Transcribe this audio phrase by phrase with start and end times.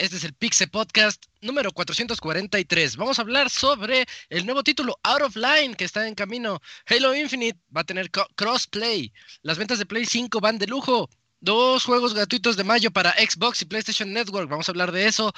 [0.00, 2.96] Este es el Pixel Podcast número 443.
[2.96, 6.58] Vamos a hablar sobre el nuevo título Out of Line que está en camino.
[6.86, 9.12] Halo Infinite va a tener crossplay.
[9.42, 11.10] Las ventas de Play 5 van de lujo.
[11.40, 14.48] Dos juegos gratuitos de mayo para Xbox y PlayStation Network.
[14.48, 15.34] Vamos a hablar de eso.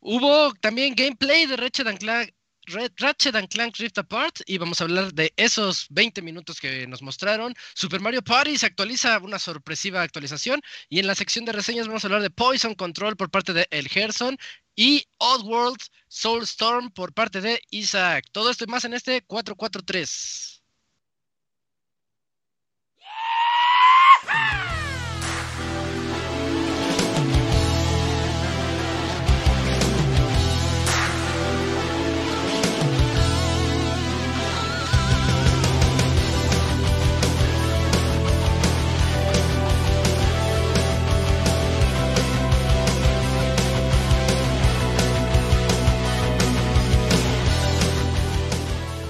[0.00, 2.32] Hubo también gameplay de Ratchet Clank
[2.66, 6.86] Red Ratchet and Clank Rift Apart y vamos a hablar de esos 20 minutos que
[6.86, 7.54] nos mostraron.
[7.74, 12.04] Super Mario Party se actualiza una sorpresiva actualización y en la sección de reseñas vamos
[12.04, 14.36] a hablar de Poison Control por parte de El Gerson
[14.76, 18.26] y Oddworld Soulstorm por parte de Isaac.
[18.32, 20.61] Todo esto y más en este 443.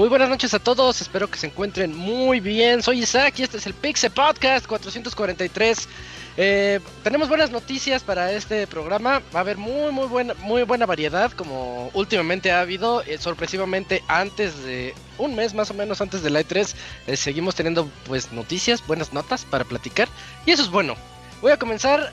[0.00, 2.82] Muy buenas noches a todos, espero que se encuentren muy bien.
[2.82, 5.88] Soy Isaac y este es el Pixel Podcast 443.
[6.38, 9.20] Eh, tenemos buenas noticias para este programa.
[9.34, 13.02] Va a haber muy muy buena muy buena variedad como últimamente ha habido.
[13.02, 16.74] Eh, sorpresivamente antes de un mes más o menos antes de la E3
[17.06, 20.08] eh, seguimos teniendo pues noticias, buenas notas para platicar
[20.46, 20.94] y eso es bueno.
[21.42, 22.10] Voy a comenzar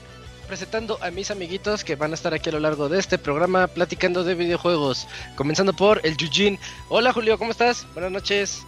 [0.48, 3.68] presentando a mis amiguitos que van a estar aquí a lo largo de este programa
[3.68, 5.06] platicando de videojuegos.
[5.36, 6.58] Comenzando por el Yujin.
[6.88, 7.86] Hola Julio, ¿cómo estás?
[7.92, 8.62] Buenas noches.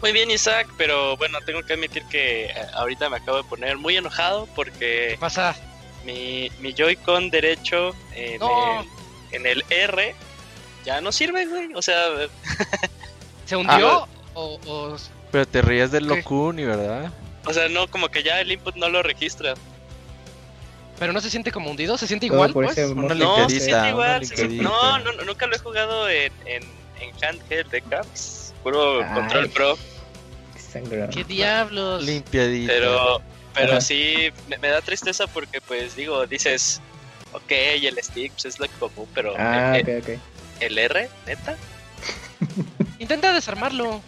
[0.00, 3.76] Muy bien Isaac, pero bueno, tengo que admitir que eh, ahorita me acabo de poner
[3.76, 5.08] muy enojado porque...
[5.10, 5.54] ¿Qué pasa?
[6.06, 8.86] Mi, mi Joy-Con derecho en, el,
[9.32, 10.14] en el R
[10.86, 11.74] ya no sirve, güey.
[11.74, 12.02] O sea...
[13.44, 14.08] ¿Se hundió?
[14.32, 14.96] o,
[15.30, 17.12] Pero te rías del Locuni, ¿verdad?
[17.44, 19.54] O sea, no, como que ya el input no lo registra.
[21.00, 22.76] Pero no se siente como hundido, se siente igual, pues.
[22.94, 24.22] no, se siente igual.
[24.62, 26.62] no, no, nunca lo he jugado en, en,
[27.00, 28.52] en handheld de caps.
[28.62, 29.78] Puro control pro.
[31.10, 32.04] ¿Qué diablos?
[32.04, 32.70] Limpiadito.
[32.70, 33.22] Pero,
[33.54, 36.82] pero sí, me, da tristeza porque, pues, digo, dices,
[37.32, 39.34] ok, el stick pues, es lo común, pero.
[39.38, 40.20] Ah, el, okay,
[40.60, 41.56] ¿El R, neta?
[42.98, 44.02] Intenta desarmarlo.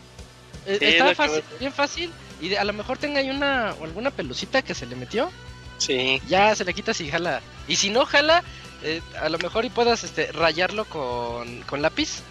[0.66, 2.12] Eh, está fácil, bien fácil.
[2.42, 5.31] Y a lo mejor tenga ahí una o alguna pelucita que se le metió.
[5.87, 6.22] Sí.
[6.28, 7.41] Ya se le quita si jala.
[7.66, 8.44] Y si no jala,
[8.82, 12.22] eh, a lo mejor y puedas este, rayarlo con, con lápiz.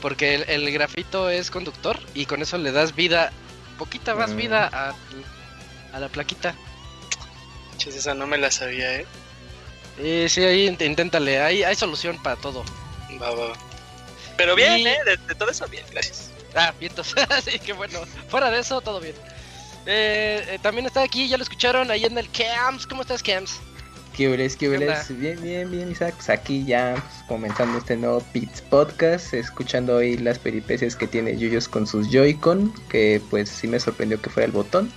[0.00, 3.32] porque el, grafito es conductor y con eso le das vida,
[3.78, 4.36] poquita más mm.
[4.36, 4.94] vida a,
[5.92, 6.54] a, la plaquita.
[7.76, 9.06] Chis, esa no me la sabía, ¿eh?
[9.98, 12.64] Eh, sí, ahí inténtale, hay, hay solución para todo.
[13.20, 13.52] Va, va.
[14.36, 14.96] Pero bien, ¿eh?
[15.04, 16.30] De, todo eso bien, gracias.
[16.54, 17.14] Ah, vientos.
[17.44, 18.00] sí, que bueno.
[18.28, 19.14] Fuera de eso, todo bien.
[19.90, 22.86] Eh, eh, también está aquí, ya lo escucharon, ahí en el Camps.
[22.86, 23.58] ¿Cómo estás, Camps?
[24.14, 25.18] ¿Qué hueles, qué hueles?
[25.18, 26.12] Bien, bien, bien, Isaac.
[26.14, 31.38] Pues aquí ya pues, comenzando este nuevo Pits Podcast, escuchando hoy las peripecias que tiene
[31.38, 34.92] Yuyos con sus Joy-Con, que pues sí me sorprendió que fuera el botón.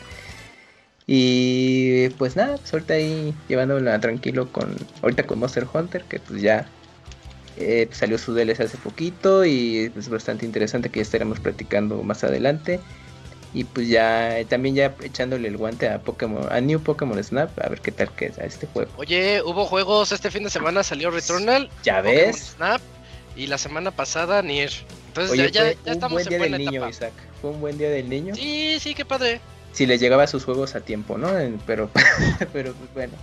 [1.07, 6.41] Y pues nada, suerte pues, ahí llevándola tranquilo con ahorita con Monster Hunter, que pues
[6.41, 6.67] ya
[7.55, 12.25] eh, salió su DLC hace poquito y es bastante interesante que ya estaremos platicando más
[12.25, 12.81] adelante.
[13.53, 17.69] Y pues ya también ya echándole el guante a Pokémon, a New Pokémon Snap, a
[17.69, 18.89] ver qué tal que a este juego.
[18.97, 22.81] Oye, hubo juegos este fin de semana, salió Returnal, ya ves, Snap
[23.35, 24.71] y la semana pasada Nier.
[25.07, 27.11] Entonces ya, ya, ya estamos buen día en del niño, Isaac.
[27.41, 28.33] Fue un buen día del niño.
[28.35, 29.41] Sí, sí, qué padre.
[29.73, 31.29] Si le llegaba sus juegos a tiempo, ¿no?
[31.65, 31.89] Pero,
[32.53, 33.13] pero pues, bueno.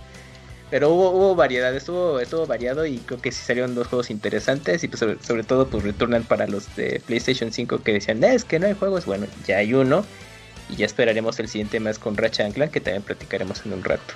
[0.69, 4.83] Pero hubo, hubo variedad, estuvo, estuvo variado y creo que sí salieron dos juegos interesantes
[4.83, 8.59] y pues sobre, todo pues Returnal para los de PlayStation 5 que decían, es que
[8.59, 10.05] no hay juegos, bueno, ya hay uno
[10.69, 14.13] y ya esperaremos el siguiente mes con Racha Ancla que también platicaremos en un rato.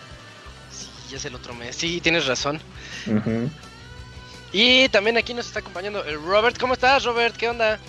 [0.72, 2.60] Sí, ya es el otro mes, sí, tienes razón.
[4.52, 7.36] Y también aquí nos está acompañando el Robert, ¿cómo estás Robert?
[7.36, 7.80] ¿Qué onda?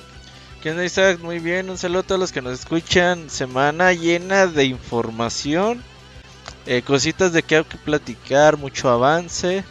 [0.63, 1.21] ¿Qué onda Isaac?
[1.21, 5.85] Muy bien, un saludo a todos los que nos escuchan, semana llena de información
[6.67, 9.65] eh, cositas de que hay que platicar, mucho avance.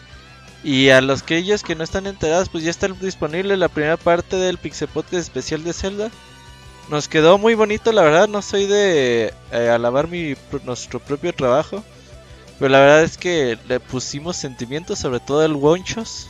[0.63, 3.97] Y a los que ellos que no están enterados, pues ya está disponible la primera
[3.97, 6.11] parte del Pixel Podcast especial de Zelda.
[6.89, 8.27] Nos quedó muy bonito, la verdad.
[8.27, 11.83] No soy de eh, alabar mi, nuestro propio trabajo.
[12.59, 16.29] Pero la verdad es que le pusimos sentimientos, sobre todo el Wonchos.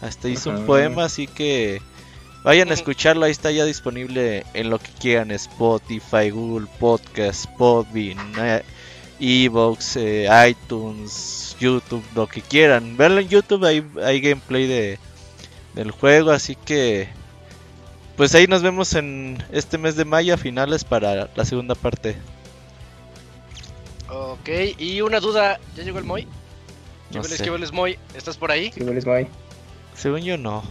[0.00, 1.80] Hasta hizo un poema, así que
[2.44, 8.16] Vayan a escucharlo, ahí está ya disponible en lo que quieran, Spotify, Google Podcast, Podbean,
[8.38, 8.62] eh,
[9.20, 12.96] Evox, eh, iTunes, YouTube, lo que quieran.
[12.96, 14.98] Verlo en YouTube, hay, hay gameplay de,
[15.74, 17.08] del juego, así que
[18.16, 22.16] pues ahí nos vemos en este mes de mayo, finales para la segunda parte.
[24.08, 26.26] Ok, y una duda, ¿ya llegó el Moy?
[27.12, 27.98] No el Moy?
[28.14, 28.72] ¿Estás por ahí?
[28.72, 29.28] Sí, Moy.
[29.94, 30.64] Según yo no.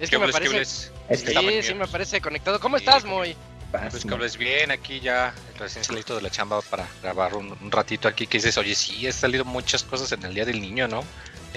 [0.00, 0.64] Es que me parece...
[0.64, 2.58] Sí, sí, me parece conectado.
[2.60, 3.36] ¿Cómo estás, Moy?
[3.70, 8.08] Pues que hables bien, aquí ya recién salido de la chamba para grabar un, ratito
[8.08, 11.04] aquí que dices, oye, sí, ha salido muchas cosas en el Día del Niño, ¿no?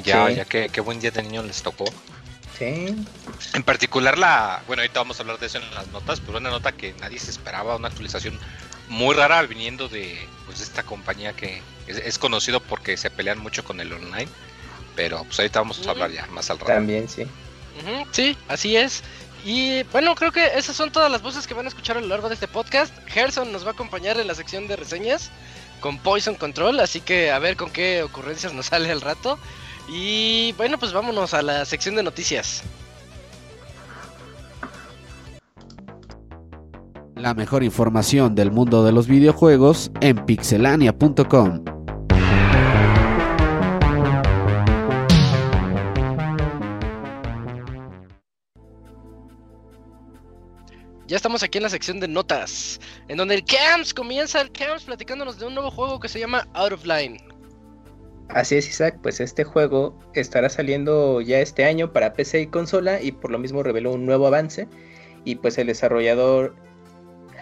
[0.03, 1.85] Ya, ya que qué buen Día del Niño les tocó.
[2.59, 2.95] Sí.
[3.53, 6.49] En particular la, bueno, ahorita vamos a hablar de eso en las notas, pero una
[6.49, 8.37] nota que nadie se esperaba, una actualización
[8.89, 13.79] muy rara viniendo de pues, esta compañía que es, conocido porque se pelean mucho con
[13.79, 14.27] el online,
[14.95, 16.73] pero pues ahorita vamos a hablar ya más al rato.
[16.73, 17.25] También, sí.
[18.11, 19.01] sí, así es.
[19.43, 22.07] Y bueno, creo que esas son todas las voces que van a escuchar a lo
[22.07, 22.93] largo de este podcast.
[23.07, 25.31] Gerson nos va a acompañar en la sección de reseñas
[25.79, 29.39] con Poison Control, así que a ver con qué ocurrencias nos sale al rato.
[29.89, 32.63] Y bueno, pues vámonos a la sección de noticias.
[37.15, 41.80] La mejor información del mundo de los videojuegos en pixelania.com.
[51.11, 52.79] Ya estamos aquí en la sección de notas,
[53.09, 56.47] en donde el Camps comienza el Camps platicándonos de un nuevo juego que se llama
[56.53, 57.21] Out of Line.
[58.29, 63.01] Así es, Isaac, pues este juego estará saliendo ya este año para PC y consola
[63.01, 64.69] y por lo mismo reveló un nuevo avance
[65.25, 66.55] y pues el desarrollador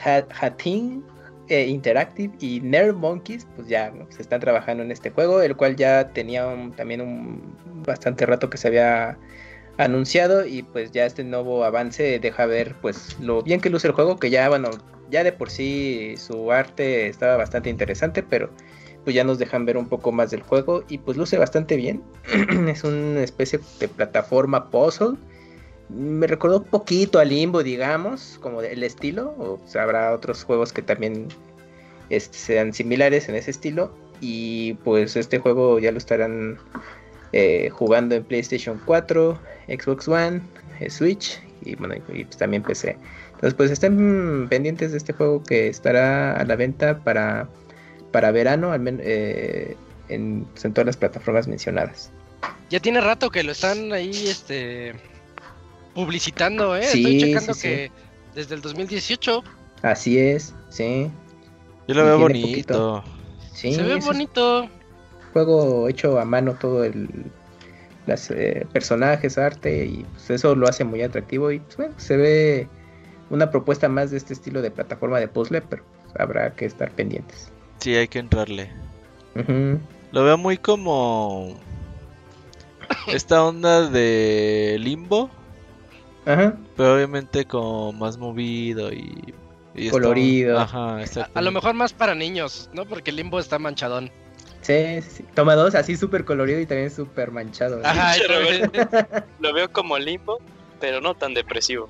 [0.03, 1.05] Hatin
[1.49, 5.75] eh, Interactive y Nerd Monkeys pues ya se están trabajando en este juego, el cual
[5.75, 6.43] ya tenía
[6.75, 7.55] también un
[7.85, 9.15] bastante rato que se había
[9.79, 13.93] anunciado y pues ya este nuevo avance deja ver pues lo bien que luce el
[13.93, 14.69] juego, que ya bueno,
[15.09, 18.49] ya de por sí su arte estaba bastante interesante, pero
[19.05, 22.03] pues ya nos dejan ver un poco más del juego y pues luce bastante bien.
[22.67, 25.15] es una especie de plataforma puzzle.
[25.87, 30.83] Me recordó un poquito a Limbo, digamos, como el estilo, o habrá otros juegos que
[30.83, 31.29] también
[32.09, 33.95] este, sean similares en ese estilo.
[34.21, 36.59] Y pues este juego ya lo estarán
[37.31, 40.41] eh, jugando en PlayStation 4, Xbox One,
[40.79, 42.97] eh, Switch y bueno, y, pues también PC.
[43.27, 47.47] Entonces pues estén pendientes de este juego que estará a la venta para,
[48.11, 49.77] para verano, al menos eh,
[50.09, 52.11] en, pues, en, todas las plataformas mencionadas.
[52.69, 54.93] Ya tiene rato que lo están ahí este
[55.93, 56.83] publicitando, ¿eh?
[56.83, 57.91] Estoy checando que
[58.35, 59.43] desde el 2018.
[59.81, 61.09] Así es, sí.
[61.87, 63.03] Yo lo veo bonito.
[63.53, 64.69] Sí, Se ve bonito
[65.33, 67.31] juego hecho a mano todo el
[68.09, 72.17] los eh, personajes, arte y pues, eso lo hace muy atractivo y pues, bueno, se
[72.17, 72.67] ve
[73.29, 76.91] una propuesta más de este estilo de plataforma de puzzle, pero pues, habrá que estar
[76.91, 77.51] pendientes.
[77.79, 78.71] Sí, hay que entrarle.
[80.11, 81.55] Lo veo muy como
[83.07, 85.29] esta onda de limbo.
[86.25, 86.57] Ajá.
[86.75, 89.33] Pero obviamente como más movido y,
[89.89, 90.59] colorido.
[90.59, 90.97] Ajá,
[91.33, 92.85] a, lo mejor más para niños, ¿no?
[92.85, 94.11] Porque limbo está manchadón.
[94.61, 95.23] Sí, sí.
[95.33, 97.81] Toma dos, así súper colorido y también súper manchado.
[97.83, 98.15] Ajá,
[99.39, 100.39] lo veo como limbo,
[100.79, 101.89] pero no tan depresivo.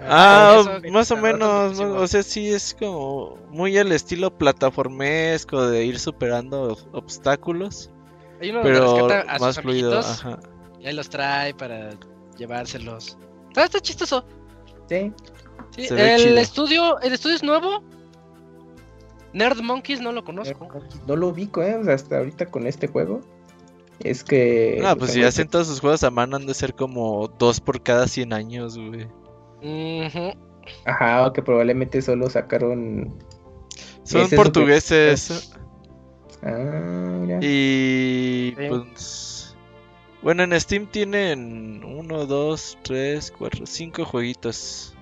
[0.00, 5.98] Ah, más o menos, o sea, sí es como muy el estilo plataformesco de ir
[5.98, 7.90] superando obstáculos.
[8.40, 9.08] pero
[9.40, 10.38] más fluido, ajá.
[10.80, 11.90] Y ahí los trae para
[12.38, 13.18] llevárselos.
[13.48, 14.24] Está, está chistoso.
[14.88, 15.12] Sí.
[15.74, 17.82] sí el estudio, el estudio es nuevo,
[19.36, 20.66] Nerd Monkeys no lo conozco.
[21.06, 21.78] No lo ubico, ¿eh?
[21.92, 23.20] hasta ahorita con este juego.
[23.98, 24.78] Es que.
[24.80, 27.82] No, pues si hacen todos sus juegos a mano han de ser como dos por
[27.82, 29.06] cada 100 años, güey.
[30.86, 33.14] Ajá, o que probablemente solo sacaron.
[34.04, 35.52] Son portugueses.
[36.42, 37.38] Ah, mira.
[37.42, 38.52] Y.
[38.52, 39.54] Pues.
[40.22, 44.94] Bueno, en Steam tienen 1, 2, 3, 4, 5 jueguitos.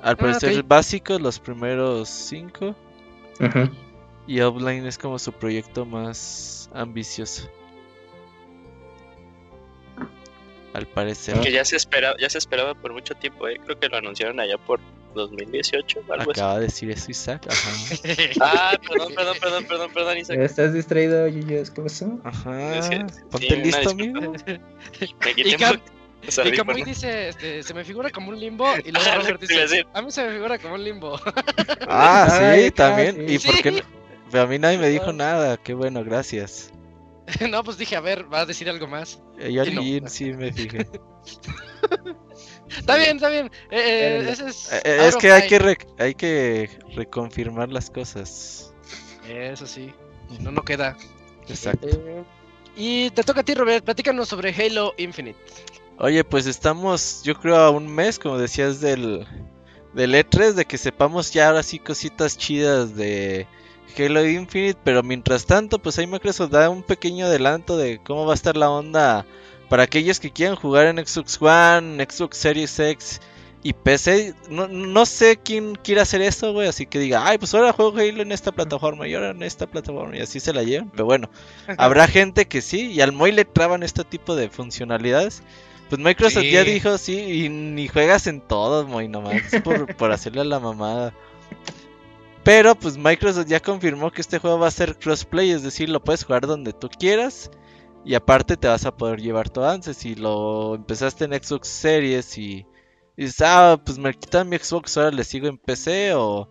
[0.00, 2.76] Al ah, parecer básicos, los primeros 5.
[4.26, 7.48] Y Outline es como su proyecto más ambicioso.
[10.72, 11.40] Al parecer.
[11.40, 13.60] Que ya se esperaba, ya se esperaba por mucho tiempo, ¿eh?
[13.64, 14.78] creo que lo anunciaron allá por
[15.14, 17.46] 2018 algo Acaba de decir eso Isaac.
[18.40, 20.38] ah, perdón, perdón, perdón, perdón, perdón, Isaac.
[20.38, 21.70] ¿Estás distraído, Yuyos?
[21.70, 22.20] ¿Qué pasó?
[22.24, 22.80] Ajá.
[23.30, 24.32] Ponte listo, amigo.
[26.22, 28.66] Y como dice, este, se me figura como un limbo.
[28.84, 31.20] Y luego Robert dice, a mí se me figura como un limbo.
[31.88, 33.28] Ah, sí, también.
[33.28, 33.82] ¿Y por qué?
[34.32, 35.56] A mí nadie me dijo nada.
[35.56, 36.70] Qué bueno, gracias.
[37.50, 39.20] no, pues dije, a ver, va a decir algo más.
[39.38, 40.08] Y yo no.
[40.08, 40.86] sí me fijé.
[42.78, 43.50] Está bien, está bien.
[43.70, 48.72] Eh, eh, es, eh, es que hay que, hay que reconfirmar las cosas.
[49.28, 49.92] Eso sí.
[50.40, 50.96] No, no queda.
[51.48, 51.88] Exacto.
[52.76, 53.84] y te toca a ti, Robert.
[53.84, 55.38] Platícanos sobre Halo Infinite.
[56.02, 59.26] Oye, pues estamos, yo creo, a un mes, como decías, del,
[59.92, 63.46] del E3, de que sepamos ya ahora sí cositas chidas de
[63.98, 64.80] Halo Infinite.
[64.82, 68.56] Pero mientras tanto, pues ahí Microsoft da un pequeño adelanto de cómo va a estar
[68.56, 69.26] la onda
[69.68, 73.20] para aquellos que quieran jugar en Xbox One, Xbox Series X
[73.62, 74.34] y PC.
[74.48, 76.66] No, sé quién quiere hacer eso, güey.
[76.66, 79.66] Así que diga, ay, pues ahora juego Halo en esta plataforma y ahora en esta
[79.66, 80.16] plataforma.
[80.16, 80.88] Y así se la llevan.
[80.88, 81.28] Pero bueno,
[81.76, 82.90] habrá gente que sí.
[82.90, 85.42] Y al Moy le traban este tipo de funcionalidades.
[85.90, 90.40] Pues Microsoft ya dijo, sí, y ni juegas en todos, Moy, nomás por, por hacerle
[90.40, 91.12] a la mamada.
[92.44, 96.02] Pero pues Microsoft ya confirmó que este juego va a ser crossplay, es decir, lo
[96.02, 97.50] puedes jugar donde tú quieras
[98.04, 99.94] y aparte te vas a poder llevar tu avance.
[99.94, 102.66] Si lo empezaste en Xbox Series y,
[103.16, 106.14] dices, ah, pues me quitan mi Xbox, ahora le sigo en PC.
[106.14, 106.48] O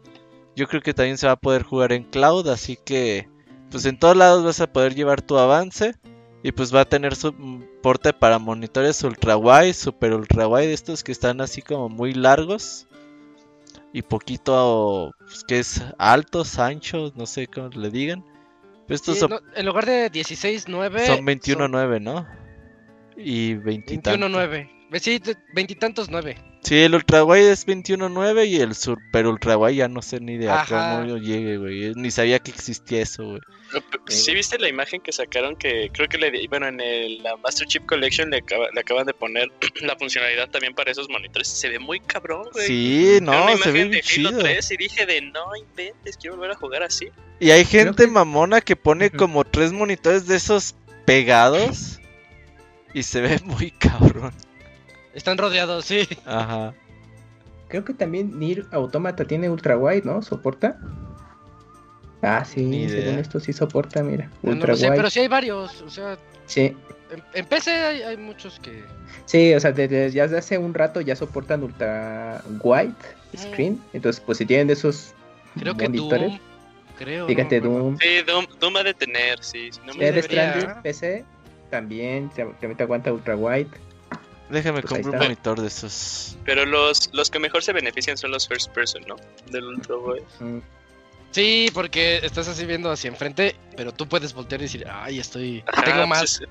[0.56, 2.48] yo creo que también se va a poder jugar en cloud.
[2.50, 3.28] Así que,
[3.72, 5.96] pues en todos lados vas a poder llevar tu avance.
[6.42, 11.12] Y pues va a tener soporte para monitores ultra wide, super ultra wide, estos que
[11.12, 12.88] están así como muy largos.
[13.92, 18.24] Y poquito, pues, que es altos, anchos, no sé cómo le digan
[19.56, 21.06] en lugar de 16.9...
[21.06, 22.28] Son 21.9, ¿no?
[23.16, 24.70] Y 20 21.9.
[25.00, 25.22] Sí,
[25.54, 26.38] veintitantos nueve.
[26.62, 30.38] Sí, el ultra wide es 21.9 y el super ultra wide ya no sé ni
[30.38, 31.94] de a cómo llegue, güey.
[31.94, 33.42] Ni sabía que existía eso, güey.
[34.08, 37.68] Sí, viste la imagen que sacaron que creo que le bueno, en el, la Master
[37.68, 38.44] Chip Collection le,
[38.80, 41.48] acaban de poner la funcionalidad también para esos monitores.
[41.48, 42.66] Se ve muy cabrón, güey.
[42.66, 44.32] Sí, no, se ve de chido.
[44.40, 47.10] y dije de no inventes, quiero volver a jugar así.
[47.40, 52.00] Y hay gente mamona que pone como tres monitores de esos pegados
[52.94, 54.34] y se ve muy cabrón.
[55.14, 56.08] Están rodeados, sí.
[56.26, 56.74] Ajá.
[57.68, 60.22] Creo que también Nier Automata tiene ultra wide, ¿no?
[60.22, 60.80] ¿Soporta?
[62.22, 64.30] Ah, sí, según esto sí soporta, mira.
[64.42, 66.18] ultra no pero sí hay varios, o sea.
[66.48, 66.76] Sí.
[67.34, 68.84] En, PC hay, muchos que.
[69.26, 72.94] Sí, o sea, desde ya hace un rato ya soportan ultra wide
[73.38, 73.82] screen.
[73.94, 75.14] Entonces, pues si tienen de esos
[75.58, 76.20] creo monitores.
[76.20, 76.40] Que Doom,
[76.98, 77.28] creo.
[77.28, 77.98] Fíjate, Doom.
[77.98, 79.70] Sí, Doom, Doom ha de tener, sí.
[79.72, 80.82] Si no me debería...
[80.84, 81.24] PC
[81.70, 83.68] también, también te aguanta ultra wide.
[84.50, 86.38] Déjame pues comprar un monitor de esos.
[86.44, 89.16] Pero los, los que mejor se benefician son los first person, ¿no?
[89.52, 89.96] Del Ultra
[90.40, 90.62] mm.
[91.32, 95.64] Sí, porque estás así viendo hacia enfrente, pero tú puedes voltear y decir, ay, estoy.
[95.86, 96.42] tengo más.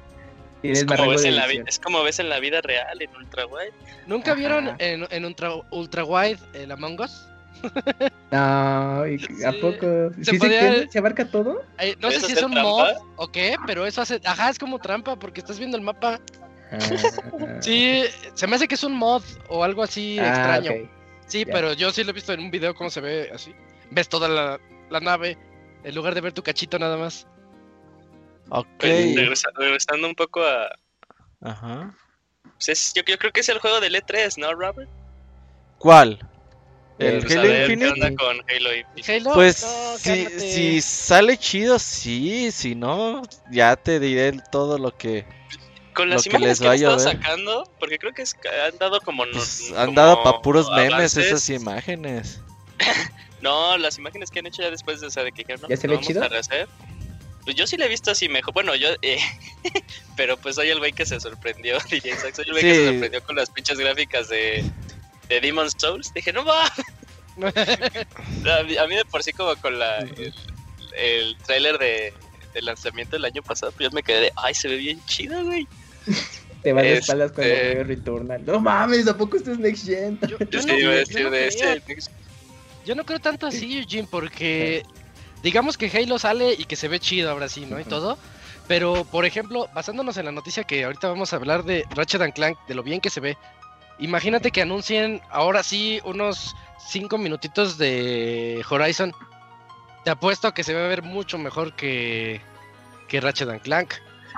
[0.62, 3.72] es, como ves en la, es, como ves en la vida real en Ultra Wide.
[4.06, 7.24] ¿Nunca vieron en, en Ultra, Ultra Wide el Among Us?
[8.30, 8.38] no,
[9.02, 10.10] ¿a poco?
[10.22, 11.64] ¿Sí se, abarca todo?
[11.80, 14.20] Eh, no sé si es un mod o qué, pero eso hace.
[14.24, 16.20] Ajá, es como trampa porque estás viendo el mapa
[16.70, 16.78] Ah.
[17.60, 18.04] sí,
[18.34, 20.88] se me hace que es un mod o algo así ah, extraño.
[21.26, 23.54] Sí, pero yo sí lo he visto en un video cómo se ve así.
[23.90, 24.60] Ves toda la,
[25.00, 25.38] nave
[25.84, 27.26] en lugar de ver tu cachito nada más.
[28.50, 28.82] Ok.
[28.82, 30.68] regresando un poco a...
[31.40, 31.94] Ajá.
[32.64, 34.90] Pues yo, creo que es el juego del E3, ¿no, Robert?
[35.78, 36.18] ¿Cuál?
[36.98, 38.16] ¿El pues Halo Infinite?
[38.16, 39.30] con Halo Infinite?
[39.32, 39.56] Pues
[39.98, 42.50] si, si, sale chido, sí.
[42.50, 45.24] Si no, ya te diré todo lo que
[45.98, 49.24] con las imágenes que, han estado sacando, porque creo que han dado como.
[49.32, 52.40] Pues, han dado para puros memes esas imágenes.
[53.42, 55.88] no, las imágenes que han hecho ya después de, o sea, de que ¿Ya se
[55.88, 56.22] ve chido?
[57.44, 58.52] Pues yo sí le he visto así mejor.
[58.52, 58.88] Bueno, yo.
[59.00, 59.18] Eh,
[60.16, 63.24] pero pues soy el güey que se sorprendió, DJ Soy el güey que se sorprendió
[63.24, 64.62] con las pinches gráficas de,
[65.28, 66.12] de Demon's Souls.
[66.12, 66.66] Dije, no va.
[66.66, 66.74] a,
[68.86, 70.00] mí, de por sí, como con la.
[70.00, 70.34] El,
[70.96, 72.12] el trailer de,
[72.52, 75.42] de lanzamiento del año pasado, pues yo me quedé de, ay, se ve bien chido,
[75.44, 75.66] güey.
[76.62, 78.44] Te vas de espaldas cuando este, veo Returnal.
[78.44, 80.18] No mames, ¿a poco esto es Next Gen?
[80.28, 80.46] Yo, no,
[83.04, 84.82] creo tanto así, Eugene, porque
[85.42, 87.78] digamos que Halo sale y que se ve chido ahora sí, ¿no?
[87.80, 88.18] Y todo.
[88.66, 92.34] Pero, por ejemplo, basándonos en la noticia que ahorita vamos a hablar de Ratchet and
[92.34, 93.36] Clank, de lo bien que se ve.
[93.98, 96.54] Imagínate que anuncien ahora sí unos
[96.88, 99.12] 5 minutitos de Horizon.
[100.04, 102.40] Te apuesto a que se va a ver mucho mejor que,
[103.08, 103.94] que Ratchet and Clank.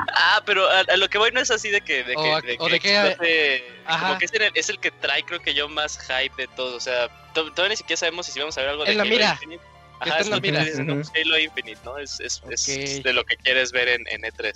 [0.09, 2.04] Ah, pero a, lo que voy no es así de que.
[2.04, 5.99] De que, o de que, como que es el, que trae, creo que yo, más
[5.99, 6.76] hype de todo.
[6.76, 9.33] O sea, todavía ni siquiera sabemos si vamos a ver algo de en la mira.
[9.33, 9.64] Infinite.
[10.00, 10.62] Ajá, es, la mira.
[10.62, 11.99] Halo Infinite, ¿no?
[11.99, 14.54] Es, es, es, de lo que quieres ver en, en E3.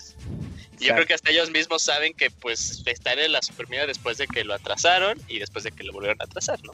[0.80, 4.18] Y yo creo que hasta ellos mismos saben que, pues, están en la supermira después
[4.18, 6.72] de que lo atrasaron y después de que lo volvieron a atrasar, ¿no?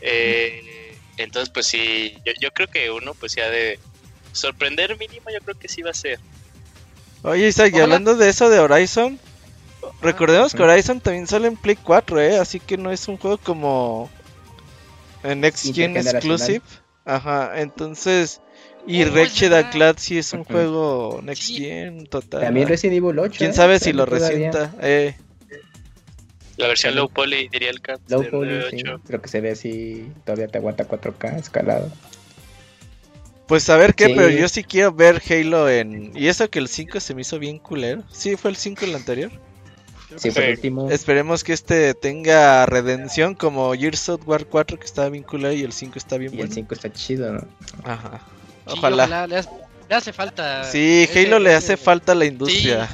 [0.00, 3.78] Eh, entonces, pues sí, yo, yo creo que uno, pues, ya de
[4.32, 6.18] sorprender mínimo, yo creo que sí va a ser.
[7.24, 9.18] Oye, Isaac, y hablando de eso de Horizon,
[10.02, 12.38] recordemos que Horizon también sale en Play 4, ¿eh?
[12.38, 14.10] Así que no es un juego como
[15.22, 15.96] en Next Gen.
[15.96, 16.62] Exclusive.
[17.04, 18.40] Ajá, entonces...
[18.86, 21.56] Y Oh, Ratchet and Clank sí es un juego Next Sí.
[21.56, 22.42] Gen total.
[22.42, 23.34] También Resident Evil 8.
[23.38, 23.54] ¿Quién ¿eh?
[23.54, 24.74] sabe si lo resienta?
[24.82, 25.16] Eh,
[26.58, 28.02] La versión low poly, diría el Cat.
[28.08, 28.76] Low poly, sí.
[28.84, 29.00] 9.8.
[29.06, 30.12] Creo que se ve así.
[30.26, 31.90] Todavía te aguanta 4K escalado.
[33.46, 34.12] Pues a ver qué, Sí.
[34.16, 36.12] pero yo sí quiero ver Halo en...
[36.16, 38.02] Y eso que el 5 se me hizo bien culero.
[38.10, 39.30] Sí, fue el 5 el anterior.
[40.16, 40.56] Sí, fue el Sí.
[40.58, 40.90] último.
[40.90, 45.62] Esperemos que este tenga redención como Gears of War 4 que estaba bien culero y
[45.62, 46.54] el 5 está bien Y el bueno.
[46.54, 47.40] 5 está chido, ¿no?
[47.84, 48.20] Ajá.
[48.66, 49.26] Sí, Ojalá.
[49.26, 49.48] le, hace,
[49.88, 50.64] le hace falta.
[50.64, 52.88] Sí, ese- Halo le ese- hace falta a la industria.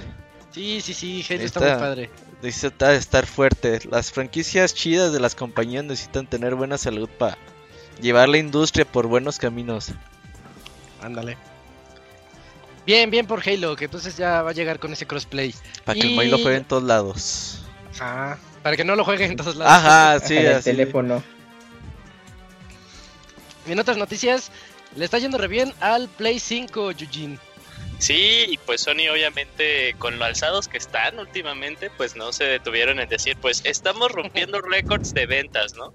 [0.53, 1.73] Sí, sí, sí, Halo está, está.
[1.75, 2.11] muy padre.
[2.43, 3.81] Necesita estar fuerte.
[3.91, 7.37] Las franquicias chidas de las compañías necesitan tener buena salud para
[8.01, 9.93] llevar la industria por buenos caminos.
[11.03, 11.37] Ándale.
[12.87, 15.55] Bien, bien por Halo, que entonces ya va a llegar con ese crossplay.
[15.85, 17.63] Para que el Y- Moy lo juegue en todos lados.
[17.99, 18.39] Ajá.
[18.63, 19.73] Para que no lo jueguen en todos lados.
[19.73, 20.65] Ajá, sí, el así.
[20.71, 21.23] teléfono.
[23.67, 24.51] Y en otras noticias,
[24.97, 27.39] le está yendo re bien al Play 5, Eugene.
[28.01, 32.99] Sí, y pues Sony obviamente con lo alzados que están últimamente, pues no se detuvieron
[32.99, 35.93] en decir, pues estamos rompiendo récords de ventas, ¿no?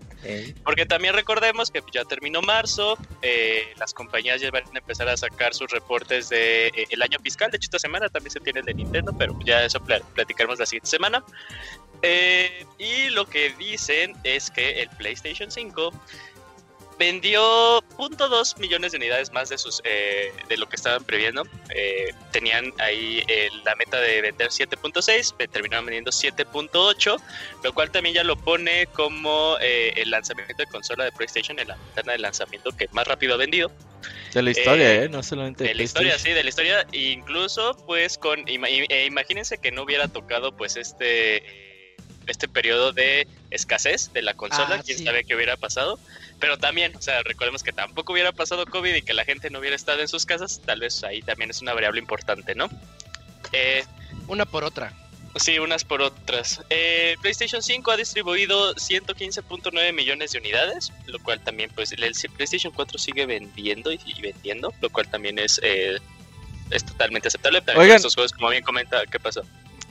[0.63, 5.17] Porque también recordemos que ya terminó marzo, eh, las compañías ya van a empezar a
[5.17, 8.59] sacar sus reportes de eh, el año fiscal, de hecho esta semana también se tiene
[8.59, 11.23] el de Nintendo, pero ya eso pla- platicaremos la siguiente semana.
[12.03, 15.91] Eh, y lo que dicen es que el PlayStation 5
[16.97, 21.43] vendió 0.2 millones de unidades más de sus eh, de lo que estaban previendo.
[21.69, 27.19] Eh, tenían ahí eh, la meta de vender 7.6, eh, terminaron vendiendo 7.8,
[27.63, 31.67] lo cual también ya lo pone como eh, el lanzamiento de consola de PlayStation en
[31.69, 33.71] la ventana de lanzamiento que más rápido ha vendido.
[34.33, 35.09] De la historia, Eh, ¿eh?
[35.09, 36.85] No solamente De la historia, sí, de la historia.
[36.91, 38.43] Incluso, pues, con.
[38.47, 41.74] eh, imagínense que no hubiera tocado, pues, este.
[42.27, 45.05] Este periodo de escasez de la consola, Ah, quién sí.
[45.05, 45.99] sabe qué hubiera pasado.
[46.39, 49.59] Pero también, o sea, recordemos que tampoco hubiera pasado COVID y que la gente no
[49.59, 50.61] hubiera estado en sus casas.
[50.65, 52.69] Tal vez ahí también es una variable importante, ¿no?
[53.53, 53.83] Eh,
[54.27, 54.91] Una por otra.
[55.37, 56.61] Sí, unas por otras.
[56.69, 61.99] Eh, PlayStation 5 ha distribuido 115.9 millones de unidades, lo cual también, pues, el,
[62.35, 65.97] PlayStation 4 sigue vendiendo y, y vendiendo, lo cual también es, eh,
[66.71, 67.59] es totalmente aceptable.
[67.59, 67.97] También Oigan.
[67.97, 69.43] estos juegos, como bien comenta, ¿qué pasó?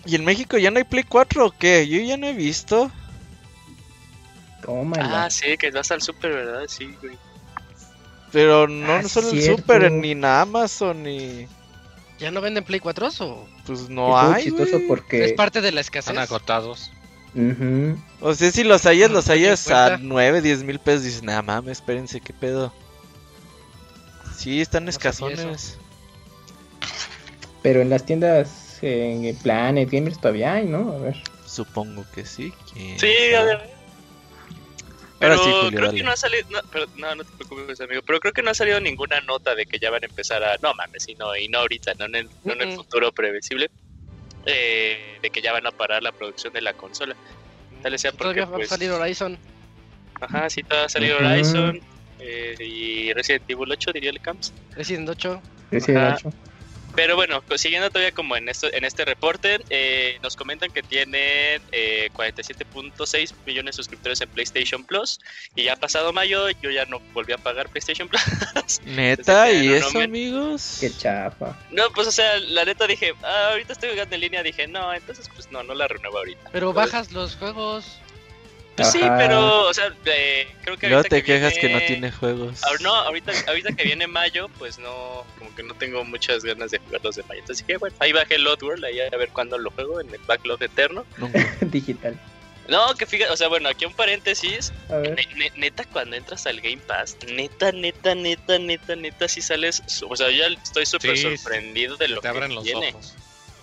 [0.06, 1.86] ¿Y en México ya no hay Play 4 o qué?
[1.88, 2.90] Yo ya no he visto.
[4.62, 5.24] Tómala.
[5.24, 6.62] Ah, sí, que vas al super, ¿verdad?
[6.68, 7.16] Sí, güey.
[8.32, 9.42] Pero no, Ah, no solo el.
[9.42, 11.46] Super, ni en Amazon, ni.
[12.18, 14.50] ¿Ya no venden Play 4 o Pues no hay.
[14.88, 15.24] porque.
[15.24, 16.10] es parte de la escasez?
[16.10, 16.90] Están agotados.
[17.34, 17.98] Ujú.
[18.20, 19.98] O sea, si los hayas, los Ah, hayas a cuenta.
[20.02, 22.72] 9, 10 mil pesos, dices, nada mames, espérense, qué pedo.
[24.36, 25.78] Sí, están No escasones.
[27.62, 28.48] Pero en las tiendas
[28.82, 30.92] en Planet Gamers todavía hay, ¿no?
[30.92, 31.16] A ver.
[31.46, 32.52] Supongo que sí.
[32.72, 33.70] quién Sí, a ver.
[35.18, 35.98] Pero sí, Julio, creo dale.
[35.98, 38.50] que no ha salido, no, pero, no, no te preocupes, amigo, pero creo que no
[38.50, 41.34] ha salido ninguna nota de que ya van a empezar a, no mames, y no,
[41.36, 43.70] y no ahorita, no en el, no en el futuro previsible,
[44.44, 47.16] eh, de que ya van a parar la producción de la consola.
[47.82, 49.38] Tal sea porque, Todavía va a pues, salir Horizon.
[50.20, 51.26] Ajá, sí, todavía ha salido Ujú.
[51.26, 51.80] Horizon
[52.18, 54.52] eh, y Resident Evil 8, diría el Camps.
[54.76, 55.42] Resident 8.
[55.70, 56.16] Resident Ajá.
[56.16, 56.36] 8.
[56.96, 60.82] Pero bueno, pues, siguiendo todavía como en esto, en este reporte, eh, nos comentan que
[60.82, 65.18] tienen eh, 47.6 millones de suscriptores en PlayStation Plus
[65.54, 68.22] y ya ha pasado mayo, yo ya no volví a pagar PlayStation Plus.
[68.84, 70.78] Neta, ¿y no, eso, no me- amigos?
[70.80, 71.58] Qué chafa.
[71.70, 74.92] No, pues o sea, la neta dije, ah, ahorita estoy jugando en línea, dije, no,
[74.94, 76.50] entonces pues no, no la renuevo ahorita.
[76.52, 77.98] Pero Pues, bajas los juegos.
[78.76, 82.10] Pues sí, pero, o sea, eh, creo que ahorita te que quejas que no tiene
[82.10, 82.60] juegos.
[82.80, 86.78] No, ahorita, ahorita que viene mayo, pues no, como que no tengo muchas ganas de
[86.80, 87.40] jugar los de mayo.
[87.40, 90.20] Entonces dije, bueno, ahí bajé el World, ahí a ver cuándo lo juego en el
[90.26, 91.06] backlog eterno.
[91.60, 92.18] Digital.
[92.66, 94.72] No, que fíjate, o sea, bueno, aquí un paréntesis.
[94.88, 95.14] A ver.
[95.14, 99.82] Ne- ne- neta, cuando entras al Game Pass, neta, neta, neta, neta, neta, si sales.
[100.08, 102.88] O sea, yo ya estoy súper Sí, sorprendido de lo Te que abren los tiene.
[102.88, 103.14] ojos.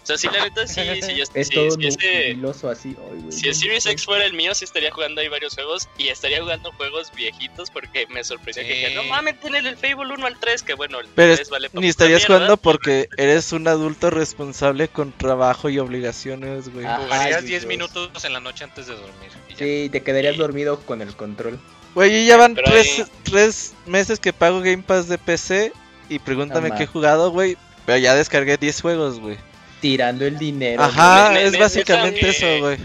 [0.04, 2.38] O sea, sí, la neta, sí, sí, yo- Es sí, todo si ese-
[2.72, 2.90] así.
[2.90, 3.86] Ay, güey, Si el Series.
[3.86, 7.70] X fuera el mío, sí estaría jugando ahí varios juegos y estaría jugando juegos viejitos
[7.70, 8.76] porque me sorprendió que Sí.
[8.80, 11.70] dije, no mames, tienen el Fable 1 al 3, que bueno, el Pero 3 vale
[11.74, 12.36] Ni estarías mierda.
[12.36, 16.86] jugando porque eres un adulto responsable con trabajo y obligaciones, güey.
[16.86, 17.66] Jugarías Ay, 10 Dios.
[17.66, 19.30] minutos en la noche antes de dormir.
[19.50, 19.58] y ya.
[19.58, 20.40] Sí, te quedarías Sí.
[20.40, 21.60] dormido con el control.
[21.94, 25.74] Güey, y ya van Pero tres, ahí- tres meses que pago Game Pass de PC
[26.10, 27.58] y pregúntame No qué he jugado, güey.
[27.86, 29.38] Pero ya descargué 10 juegos, güey.
[29.82, 30.82] Tirando el dinero.
[30.84, 32.78] Ajá, es básicamente eso, güey.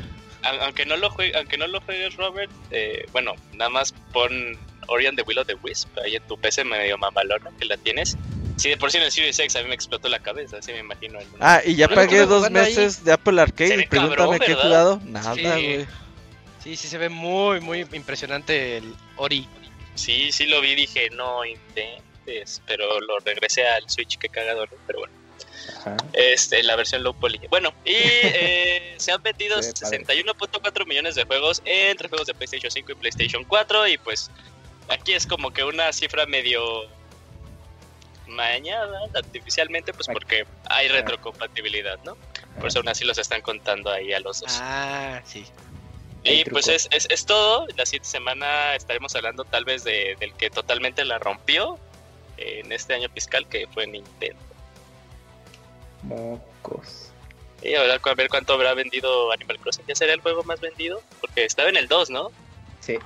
[0.42, 4.58] Au- aunque no lo juegue, aunque no lo juegues Robert, eh, bueno, nada más pon
[4.88, 7.76] Ori and the Will of the Wisp ahí en tu PC medio mamalona que la
[7.76, 8.16] tienes
[8.56, 10.72] Sí, de por sí en el Series X a mí me explotó la cabeza, así
[10.72, 11.18] me imagino.
[11.20, 12.66] el- Ah, y ya pagué dos jugando ahí.
[12.74, 15.00] meses de Apple Arcade y pregúntame cabrón, qué he jugado.
[15.04, 15.42] Nada, Sí.
[15.42, 15.86] güey.
[16.64, 19.46] Sí, sí se ve muy, muy impresionante el Ori.
[19.94, 25.00] Sí, sí lo vi, dije, no intentes, pero lo regresé al Switch, qué cagado, pero
[25.00, 25.14] bueno.
[25.78, 25.96] Ajá.
[26.12, 27.40] Este, la versión low poly.
[27.50, 30.24] Bueno, y eh, se han vendido Se ve padre.
[30.24, 34.30] 61.4 millones de juegos entre juegos de PlayStation 5 y PlayStation 4 y pues
[34.88, 36.62] aquí es como que una cifra medio
[38.26, 40.92] mañada artificialmente pues porque hay Ah.
[40.92, 42.16] retrocompatibilidad, ¿no?
[42.58, 44.58] Por eso aún así los están contando ahí a los dos.
[44.60, 45.44] Ah, sí.
[46.24, 47.66] Y pues es, es, es todo.
[47.76, 51.78] La siguiente semana estaremos hablando tal vez de, del que totalmente la rompió
[52.36, 54.40] eh, en este año fiscal que fue Nintendo.
[56.06, 57.10] Mocos.
[57.62, 59.84] Y ahora a ver cuánto habrá vendido Animal Crossing.
[59.88, 61.02] Ya será el juego más vendido.
[61.20, 62.30] Porque estaba en el 2, ¿no?
[62.80, 62.98] Sí.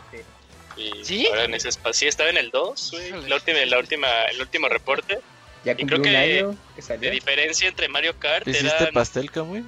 [0.76, 1.26] Y ¿Sí?
[1.28, 1.92] ahora en ese espacio.
[1.94, 3.08] Sí, estaba en el 2, güey.
[3.08, 3.28] Híjole.
[3.28, 5.18] La última, la última, el último reporte.
[5.64, 8.94] Ya Y creo un que año que De diferencia entre Mario Kart ¿Le hiciste eran-
[8.94, 9.62] pastel, Camuy?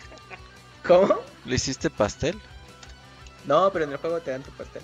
[0.86, 1.20] ¿Cómo?
[1.44, 2.40] ¿Le hiciste pastel?
[3.44, 4.82] No, pero en el juego te dan tu pastel.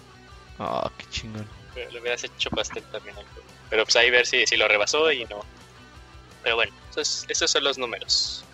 [0.58, 1.46] Ah, qué chingón.
[1.74, 3.46] Le hubieras hecho pastel también al juego.
[3.70, 5.44] Pero pues ahí ver si, si lo rebasó y no.
[6.46, 8.44] Pero bueno, esos, esos son los números.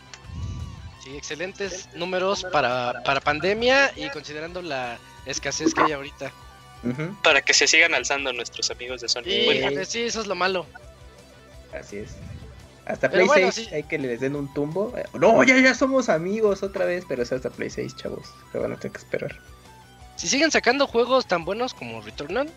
[1.04, 6.32] Sí, excelentes números para, para pandemia y considerando la escasez que hay ahorita.
[7.22, 9.24] Para que se sigan alzando nuestros amigos de Sony.
[9.24, 10.64] Sí, Bueno, fíjate, sí, eso es lo malo.
[11.78, 12.16] Así es.
[12.86, 13.74] Hasta Play bueno, 6 sí.
[13.74, 14.94] hay que les den un tumbo.
[14.96, 18.26] Eh, No, ya, ya somos amigos otra vez, pero es hasta Play 6, chavos.
[18.52, 19.38] Se van a tener que esperar.
[20.16, 22.48] Si siguen sacando juegos tan buenos como Returnal,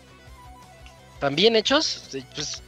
[1.20, 2.62] tan bien hechos, sí, pues...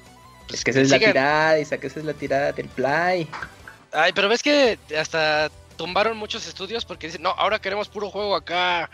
[0.49, 1.13] pues es que esa es la sigan.
[1.13, 3.29] tirada, Isaac, esa es la tirada del Play.
[3.93, 8.35] Ay, pero ves que hasta tumbaron muchos estudios porque dicen, no, ahora queremos puro juego
[8.35, 8.91] acá.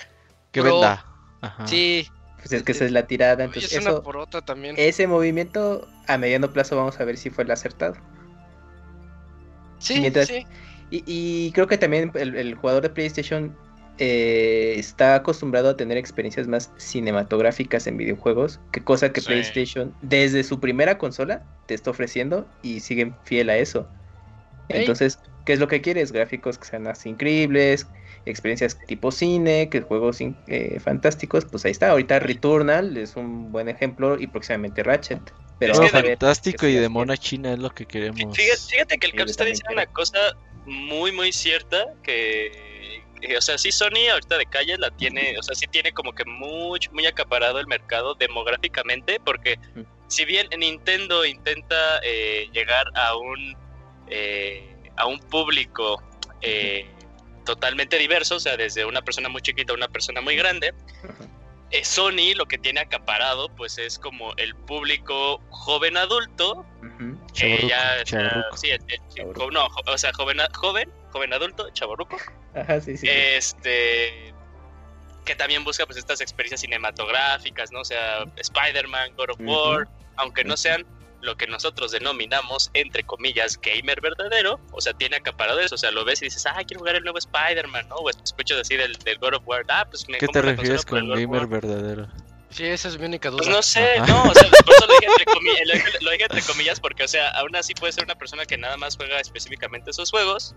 [0.52, 1.04] Que venda.
[1.40, 1.66] Ajá.
[1.66, 2.06] Sí,
[2.38, 3.42] Pues es que esa es la tirada.
[3.44, 4.74] y Entonces, es una eso, por otra también.
[4.78, 7.96] ese movimiento a mediano plazo vamos a ver si fue el acertado.
[9.78, 10.46] sí, mientras- sí.
[10.90, 13.56] Y, y creo que también el, el jugador de PlayStation
[13.98, 19.28] eh, está acostumbrado a tener experiencias más cinematográficas en videojuegos, que cosa que Sí.
[19.28, 23.88] PlayStation desde su primera consola te está ofreciendo y siguen fiel a eso.
[24.68, 26.10] Entonces, ¿qué es lo que quieres?
[26.10, 27.86] Gráficos que sean más increíbles,
[28.24, 31.90] experiencias tipo cine, que juegos eh, fantásticos, pues ahí está.
[31.90, 35.32] Ahorita Returnal es un buen ejemplo y próximamente Ratchet.
[35.58, 38.36] Pero Es que fantástico y de mona china es lo que queremos.
[38.36, 40.18] Fíjate, fíjate que el Sí, Cap está diciendo una cosa
[40.66, 41.84] muy, muy cierta.
[42.02, 42.73] Que,
[43.36, 46.24] o sea, sí, Sony ahorita de calle la tiene, o sea, sí tiene como que
[46.24, 49.20] muy, muy acaparado el mercado demográficamente.
[49.24, 49.58] Porque
[50.08, 53.56] si bien Nintendo intenta eh, llegar a un,
[54.08, 56.02] eh, a un público
[56.42, 56.86] eh,
[57.44, 60.72] totalmente diverso, o sea, desde una persona muy chiquita a una persona muy grande.
[61.70, 66.64] Eh, Sony lo que tiene acaparado pues es como el público joven adulto
[67.34, 67.96] que ya,
[68.56, 68.84] sí, el-
[69.16, 72.16] el- no, o sea, joven, joven, joven adulto, chaborruco,
[72.54, 73.08] Ajá, sí, sí.
[73.08, 74.32] este
[75.24, 77.80] que también busca pues estas experiencias cinematográficas, ¿no?
[77.80, 79.40] O sea, Spider-Man, God of.
[79.40, 80.84] War, aunque no sean
[81.22, 85.90] lo que nosotros denominamos, entre comillas, gamer verdadero, o sea, tiene acaparado eso, o sea,
[85.90, 87.96] lo ves y dices, ah, quiero jugar el nuevo Spider-Man, ¿no?
[87.96, 91.08] O escuchas así del, del God of War, ah, pues me ¿Qué te refieres con
[91.08, 91.46] gamer War".
[91.46, 92.08] verdadero?
[92.50, 93.38] Sí, esa es mi única duda.
[93.38, 94.06] Pues no sé, Ajá.
[94.06, 96.78] no, o sea, por eso lo dije, entre comillas, lo, dije, lo dije entre comillas
[96.78, 100.10] porque, o sea, aún así puede ser una persona que nada más juega específicamente esos
[100.10, 100.54] juegos,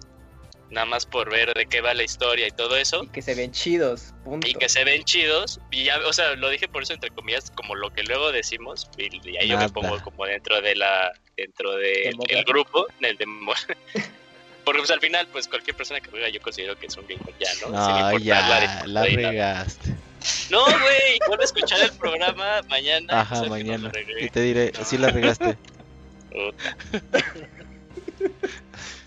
[0.70, 3.36] nada más por ver de qué va la historia y todo eso, Y que se
[3.36, 4.48] ven chidos, punto.
[4.48, 7.52] y que se ven chidos, y ya, o sea, lo dije por eso entre comillas,
[7.52, 11.14] como lo que luego decimos, y, y ahí yo me pongo como dentro de la,
[11.38, 12.52] dentro del Demográfico.
[12.52, 13.54] grupo, del demo.
[14.66, 17.34] Porque pues al final, pues cualquier persona que juega yo considero que es un gamer
[17.40, 17.68] ya, ¿no?
[17.68, 19.06] Sin No, importar ya, la nada.
[19.16, 19.96] regaste.
[20.50, 23.22] No, güey, vuelve a escuchar el programa mañana.
[23.22, 23.90] Ajá, no mañana.
[24.20, 25.56] Y te diré, sí la regaste.
[26.32, 27.24] Puta.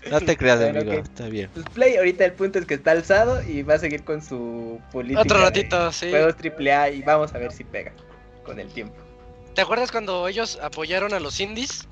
[0.09, 1.49] No te creas, Bueno, amigo, está bien.
[1.53, 4.79] Pues Play ahorita el punto es que está alzado y va a seguir con su
[4.91, 6.09] política Otro de ratito, sí.
[6.09, 7.93] juegos AAA y vamos a ver si pega
[8.43, 8.95] con el tiempo.
[9.53, 11.87] ¿Te acuerdas cuando ellos apoyaron a los indies?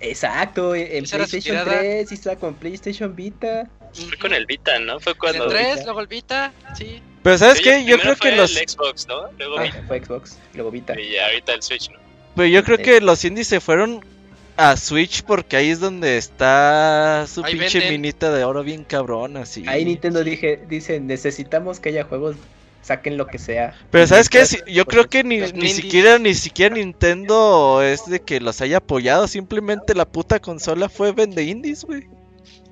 [0.00, 1.78] Exacto, en PlayStation tirada.
[1.80, 3.68] 3 y está con PlayStation Vita.
[3.92, 5.00] Fue con el Vita, ¿no?
[5.00, 5.48] Fue El cuando.
[5.48, 7.02] 3, luego el Vita, sí.
[7.22, 7.84] Pero ¿sabes qué?
[7.84, 8.56] Yo creo que fue los...
[8.56, 9.28] El Xbox, ¿no?
[9.38, 9.82] Luego Ah, Vita.
[9.88, 10.98] fue Xbox, luego Vita.
[11.00, 11.98] Y ahorita el Switch, ¿no?
[12.36, 14.04] Pero yo creo que los indies se fueron
[14.58, 18.00] a Switch porque ahí es donde está su Ahí pinche venden.
[18.00, 19.64] minita de oro bien cabrona, sí.
[19.68, 22.36] Ahí Nintendo dije, dice, necesitamos que haya juegos,
[22.82, 23.74] saquen lo que sea.
[23.90, 24.44] Pero ¿sabes qué?
[24.46, 25.76] Si- Yo creo que ni, ni indies.
[25.76, 31.12] siquiera ni siquiera Nintendo es de que los haya apoyado, simplemente la puta consola fue
[31.12, 32.08] vende indies, güey.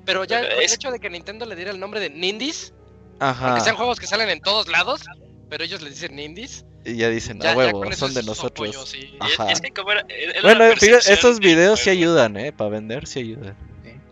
[0.05, 2.73] Pero ya Pero el es- hecho de que Nintendo le diera el nombre de Nindies,
[3.19, 3.47] Ajá.
[3.49, 5.01] aunque sean juegos que salen en todos lados,
[5.49, 8.69] pero ellos le dicen Nindies, y ya dicen, Ya- a huevo, son de nosotros.
[8.69, 9.17] apoyo, sí.
[9.21, 9.51] Y es- Ajá.
[9.51, 12.51] es que como era- era la Bueno, fíjate, estos videos sí ayudan, ¿eh?
[12.51, 13.55] Para vender sí ayudan.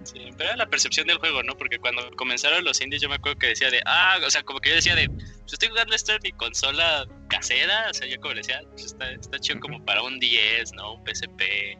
[0.03, 1.57] Sí, pero era la percepción del juego, ¿no?
[1.57, 4.59] Porque cuando comenzaron los indies yo me acuerdo que decía de, ah, o sea, como
[4.59, 8.19] que yo decía de, pues estoy jugando esto en mi consola casera, o sea, yo
[8.21, 10.93] como decía, pues está, está chido como para un 10, ¿no?
[10.93, 11.77] Un PSP,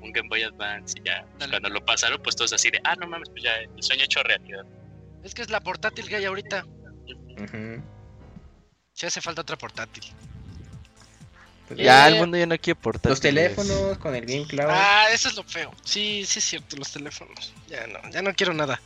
[0.00, 1.20] un Game Boy Advance, y ya.
[1.22, 1.50] Pues, Dale.
[1.50, 4.22] cuando lo pasaron, pues todos así de, ah, no mames, pues ya, el sueño hecho
[4.22, 4.64] realidad.
[5.22, 6.64] Es que es la portátil que hay ahorita.
[6.64, 7.82] Ujú.
[8.94, 10.04] Si hace falta otra portátil.
[11.66, 13.10] Pues Ya, Eh, el mundo ya no quiere portátiles.
[13.10, 14.68] Los teléfonos con el Game Cloud.
[14.70, 15.72] Ah, eso es lo feo.
[15.82, 17.52] Sí, sí es cierto, los teléfonos.
[17.68, 18.80] Ya no, ya no quiero nada.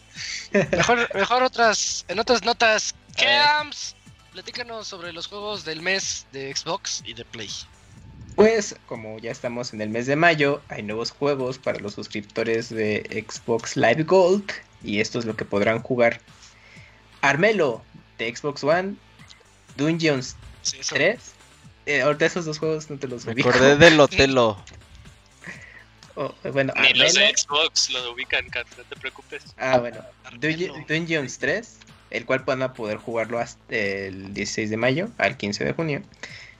[0.72, 2.94] Mejor, mejor otras, en otras notas.
[3.16, 3.94] Camps,
[4.32, 7.50] platícanos sobre los juegos del mes de Xbox y de Play.
[8.36, 12.68] Pues como ya estamos en el mes de mayo, hay nuevos juegos para los suscriptores
[12.70, 14.48] de Xbox Live Gold
[14.82, 16.20] y esto es lo que podrán jugar.
[17.20, 17.82] Armelo
[18.16, 18.94] de Xbox One,
[19.78, 20.94] Dungeons Sí, eso.
[20.94, 21.18] 3.
[21.86, 23.48] Eh, ahorita esos dos juegos no te los Me ubico.
[23.48, 24.62] acordé del Otelo.
[26.16, 27.28] Oh, bueno, Ni los Armelo.
[27.32, 29.44] de Xbox lo ubican, Kat, no te preocupes.
[29.56, 30.04] Ah, bueno.
[30.88, 31.76] Dungeons 3,
[32.10, 36.02] el cual van a poder jugarlo hasta el 16 de mayo al 15 de junio.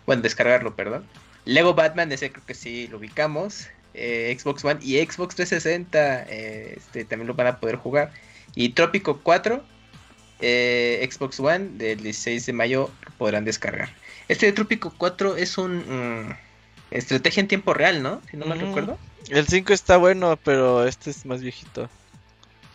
[0.06, 1.04] Bueno, descargarlo, perdón.
[1.44, 3.66] Lego Batman, ese creo que sí lo ubicamos.
[3.94, 8.12] Eh, Xbox One y Xbox 360 eh, este, también lo van a poder jugar.
[8.54, 9.62] Y Trópico 4,
[10.40, 13.90] eh, Xbox One, del 16 de mayo podrán descargar.
[14.28, 15.78] Este de Trópico 4 es un...
[16.28, 16.36] mm,
[16.90, 18.22] estrategia en tiempo real, ¿no?
[18.30, 18.66] Si no mal Ujú.
[18.66, 18.98] recuerdo.
[19.28, 21.88] El 5 está bueno, pero este es más viejito.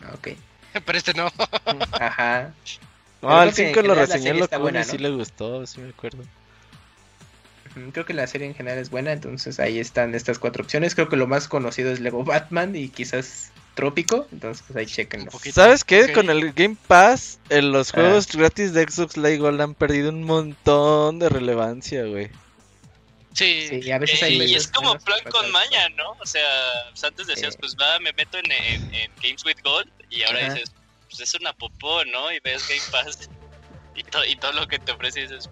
[0.02, 0.28] Ah, Ok.
[0.84, 1.30] Pero este no.
[1.92, 2.52] Ajá.
[3.22, 5.04] No, el creo que en 5 lo serie lo está buena, y sí ¿no?
[5.04, 6.24] le gustó, sí me acuerdo.
[7.92, 10.94] Creo que la serie en general es buena, entonces ahí están estas cuatro opciones.
[10.94, 15.30] Creo que lo más conocido es Lego Batman y quizás Trópico, entonces pues ahí chequenlo.
[15.52, 16.12] ¿Sabes qué?
[16.12, 17.94] Con el Game Pass, en los Ah.
[18.00, 22.30] juegos gratis de Xbox Live Gold han perdido un montón de relevancia, güey.
[23.32, 23.66] Sí.
[23.82, 26.12] Sí, a veces Eh, hay y es como plan con maña, ¿no?
[26.20, 26.46] O sea,
[26.90, 30.38] pues antes decías, pues va, me meto en, en- en Games with Gold y ahora
[30.46, 30.54] Ajá.
[30.54, 30.72] dices,
[31.08, 32.30] pues es una popó, ¿no?
[32.32, 33.28] Y ves Game Pass
[33.96, 35.50] y, to- y todo lo que te ofrece dices,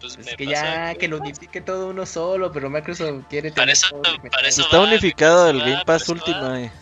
[0.00, 3.50] pues Es me que pasó ya que lo unifique todo uno solo, pero Microsoft quiere
[3.50, 6.12] Para tener eso- para eso Está va, unificado el Game Pass va.
[6.12, 6.66] Ultimate.
[6.66, 6.80] Ajá.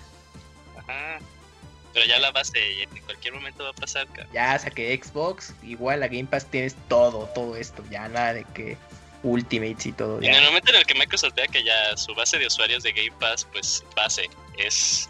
[1.92, 4.28] Pero ya la base en cualquier momento va a pasar, cara.
[4.32, 8.78] Ya saqué Xbox, igual a Game Pass tienes todo, todo esto, ya nada de que
[9.22, 10.20] Ultimates y todo.
[10.22, 12.82] Y en el momento en el que Microsoft vea que ya su base de usuarios
[12.82, 14.28] de Game Pass, pues base,
[14.58, 15.08] es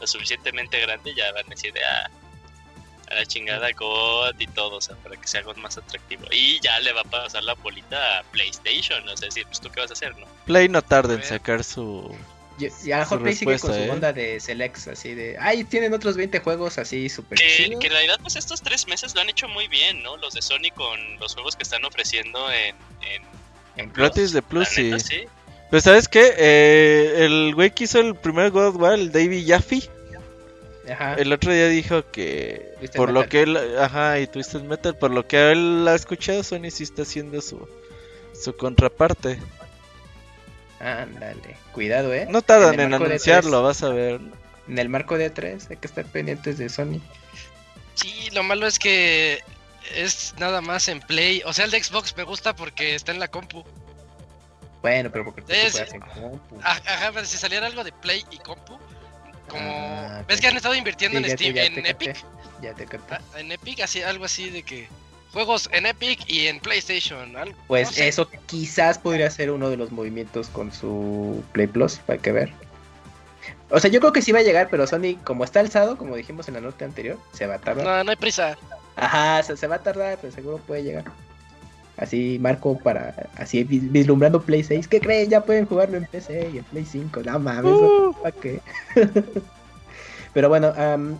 [0.00, 2.10] lo suficientemente grande, ya van a decir de ah,
[3.10, 6.24] a la chingada God y todo, o sea, para que sea algo más atractivo.
[6.30, 9.70] Y ya le va a pasar la bolita a PlayStation, o sea, decir, pues tú
[9.70, 10.26] qué vas a hacer, ¿no?
[10.46, 11.28] Play no tarda en ver.
[11.28, 12.14] sacar su.
[12.58, 13.90] Y, y a lo mejor Play sigue con su ¿eh?
[13.90, 17.92] onda de Selects, así de, ay, tienen otros 20 juegos así súper Que, que en
[17.92, 20.16] realidad, pues estos tres meses lo han hecho muy bien, ¿no?
[20.16, 22.76] Los de Sony con los juegos que están ofreciendo en...
[23.02, 23.22] en
[23.76, 24.84] en Gratis de Plus, sí.
[24.84, 25.24] neta, sí.
[25.68, 26.32] Pero ¿sabes qué?
[26.38, 29.82] Eh, el güey que hizo el primer God of War, el David Jaffe,
[30.88, 31.14] Ajá.
[31.14, 35.10] el otro día dijo que Twisted por lo que él, ajá, y Twisted Metal, por
[35.10, 37.66] lo que él ha escuchado, Sony sí está haciendo su
[38.34, 39.38] su contraparte.
[40.80, 42.26] Ándale, cuidado, eh.
[42.28, 43.62] No tardan en, anunciarlo, E3.
[43.64, 44.20] vas a ver.
[44.68, 47.00] En el marco de 3 hay que estar pendientes de Sony.
[47.94, 49.40] Sí, lo malo es que
[49.94, 51.42] es nada más en Play.
[51.44, 53.64] O sea, el de Xbox me gusta porque está en la compu.
[54.82, 56.58] Bueno, pero porque tú Es- en compu.
[56.62, 58.78] Ajá, pero si saliera algo de Play y compu,
[59.48, 59.70] como...
[59.70, 62.24] Ah, ¿Ves que han estado invirtiendo Sí, en te- Steam, te en capté, Epic?
[62.62, 63.14] Ya te capté.
[63.14, 64.88] Ah, En Epic, así, algo así de que...
[65.34, 67.36] Juegos en Epic y en PlayStation.
[67.36, 68.08] algo- Pues no sé.
[68.08, 72.50] eso quizás podría ser uno de los movimientos con su Play Plus, para que ver.
[73.70, 76.16] O sea, yo creo que sí va a llegar, pero Sony, como está alzado, como
[76.16, 77.84] dijimos en la nota anterior, se va a tardar.
[77.84, 78.56] No, no hay prisa.
[78.96, 81.04] Ajá, se, se va a tardar, pero seguro puede llegar.
[81.96, 84.86] Así, Marco, para así vis- vislumbrando Play 6.
[84.88, 85.28] ¿Qué creen?
[85.30, 87.22] Ya pueden jugarlo en PC y en Play 5.
[87.24, 88.14] No mames, Uh.
[88.22, 88.60] ¿para qué?
[90.32, 91.18] pero bueno, am,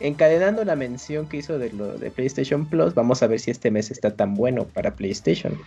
[0.00, 3.70] encadenando la mención que hizo de lo de PlayStation Plus, vamos a ver si este
[3.70, 5.58] mes está tan bueno para PlayStation.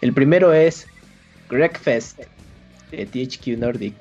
[0.00, 0.86] El primero es
[1.48, 2.18] Gregfest
[2.90, 3.94] de THQ Nordic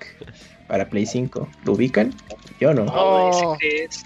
[0.68, 1.50] para Play 5.
[1.66, 2.14] ¿Lo ubican?
[2.60, 3.30] Yo no, Oh.
[3.30, 4.04] ¿ese qué es?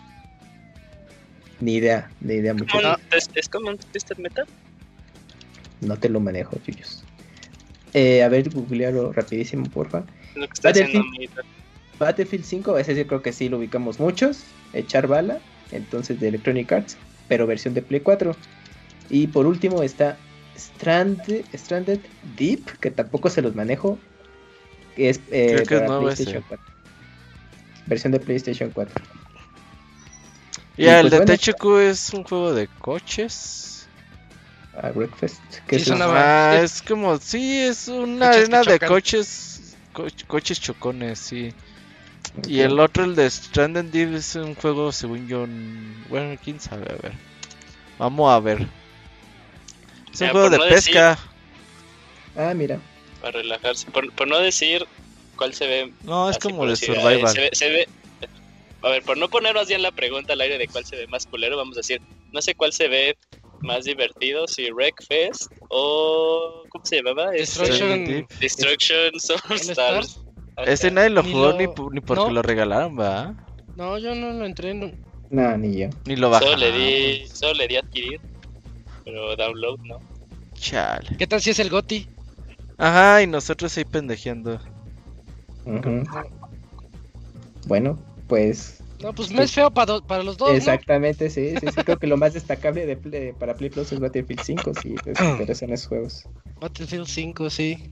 [1.62, 2.78] ni idea, ni idea mucho.
[2.78, 4.46] ¿Como un- ¿Es, es como un Twisted Metal?
[5.82, 7.04] No te lo manejo, Yuyos.
[7.94, 10.04] Eh, a ver, googlealo rapidísimo, porfa.
[10.36, 11.30] Lo que está haciendo Battlefield.
[11.38, 14.44] mi- Battlefield 5, ese sí creo que sí lo ubicamos muchos.
[14.74, 15.40] Echar bala,
[15.72, 16.98] entonces de Electronic Arts,
[17.28, 18.36] pero versión de Play 4.
[19.10, 20.18] Y por último está
[20.58, 22.00] Stranded, Stranded
[22.38, 24.00] Deep, que tampoco se los manejo.
[24.96, 26.48] Que es, eh, Creo que es para nuevo PlayStation ese.
[26.48, 26.66] 4.
[27.88, 29.04] Versión de PlayStation 4.
[30.78, 31.34] Ya, Y el pues de bueno.
[31.38, 33.88] THQ es un juego de coches.
[34.78, 35.42] a Wreckfest.
[35.68, 38.90] Que Sí, es sonaba- Ah, es como, sí, es una arena de chocan.
[38.90, 41.54] coches, co- coches chocones, sí.
[42.48, 45.46] Y el otro, el de Stranded Deep, es un juego, según yo,
[46.10, 47.14] bueno, quién sabe, a ver.
[47.98, 48.68] Vamos a ver.
[50.14, 51.20] Es un Ya, juego de no decir- pesca.
[52.36, 52.80] Ah, mira.
[53.22, 53.90] Para relajarse.
[53.92, 54.86] Por, por no decir
[55.38, 55.94] cuál se ve.
[56.04, 57.28] No, es como eh, survival.
[57.30, 57.88] Se ve, se ve-
[58.82, 61.08] A ver, por no poner más bien la pregunta al aire de cuál se ve
[61.08, 62.02] más culero, vamos a decir,
[62.34, 63.18] no sé cuál se ve
[63.62, 66.64] más divertido, si Wreckfest o.
[66.70, 67.34] ¿Cómo se llamaba?
[67.34, 68.06] Este, Destruction.
[68.06, 68.28] Deep.
[70.66, 72.32] Ese nadie lo Ni jugó lo- ni, ni porque no.
[72.32, 73.34] lo regalaron, va.
[73.76, 74.74] No, yo no lo entré.
[74.74, 74.92] no.
[75.30, 75.90] No, ni yo.
[76.06, 76.60] Ni lo Solo bajaron.
[76.60, 78.22] le di, solo le di adquirir,
[79.04, 80.00] pero download no.
[80.54, 81.18] Chale.
[81.18, 82.08] ¿Qué tal si es el Goti?
[82.78, 84.60] Ajá, y nosotros ahí pendejeando.
[87.68, 90.50] Bueno, pues No, pues me es feo para, para los dos.
[90.50, 90.56] ¿no?
[90.56, 91.84] exactamente, sí, sí, sí.
[91.84, 95.20] Creo que lo más destacable de Play- para Play Plus es Battlefield 5, sí, pues
[95.20, 96.30] me interesan esos juegos.
[96.62, 97.90] Battlefield 5, sí.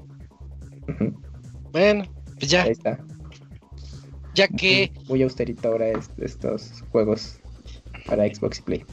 [1.72, 2.06] Bueno,
[2.38, 3.00] pues ya, Ahí está.
[4.34, 7.38] ya que Muy austerito ahora es- estos juegos
[8.06, 8.86] para Xbox y Play.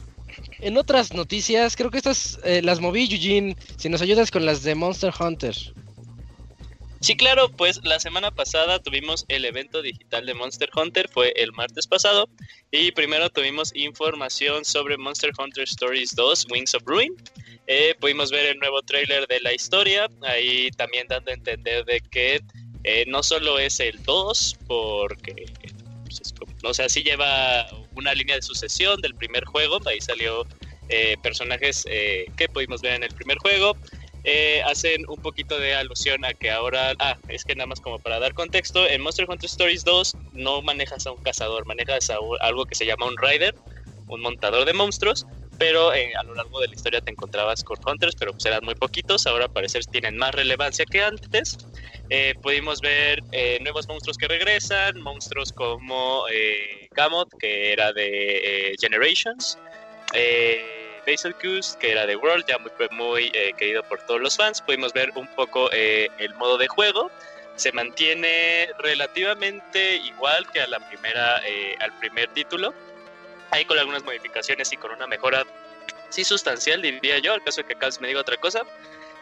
[0.59, 3.55] en otras noticias, creo que estas eh, las moví, Eugene.
[3.77, 5.55] Si nos ayudas con las de Monster Hunter.
[6.99, 11.51] Sí, claro, pues la semana pasada tuvimos el evento digital de Monster Hunter, fue el
[11.51, 12.29] martes pasado,
[12.69, 17.11] y primero tuvimos información sobre Monster Hunter Stories 2, Wings of Ruin.
[17.65, 22.01] Eh, pudimos ver el nuevo tráiler de la historia, ahí también dando a entender de
[22.01, 22.39] que
[22.83, 25.45] eh, no solo es el 2, porque,
[26.03, 30.45] pues, o sea, sí lleva una línea de sucesión del primer juego, ahí salió
[30.89, 33.75] eh, personajes eh, que pudimos ver en el primer juego,
[34.65, 38.19] hacen un poquito de alusión a que ahora, ah, es que nada más como para
[38.19, 42.65] dar contexto, en Monster Hunter Stories 2 no manejas a un cazador, manejas a algo
[42.65, 43.55] que se llama un rider,
[44.07, 45.25] un montador de monstruos,
[45.57, 48.75] pero a lo largo de la historia te encontrabas con hunters, pero pues eran muy
[48.75, 51.57] poquitos, ahora al parecer tienen más relevancia que antes.
[52.13, 58.71] Eh, pudimos ver eh, nuevos monstruos que regresan, monstruos como eh, Gamut, que era de
[58.71, 59.57] eh, Generations,
[60.13, 64.61] eh, Basilcus, que era de World, ya muy, muy eh, querido por todos los fans.
[64.61, 67.09] Pudimos ver un poco el modo de juego.
[67.55, 71.41] Se mantiene relativamente igual que a la primera,
[71.79, 72.73] al primer título.
[73.51, 75.45] Ahí con algunas modificaciones y con una mejora
[76.09, 78.63] sí sustancial, diría yo, al caso de que Carlos me diga otra cosa,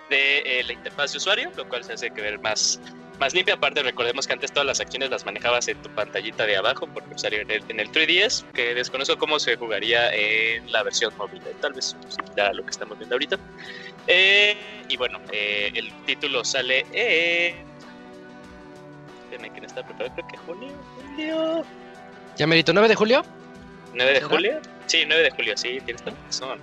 [0.10, 2.80] de eh, la interfaz de usuario, lo cual se hace que ver más,
[3.20, 3.56] más limpia.
[3.56, 7.18] Aparte, recordemos que antes todas las acciones las manejabas en tu pantallita de abajo, porque
[7.18, 11.42] salió en el, en el 3DS, que desconozco cómo se jugaría en la versión móvil.
[11.46, 11.96] eh, Tal vez
[12.36, 13.38] ya lo que estamos viendo ahorita.
[14.08, 17.70] Eh, y bueno, eh, el título sale en.
[19.52, 20.14] ¿quién está preparado?
[20.16, 20.70] Creo que julio.
[20.96, 21.64] Julio.
[22.36, 23.24] ¿Ya merito 9 de julio?
[23.94, 24.60] 9 de julio.
[24.86, 26.60] Sí, 9 de julio, sí, tienes toda la razón.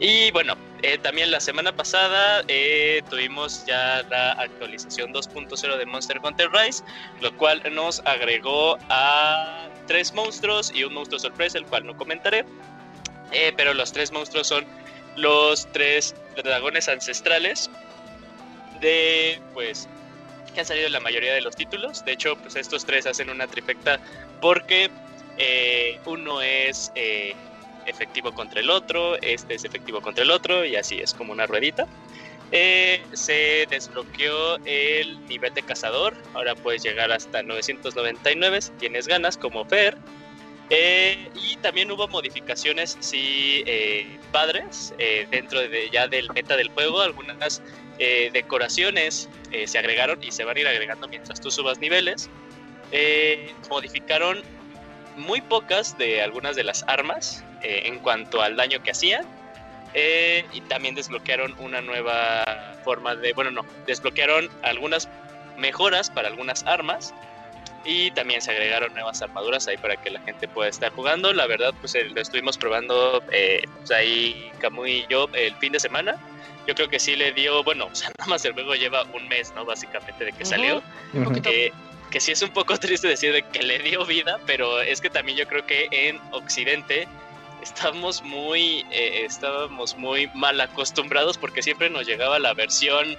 [0.00, 6.20] Y bueno, eh, también la semana pasada eh, tuvimos ya la actualización 2.0 de Monster
[6.22, 6.84] Hunter Rise,
[7.20, 12.44] lo cual nos agregó a tres monstruos y un monstruo sorpresa, el cual no comentaré.
[13.32, 14.64] Eh, pero los tres monstruos son
[15.16, 17.68] los tres dragones ancestrales
[18.80, 19.88] de, pues,
[20.54, 22.04] que han salido en la mayoría de los títulos.
[22.04, 23.98] De hecho, pues estos tres hacen una trifecta
[24.40, 24.90] porque
[26.06, 26.92] uno es
[27.88, 31.46] efectivo contra el otro, este es efectivo contra el otro y así es como una
[31.46, 31.86] ruedita.
[32.50, 39.36] Eh, se desbloqueó el nivel de cazador, ahora puedes llegar hasta 999 si tienes ganas
[39.36, 39.98] como Fer.
[40.70, 46.68] Eh, y también hubo modificaciones, sí, eh, padres, eh, dentro de, ya del meta del
[46.68, 47.62] juego, algunas
[47.98, 52.28] eh, decoraciones eh, se agregaron y se van a ir agregando mientras tú subas niveles.
[53.70, 54.42] Modificaron
[55.18, 59.24] muy pocas de algunas de las armas eh, en cuanto al daño que hacían.
[59.94, 62.44] Eh, y también desbloquearon una nueva
[62.84, 65.08] forma de, bueno, no, desbloquearon algunas
[65.56, 67.12] mejoras para algunas armas.
[67.84, 71.32] Y también se agregaron nuevas armaduras ahí para que la gente pueda estar jugando.
[71.32, 75.72] La verdad, pues eh, lo estuvimos probando eh, pues, ahí Camuy y yo el fin
[75.72, 76.16] de semana.
[76.66, 79.26] Yo creo que sí le dio, bueno, o sea, nada más el juego lleva un
[79.28, 79.64] mes, ¿no?
[79.64, 80.50] Básicamente de que Ujú.
[80.50, 80.82] salió
[81.12, 81.28] Un Ujú.
[81.30, 81.50] poquito.
[82.10, 85.10] Que, sí es un poco triste decir de que le dio vida, pero es que
[85.10, 87.08] también yo creo que en Occidente
[87.62, 93.16] estamos muy, eh, estábamos muy mal acostumbrados porque siempre nos llegaba la versión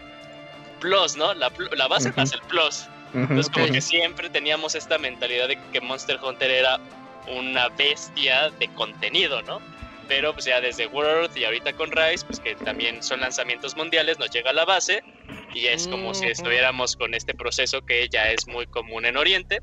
[0.80, 1.34] Plus, ¿no?
[1.34, 2.88] La, la base más el Plus.
[3.14, 6.80] Entonces como que siempre teníamos esta mentalidad de que Monster Hunter era
[7.28, 9.60] una bestia de contenido, ¿no?
[10.08, 14.20] Pero pues ya desde World y ahorita con Rise, pues que también son lanzamientos mundiales,
[14.20, 15.04] nos llega la base
[15.54, 19.60] y es como si estuviéramos con este proceso que ya es muy común en Oriente.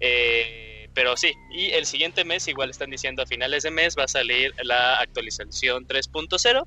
[0.00, 4.04] Eh, pero sí, y el siguiente mes, igual están diciendo a finales de mes, va
[4.04, 6.64] a salir la actualización 3.0,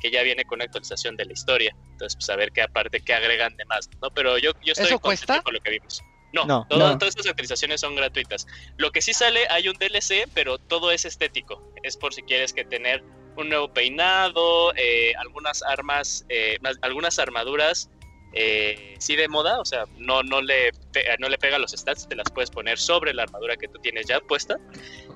[0.00, 1.74] que ya viene con una actualización de la historia.
[1.92, 4.10] Entonces, pues a ver qué aparte, qué agregan de más, ¿no?
[4.10, 5.40] Pero yo, yo estoy ¿Eso cuesta?
[5.42, 6.02] con lo que vimos.
[6.34, 6.66] No, No.
[6.68, 6.98] todo- No.
[6.98, 8.46] todas estas actualizaciones son gratuitas.
[8.76, 11.72] Lo que sí sale, hay un DLC, pero todo es estético.
[11.82, 13.02] Es por si quieres que tener
[13.36, 17.90] un nuevo peinado, eh, algunas armas, eh, más- algunas armaduras,
[18.32, 20.70] eh, sí de moda, o sea, no, no, le
[21.18, 24.06] no le pega los stats, te las puedes poner sobre la armadura que tú tienes
[24.06, 24.56] ya puesta.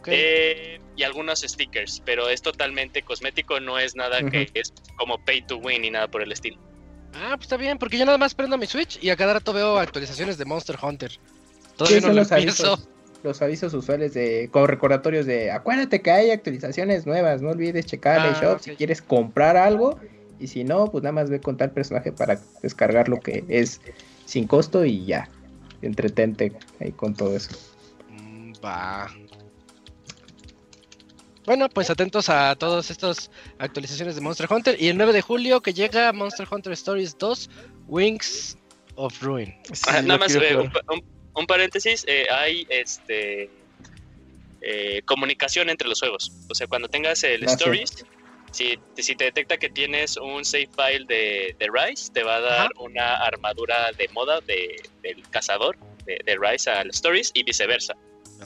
[0.06, 5.42] Eh, y algunos stickers, pero es totalmente cosmético, no es nada que es como pay
[5.46, 6.58] to win ni nada por el estilo.
[7.14, 9.52] Ah, pues está bien, porque yo nada más prendo mi Switch y a cada rato
[9.52, 11.12] veo actualizaciones de Monster Hunter.
[11.76, 12.72] Todavía Sí, no lo los empiezo.
[12.72, 12.88] avisos,
[13.22, 18.24] los avisos usuales de como recordatorios de acuérdate que hay actualizaciones nuevas, no olvides checar
[18.26, 18.62] el Ah, shop ok.
[18.62, 19.98] si quieres comprar algo
[20.38, 23.80] y si no, pues nada más ve con tal personaje para descargar lo que es
[24.24, 25.28] sin costo y ya.
[25.82, 27.50] Entretente ahí con todo eso.
[28.10, 29.08] Mm, Va.
[31.44, 34.76] Bueno, pues atentos a todas estas actualizaciones de Monster Hunter.
[34.80, 37.48] Y el 9 de julio que llega Monster Hunter Stories 2,
[37.86, 38.56] Wings
[38.96, 39.54] of Ruin.
[39.72, 43.48] Sí, Ah, nada más eh, un, un- un paréntesis, eh, hay este
[44.62, 46.32] eh, comunicación entre los juegos.
[46.50, 47.64] O sea, cuando tengas el Ah, sí.
[48.56, 52.40] Si, si te detecta que tienes un save file de, de Rise, te va a
[52.40, 55.76] dar una armadura de moda de, del cazador
[56.06, 57.94] de, de Rise al Stories y viceversa.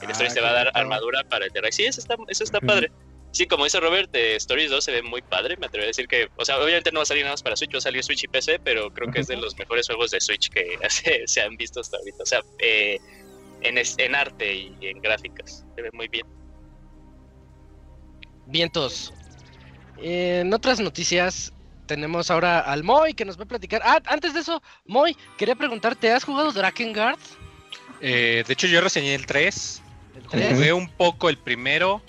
[0.01, 1.71] El Ah, Stories te va a dar armadura para el de Rise.
[1.77, 2.91] Sí, eso está, eso está padre.
[3.31, 5.55] Sí, como dice Robert, de Stories 2 se ve muy padre.
[5.55, 7.55] Me atrevo a decir que, o sea, obviamente no va a salir nada más para
[7.55, 10.11] Switch, va a salir Switch y PC, pero creo que es de los mejores juegos
[10.11, 12.23] de Switch que se, se han visto hasta ahorita.
[12.23, 12.99] O sea, eh,
[13.61, 15.65] en, es- en arte y en gráficas.
[15.75, 16.25] Se ve muy bien.
[18.47, 19.13] Vientos.
[20.01, 21.51] En otras noticias
[21.85, 23.81] tenemos ahora al Moy que nos va a platicar.
[23.83, 27.19] Ah, antes de eso, Moy, quería preguntarte, ¿has jugado Drakengard?
[28.01, 29.81] Eh, de hecho, yo reseñé el 3.
[30.15, 30.53] ¿El tres?
[30.53, 32.01] Jugué un poco el primero.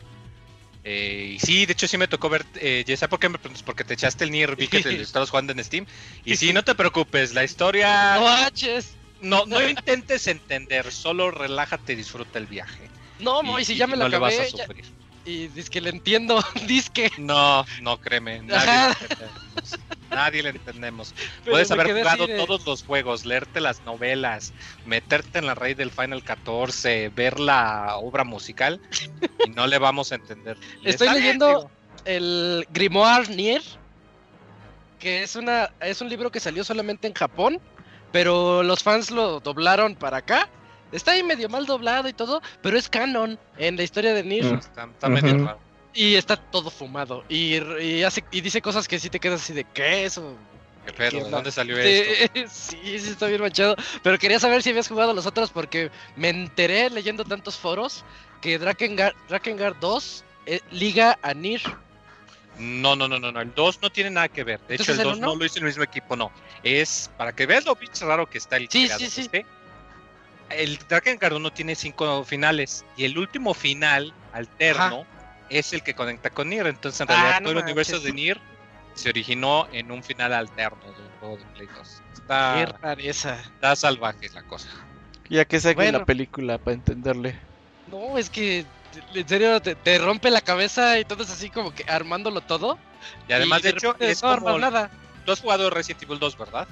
[0.85, 3.39] eh, y sí, de hecho sí me tocó ver, eh, ya sé por qué me
[3.39, 5.87] preguntas, porque te echaste el Nier, vi que te lo estabas jugando en Steam.
[6.25, 8.95] Y sí, no te preocupes, la historia No manches.
[9.21, 12.89] no, no intentes entender, solo relájate y disfruta el viaje.
[13.21, 14.47] No, Moy, si ya me lo no le vas acabé.
[14.47, 14.85] a ya- sufrir.
[15.25, 17.11] Y dice que le entiendo, dice que.
[17.19, 19.79] No, no créeme, nadie le entendemos.
[20.11, 21.15] Nadie le entendemos.
[21.45, 24.53] Pero Puedes haber jugado de- todos los juegos, leerte las novelas,
[24.85, 28.81] meterte en la raíz del Final 14, ver la obra musical
[29.47, 30.59] y no le vamos a entender.
[30.85, 31.71] Estoy bien, leyendo
[32.05, 33.63] el Grimoire Nier,
[34.99, 37.61] que es una es un libro que salió solamente en Japón,
[38.11, 40.49] pero los fans lo doblaron para acá.
[40.93, 44.45] Está ahí medio mal doblado y todo, pero es canon en la historia de Nier
[44.45, 44.59] Mm.
[44.59, 45.59] Está, está medio raro.
[45.95, 49.53] y está todo fumado y, y hace y dice cosas que sí te quedas así
[49.53, 50.37] de qué eso.
[50.87, 51.11] ¿Qué pedo?
[51.11, 51.37] ¿Qué ¿De onda?
[51.39, 52.41] dónde salió esto?
[52.51, 56.29] Sí, sí, está bien manchado, pero quería saber si habías jugado los otros porque me
[56.31, 58.05] enteré leyendo tantos foros
[58.41, 61.63] que Drakengard, Drakengard 2 eh, liga a Nier.
[62.59, 63.41] No, no, no, no, no.
[63.41, 64.61] El 2 no tiene nada que ver.
[64.67, 65.27] De hecho, Entonces, el ¿el 2 uno?
[65.29, 66.31] no lo hizo el mismo equipo, no.
[66.63, 69.21] Es para que veas lo pinche raro que está el Sí, creador sí, sí.
[69.23, 69.47] este.
[70.55, 75.07] El Drakengard 1 tiene cinco finales y el último final alterno
[75.51, 76.67] es el que conecta con Nier.
[76.67, 78.41] Entonces, en Ah, realidad, no todo el universo de Nier
[78.95, 82.03] se originó en un final alterno del juego de Play 2.
[82.07, 83.41] Qué Está, rareza.
[83.41, 84.69] está salvaje la cosa.
[85.29, 85.99] Ya que saquen Bueno.
[86.01, 87.39] la película para entenderle.
[87.89, 88.65] No, es que
[89.15, 92.79] en serio te, te rompe la cabeza y todo es así como que armándolo todo.
[93.29, 94.59] Y además, de, hecho, es no como...
[94.59, 94.91] nada.
[95.25, 96.69] Tú has jugado Resident Evil 2, ¿verdad?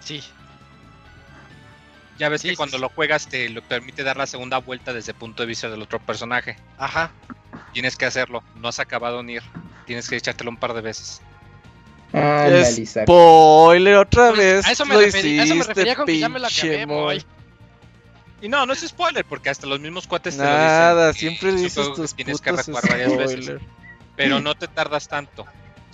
[0.00, 0.22] Sí.
[2.18, 2.80] Ya ves Sí, que cuando sí.
[2.82, 5.82] lo juegas te lo permite dar la segunda vuelta desde el punto de vista del
[5.82, 6.56] otro personaje.
[6.78, 7.10] Ajá.
[7.72, 8.42] Tienes que hacerlo.
[8.56, 9.42] No has acabado Nier.
[9.86, 11.20] Tienes que echártelo un par de veces.
[12.12, 12.48] Ah.
[13.04, 14.66] Spoiler, otra Pues, vez.
[14.66, 16.86] a eso me lo refería, a eso me hiciste, refería con que ya me acabé.
[16.86, 17.24] Moy.
[18.40, 21.12] Y no, no es spoiler, porque hasta los mismos cuates Nada, te lo dicen.
[21.12, 23.60] que siempre dices tus tienes que varias veces.
[24.16, 25.44] Pero no te tardas tanto.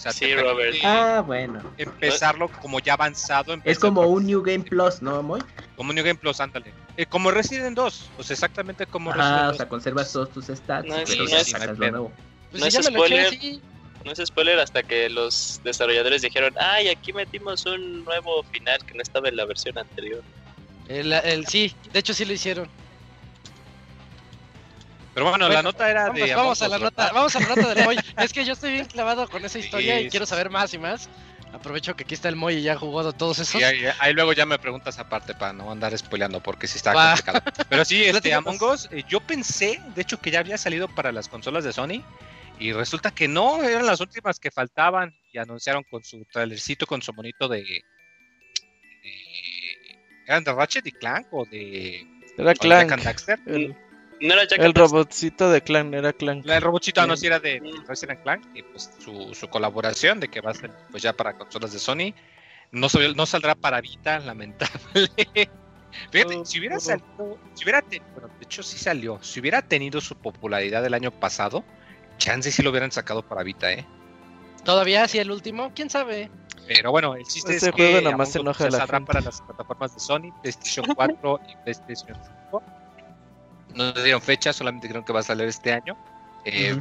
[0.00, 0.76] O sea, Sí, Robert.
[0.82, 1.60] Ah, bueno.
[1.76, 3.54] empezarlo como ya avanzado.
[3.64, 5.42] Es como un New Game Plus, ¿no, Moy?
[5.76, 6.72] Como New Game Plus, ándale.
[6.96, 8.10] Eh, como Resident 2.
[8.16, 9.56] O sea, exactamente como Ah, Resident o 2.
[9.58, 12.12] sea, conservas todos tus stats, No, pero sí, ya no sacas lo nuevo.
[12.50, 13.26] Pues No si es eché spoiler.
[13.26, 13.60] así.
[14.02, 18.94] No es spoiler hasta que los desarrolladores dijeron, ay, aquí metimos un nuevo final que
[18.94, 20.22] no estaba en la versión anterior.
[20.88, 22.66] El, el- sí, de hecho sí lo hicieron.
[25.14, 26.34] Pero bueno, la nota era Vamos, de.
[26.34, 27.14] vamos a la nota, ¿verdad?
[27.14, 27.96] vamos a la nota del Moy.
[28.18, 30.78] Es que yo estoy bien clavado con esa historia Sí, y quiero saber más y
[30.78, 31.08] más.
[31.52, 33.60] Aprovecho que aquí está el Moy y ya ha jugado todos esos.
[33.60, 36.92] Y ahí, ahí luego ya me preguntas aparte para no andar spoileando porque sí está
[36.92, 37.42] complicado.
[37.68, 38.32] Pero sí, este.
[38.32, 41.72] Among Us, eh, yo pensé, de hecho, que ya había salido para las consolas de
[41.72, 42.04] Sony.
[42.60, 45.12] Y resulta que no, eran las últimas que faltaban.
[45.32, 47.62] Y anunciaron con su trailercito, con su monito de.
[47.62, 47.82] de-
[50.26, 52.06] ¿Eran de Ratchet y Clank o de.
[52.38, 52.92] Era o de Clank.
[54.20, 56.42] El- No era Jack El robotcito de Clan, era Clan.
[56.44, 57.22] La robotcito no Sí.
[57.22, 57.60] si era de.
[57.88, 61.36] Resident Clank y pues su, su colaboración de que va a ser pues ya para
[61.38, 62.14] consolas de Sony.
[62.72, 65.08] No, no saldrá para Vita, lamentable.
[66.12, 66.80] Fíjate, Oh, si hubiera oh.
[66.80, 70.94] salido, si hubiera tenido, bueno, de hecho sí salió, si hubiera tenido su popularidad el
[70.94, 71.64] año pasado,
[72.16, 73.84] chance sí lo hubieran sacado para Vita, eh.
[74.64, 76.30] Todavía sí el último, quién sabe.
[76.68, 79.06] Pero bueno, el chiste Ese es juego que nada más Us enoja la saldrá gente.
[79.08, 82.62] para las plataformas de Sony, PlayStation 4 y PlayStation 5.
[83.74, 85.96] No dieron fecha, solamente creo que va a salir este año.
[86.44, 86.80] Eh.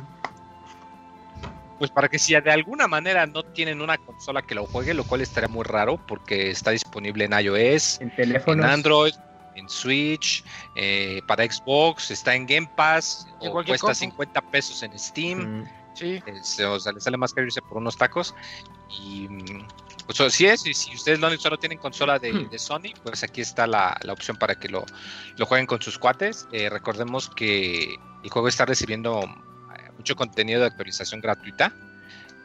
[1.77, 5.05] Pues para que si de alguna manera no tienen una consola que lo juegue, lo
[5.05, 8.65] cual estaría muy raro porque está disponible en iOS, En en teléfonos.
[8.65, 9.13] Android,
[9.55, 10.43] en Switch,
[10.75, 13.95] eh, para Xbox, está en Game Pass, o cuesta compu.
[13.95, 15.65] 50 pesos en Steam.
[15.99, 16.21] Sí.
[16.25, 18.33] Este, o sea, le sale más caro irse por unos tacos.
[19.01, 19.67] Y mm,
[20.05, 23.41] pues así es, y si ustedes no, solo tienen consola de, de Sony, pues aquí
[23.41, 24.85] está la, la opción para que lo,
[25.37, 26.47] lo jueguen con sus cuates.
[26.51, 31.73] Eh, recordemos que el juego está recibiendo eh, mucho contenido de actualización gratuita.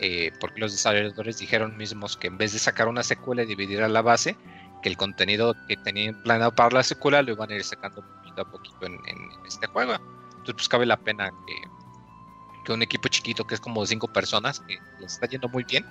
[0.00, 3.82] eh, porque los desarrolladores dijeron mismos que en vez de sacar una secuela y dividir
[3.82, 4.36] a la base,
[4.82, 8.42] que el contenido que tenían planeado para la secuela lo iban a ir sacando poquito
[8.42, 9.94] a poquito en, en- en este juego.
[10.30, 11.54] Entonces, pues cabe la pena que,
[12.64, 15.64] que un equipo chiquito que es como de cinco personas, que les está yendo muy
[15.64, 15.84] bien.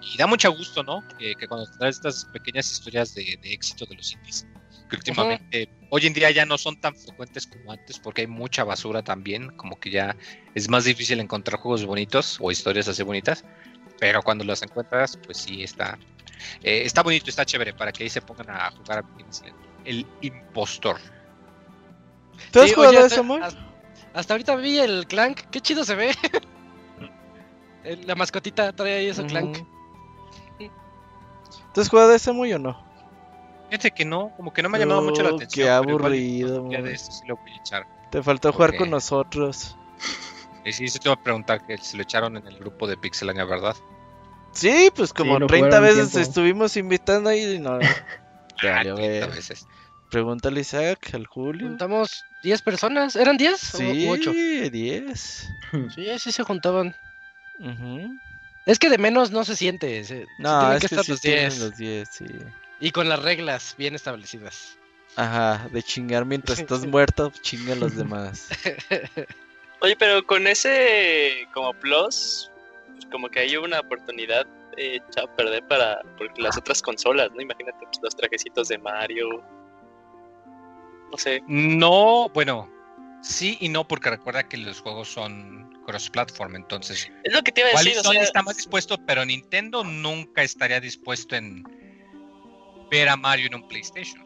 [0.00, 1.02] Y da mucho gusto, ¿no?
[1.18, 4.46] Que, que cuando traes estas pequeñas historias de, de éxito de los indies,
[4.90, 8.64] que últimamente, hoy en día ya no son tan frecuentes como antes, porque hay mucha
[8.64, 10.14] basura también, como que ya
[10.54, 13.44] es más difícil encontrar juegos bonitos o historias así bonitas,
[13.98, 15.98] pero cuando las encuentras, pues sí está,
[16.62, 19.04] eh, está bonito, está chévere, para que ahí se pongan a jugar a
[19.84, 20.98] el impostor.
[22.52, 23.40] ¿Tú has Sí, jugado oye, eso, Moy?
[24.14, 26.10] Hasta- ahorita vi el Clank, qué chido se ve.
[28.06, 29.58] La mascotita trae ahí ese Clank.
[29.58, 30.70] Ujú.
[31.74, 32.82] ¿Tú has jugado ese muy o no?
[33.68, 35.48] Fíjate que no, como que no me ha llamado mucho la atención.
[35.66, 36.82] qué igual aburrido, man.
[36.84, 37.86] de estos sí lo voy a echar.
[38.10, 39.76] Te faltó jugar con nosotros.
[40.64, 42.96] Y sí, sí te voy a preguntar que se lo echaron en el grupo de
[42.96, 43.76] Pixelania, ¿verdad?
[44.52, 46.28] Sí, pues como lo 30 jugaron un veces tiempo.
[46.30, 47.78] estuvimos invitando ahí y no.
[48.62, 49.24] Dale, Ah, ver.
[49.24, 49.66] a veces.
[50.18, 51.66] Pregúntale Isaac, al Julio.
[51.66, 54.30] Juntamos 10 personas, ¿eran 10 Sí, o 8?
[54.70, 55.50] 10.
[55.92, 56.94] Sí, sí se juntaban.
[58.64, 60.04] Es que de menos no se siente.
[60.04, 61.58] se- sí No, tienen es que que estar sí los tienen 10.
[61.58, 62.26] los 10, sí.
[62.78, 64.78] Y con las reglas bien establecidas.
[65.16, 68.50] Ajá, de chingar mientras estás muerto, chinga a los demás.
[69.80, 72.52] Oye, pero con ese como plus,
[72.92, 74.46] pues, como que hay una oportunidad
[74.76, 77.42] eh, hecha a perder para porque las otras consolas, ¿no?
[77.42, 79.42] Imagínate pues, los trajecitos de Mario.
[81.10, 81.42] No sé.
[81.46, 82.70] No, bueno,
[83.22, 87.10] sí y no, porque recuerda que los juegos son cross-platform, entonces.
[87.24, 87.98] Es lo que te iba a decir.
[87.98, 91.62] o Sony sea, está más dispuesto, pero Nintendo nunca estaría dispuesto en
[92.90, 94.24] ver a Mario en un PlayStation.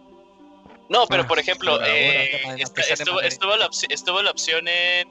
[0.88, 2.94] No, pero Ah, por ejemplo, por ahora, eh, esta- de
[3.28, 5.06] estuvo, la opci- estuvo la opción en,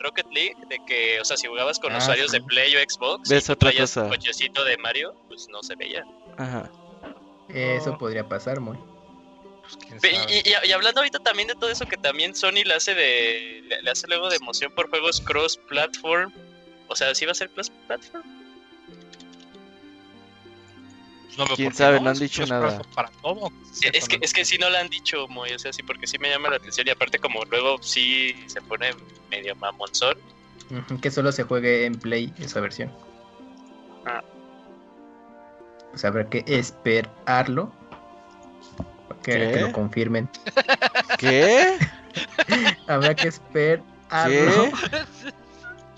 [0.00, 2.38] Rocket League de que, o sea, si jugabas con Ah, usuarios sí.
[2.38, 4.02] de Play o Xbox, Ves y otra traías cosa.
[4.04, 6.04] un cochecito de Mario, pues no se veía.
[6.38, 6.70] Ajá.
[7.48, 8.76] Eso podría pasar, muy.
[9.66, 10.32] Pues, quién Ve, sabe.
[10.34, 13.62] Y, y- y hablando ahorita también de todo eso que también Sony le hace de
[13.68, 16.32] le, le hace luego de emoción por juegos cross platform.
[16.88, 18.22] O sea, ¿sí va a ser cross platform?
[21.36, 22.80] Pues no quién sabe, no han es dicho nada.
[22.94, 23.50] Para todo.
[23.92, 26.18] Es que es que sí no lo han dicho muy, o sea, sí porque sí
[26.18, 28.90] me llama la atención y aparte como luego sí se pone
[29.30, 30.16] medio mamonzón.
[31.02, 32.90] Que solo se juegue en Play esa versión.
[34.06, 34.22] Ah.
[35.90, 37.72] Pues habrá que esperarlo.
[39.26, 39.50] Que, ¿Qué?
[39.54, 40.28] que lo confirmen.
[41.18, 41.76] ¿Qué?
[42.86, 43.82] Habrá que esperarlo
[44.70, 44.72] ¿Qué?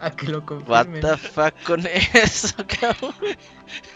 [0.01, 1.01] a que lo What confirmen.
[1.03, 3.15] the fuck con eso, cabrón?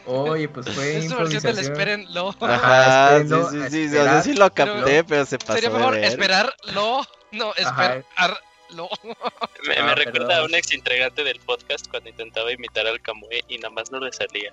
[0.05, 2.35] Oye, pues fue Es su versión del espérenlo.
[2.41, 4.05] Ajá, sí, sí, a sí, sí, o esperar.
[4.11, 6.05] sea, sí lo capté, Pero pero, se pasó Sería de mejor ver.
[6.05, 7.07] esperarlo.
[7.33, 7.97] No, Ajá.
[7.97, 8.89] esperarlo.
[9.67, 10.43] Me, Ah, me recuerda perdón.
[10.43, 13.99] a un ex integrante del podcast cuando intentaba imitar al Kamui y nada más no
[14.01, 14.53] le salía.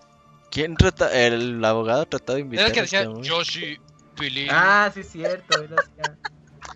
[0.51, 1.11] ¿Quién trata?
[1.13, 3.21] El abogado trataba de invitar Era el que a decía.
[3.21, 3.77] Yoshi,
[4.51, 5.61] Ah, sí, es cierto.
[5.61, 6.17] él hacía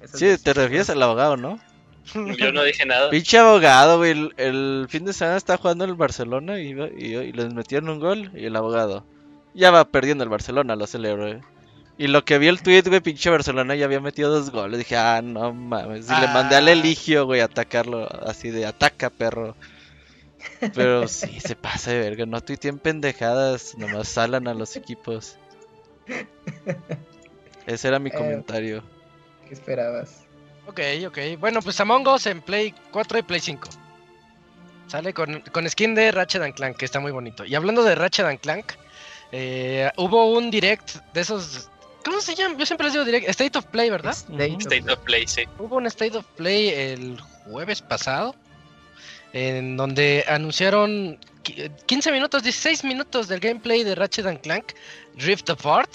[0.02, 1.60] esas Sí, te refieres al abogado, ¿no?
[2.38, 3.10] Yo no dije nada.
[3.10, 4.12] Pinche abogado, güey.
[4.12, 8.00] El, el fin de semana estaba jugando el Barcelona y, y, y les metieron un
[8.00, 8.32] gol.
[8.36, 9.06] Y el abogado.
[9.54, 11.42] Ya va perdiendo el Barcelona, lo celebro, güey.
[11.98, 14.80] Y lo que vi el tweet, güey, pinche Barcelona ya había metido dos goles.
[14.80, 16.08] Dije, ah, no mames.
[16.10, 16.72] Y le mandé al Ah.
[16.72, 18.10] Eligio, güey, a atacarlo.
[18.28, 19.56] Así de ataca, perro.
[20.74, 22.26] Pero sí, se pasa de verga.
[22.26, 23.78] No tuiteen pendejadas.
[23.78, 25.38] Nomás salan a los equipos.
[27.68, 28.14] Ese era mi Eh.
[28.14, 28.84] comentario.
[29.48, 30.24] ¿Qué esperabas?
[30.68, 31.18] Ok, ok.
[31.40, 33.70] Bueno, pues Among Us en Play 4 y Play 5.
[34.88, 37.46] Sale con, con skin de Ratchet and Clank, que está muy bonito.
[37.46, 38.74] Y hablando de Ratchet and Clank,
[39.32, 41.70] eh, hubo un direct de esos
[42.06, 42.58] ¿Cómo se llama?
[42.58, 43.32] Yo siempre les digo directo.
[43.32, 44.12] State of Play, ¿verdad?
[44.12, 45.44] State of State of Play, sí.
[45.58, 48.36] Hubo un State of Play el jueves pasado.
[49.32, 54.74] En donde anunciaron 15 minutos, 16 minutos del gameplay de Ratchet and Clank
[55.18, 55.90] Rift Apart.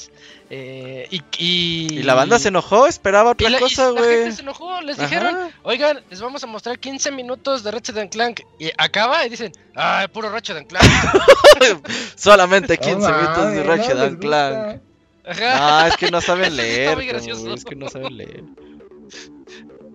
[0.50, 4.00] eh, y, y, Y la banda se enojó, esperaba y otra la, y cosa, la
[4.00, 4.10] güey.
[4.18, 8.10] gente se enojó, les dijeron, oigan, les vamos a mostrar 15 minutos de Ratchet and
[8.10, 8.40] Clank.
[8.58, 10.84] Y acaba y dicen, ah, puro Ratchet and Clank.
[12.16, 14.80] Solamente No 15 minutos de Ratchet no and Clank.
[15.26, 15.84] Ajá.
[15.84, 18.44] Ah, es que no saben leer, como, es que no saben leer.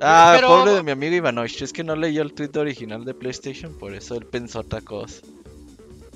[0.01, 3.13] Ah, Pero- pobre de mi amigo Ivanovich, es que no leyó el tweet original de
[3.13, 5.21] PlayStation, por eso él pensó otra cosa.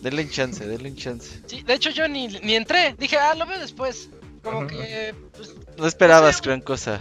[0.01, 1.39] Denle un chance, denle un chance.
[1.47, 4.09] Sí, de hecho yo ni, ni entré, dije, ah, lo veo después.
[4.43, 6.99] Como que, pues, No esperabas Sí, gran cosa.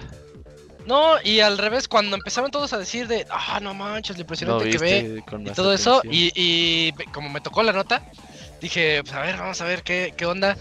[0.86, 4.22] no, y al revés, cuando empezaron todos a decir de, ah, no manches, lo No
[4.22, 8.02] impresionante que ve y todo eso, y, y como me tocó la nota,
[8.60, 10.56] dije, pues a ver, vamos a ver qué, qué onda.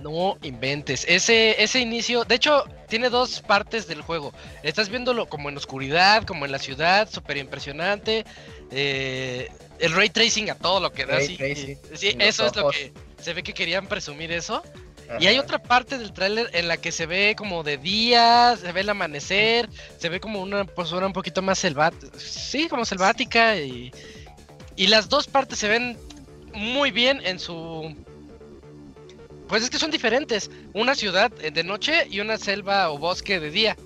[0.00, 1.06] No inventes.
[1.08, 4.34] Ese, ese inicio, de hecho, tiene dos partes del juego.
[4.62, 8.26] Estás viéndolo como en oscuridad, como en la ciudad, súper impresionante.
[8.70, 9.48] eh,
[9.78, 11.16] el ray tracing a todo lo que da.
[11.16, 14.62] Ray sí, sí, eso es lo que se ve que querían presumir eso.
[15.20, 18.72] Y hay otra parte del tráiler en la que se ve como de día, se
[18.72, 19.68] ve el amanecer,
[19.98, 23.92] se ve como una postura un poquito más selvática, sí, como selvática y,
[24.76, 25.98] y las dos partes se ven
[26.54, 27.94] muy bien en su...
[29.46, 33.38] Pues es que son diferentes, una ciudad eh, de noche y una selva o bosque
[33.40, 33.76] de día.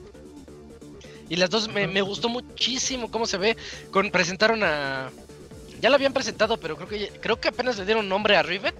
[1.28, 3.56] Y las dos me, me gustó muchísimo cómo se ve.
[3.90, 5.10] Con, presentaron a...
[5.80, 8.74] Ya la habían presentado, pero creo que creo que apenas le dieron nombre a Rivet,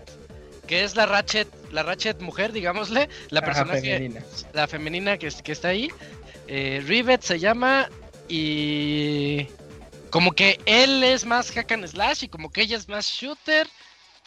[0.66, 4.24] que es la Ratchet, la Ratchet mujer, digámosle, la personaje, femenina.
[4.52, 5.90] la femenina que está ahí.
[6.46, 7.88] Eh, Rivet se llama
[8.28, 9.46] y
[10.10, 13.68] como que él es más hack and slash y como que ella es más shooter.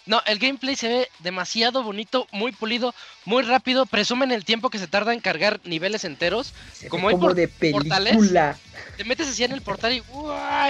[0.05, 2.93] No, el gameplay se ve demasiado bonito, muy pulido,
[3.25, 3.85] muy rápido.
[3.85, 6.53] Presumen el tiempo que se tarda en cargar niveles enteros.
[6.73, 8.15] Se como hay como por- de portales.
[8.15, 8.57] película.
[8.97, 10.01] Te metes así en el portal y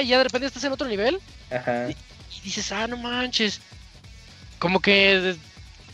[0.08, 1.20] ya de repente estás en otro nivel.
[1.50, 1.90] Ajá.
[1.90, 1.96] y
[2.44, 3.62] dices, ah, no manches.
[4.60, 5.36] Como que.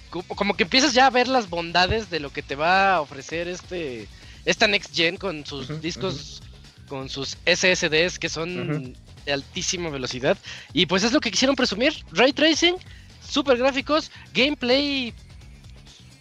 [0.09, 3.47] Como, que empiezas ya a ver las bondades de lo que te va a ofrecer
[3.47, 4.07] este.
[4.45, 6.41] Esta Next Gen con sus discos.
[6.88, 10.38] Con sus SSDs que son de altísima velocidad.
[10.71, 11.93] Y pues es lo que quisieron presumir.
[12.11, 12.75] Ray tracing,
[13.30, 15.13] super gráficos, gameplay.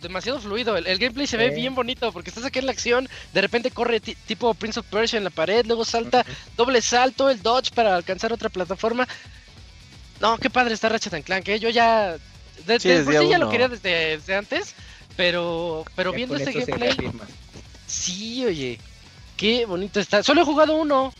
[0.03, 0.77] Demasiado fluido.
[0.77, 3.09] El, el gameplay se ve bien bonito porque estás aquí en la acción.
[3.33, 5.65] De repente corre ti- tipo Prince of Persia en la pared.
[5.67, 6.25] Luego salta
[6.57, 9.09] doble salto, el dodge para alcanzar otra plataforma.
[10.21, 11.59] No, qué padre está Ratchet and Clank, ¿eh?
[11.59, 12.17] Yo ya.
[12.67, 14.75] De, Sí, de desde por sí ya lo quería desde, desde antes.
[15.17, 17.11] Pero, pero Ya viendo este gameplay,
[17.87, 18.79] sí, oye,
[19.37, 20.23] qué bonito está.
[20.23, 21.13] Solo he jugado uno.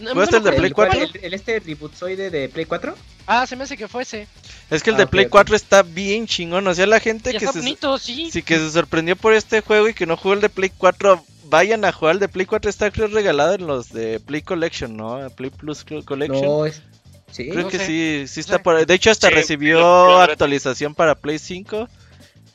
[0.00, 1.10] No- no ¿Jugaste me el de Play ¿El, cuál- 4?
[1.20, 2.94] el, el este rebootzoide de Play 4?
[3.26, 4.26] Ah, se me hace que fuese.
[4.70, 5.30] Es que el Ah, de Play ok.
[5.30, 6.66] 4 está bien chingón.
[6.66, 8.30] O sea, la gente Ya que está se, bonito, sí.
[8.30, 11.24] sí, que se sorprendió por este juego y que no jugó el de Play 4,
[11.44, 12.68] vayan a jugar el de Play 4.
[12.68, 15.30] Está creo regalado en los de Play Collection, ¿no?
[15.30, 16.42] Play Plus Collection.
[16.44, 16.82] No, es...
[17.30, 17.48] Sí.
[17.48, 17.86] creo no que sé.
[17.86, 18.62] sí, sí está sé.
[18.62, 18.84] por ahí.
[18.84, 21.88] De hecho, hasta Sí, recibió actualización para Play 5.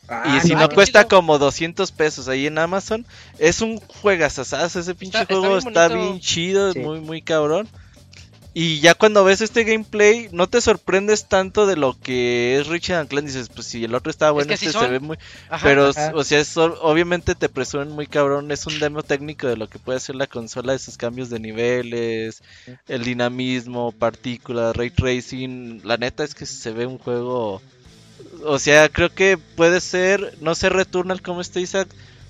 [0.09, 1.09] Ah, y si no, cuesta chido.
[1.17, 3.05] como 200 pesos ahí en Amazon.
[3.37, 4.79] Es un juegazazazo.
[4.79, 6.79] Ese pinche está juego bien está bien chido, Sí.
[6.79, 7.67] muy, muy cabrón.
[8.51, 13.01] Y ya cuando ves este gameplay, no te sorprendes tanto de lo que es Richard
[13.01, 13.27] and Clank.
[13.27, 15.17] Dices, pues si el otro estaba bueno, que este se ve muy.
[15.49, 15.63] Ajá.
[15.63, 16.11] Pero, Ajá.
[16.15, 18.51] o sea, es obviamente te presumen muy cabrón.
[18.51, 21.39] Es un demo técnico de lo que puede hacer la consola, de sus cambios de
[21.39, 22.41] niveles,
[22.87, 25.81] el dinamismo, partículas, ray tracing.
[25.83, 27.61] La neta es que se ve un juego.
[28.45, 30.37] O sea, creo que puede ser.
[30.41, 31.87] No sé Returnal como este Isaac,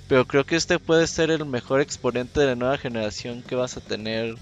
[0.07, 3.77] pero creo que este puede ser el mejor exponente de la nueva generación que vas
[3.77, 4.35] a tener.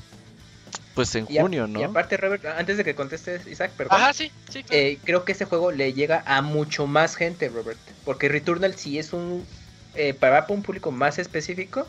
[0.95, 1.80] Pues en Y a- junio, ¿no?
[1.80, 4.01] Y aparte, Robert, antes de que contestes, Isaac, perdón.
[4.01, 4.82] Ajá, sí, sí, claro.
[4.84, 7.78] Eh, creo que ese juego le llega a mucho más gente, Robert.
[8.03, 9.45] Porque Returnal sí es un.
[9.95, 11.88] Eh, para un público más específico.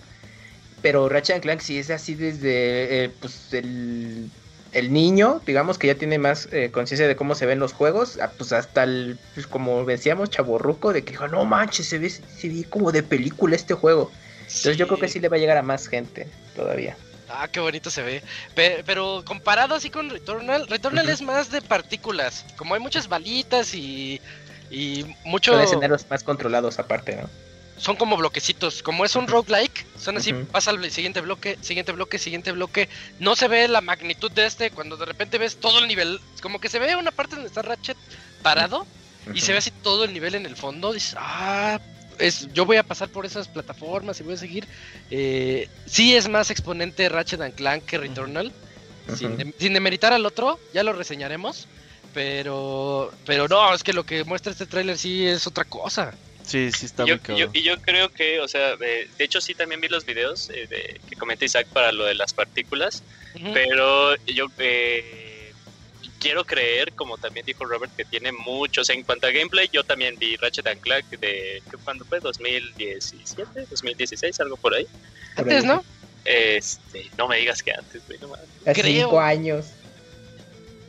[0.82, 3.04] Pero Ratchet and Clank sí es así desde.
[3.04, 4.30] eh, pues el.
[4.72, 8.18] El niño, digamos que ya tiene más eh, conciencia de cómo se ven los juegos,
[8.20, 12.10] ah, pues hasta el, pues como decíamos, chaborruco, de que dijo, no manches, se ve,
[12.10, 14.12] se ve como de película este juego.
[14.40, 16.96] Entonces yo creo que sí le va a llegar a más gente todavía.
[17.30, 18.22] Ah, qué bonito se ve.
[18.54, 22.44] Pe- Pero, comparado así con Returnal, Returnal es más de partículas.
[22.56, 24.20] Como hay muchas balitas y,
[24.70, 25.52] y mucho...
[25.52, 27.28] Son escenarios más controlados aparte, ¿no?
[27.78, 28.82] Son como bloquecitos.
[28.82, 32.88] Como es un roguelike, son así, pasa al siguiente bloque, siguiente bloque, siguiente bloque.
[33.20, 36.20] No se ve la magnitud de este cuando de repente ves todo el nivel.
[36.42, 37.96] Como que se ve una parte donde está Ratchet
[38.42, 38.86] parado
[39.34, 40.92] y se ve así todo el nivel en el fondo.
[40.92, 41.80] Dices, ah,
[42.18, 44.66] es, yo voy a pasar por esas plataformas y voy a seguir.
[45.10, 48.52] Eh, sí es más exponente Ratchet and Clank que Returnal.
[49.16, 51.66] sin, de- sin demeritar al otro, ya lo reseñaremos.
[52.14, 56.12] Pero, pero no, es que lo que muestra este tráiler sí es otra cosa.
[56.48, 57.52] Sí, sí está yo, muy cabrón.
[57.52, 60.66] yo- y yo creo que, o sea, de hecho sí también vi los videos eh,
[60.68, 63.04] de, que comenta Isaac para lo de las partículas,
[63.52, 65.52] pero yo eh,
[66.18, 68.88] quiero creer, como también dijo Robert, que tiene muchos.
[68.88, 72.18] En cuanto a gameplay, yo también vi Ratchet and Clank de, ¿qué- ¿cuándo fue?
[72.20, 73.66] ¿2017?
[73.68, 74.40] ¿2016?
[74.40, 74.86] Algo por ahí.
[75.36, 75.68] Por Antes, ahí.
[75.68, 75.84] ¿no?
[76.24, 78.32] Este, no me digas que antes, güey, no.
[78.64, 79.66] Hace cinco años.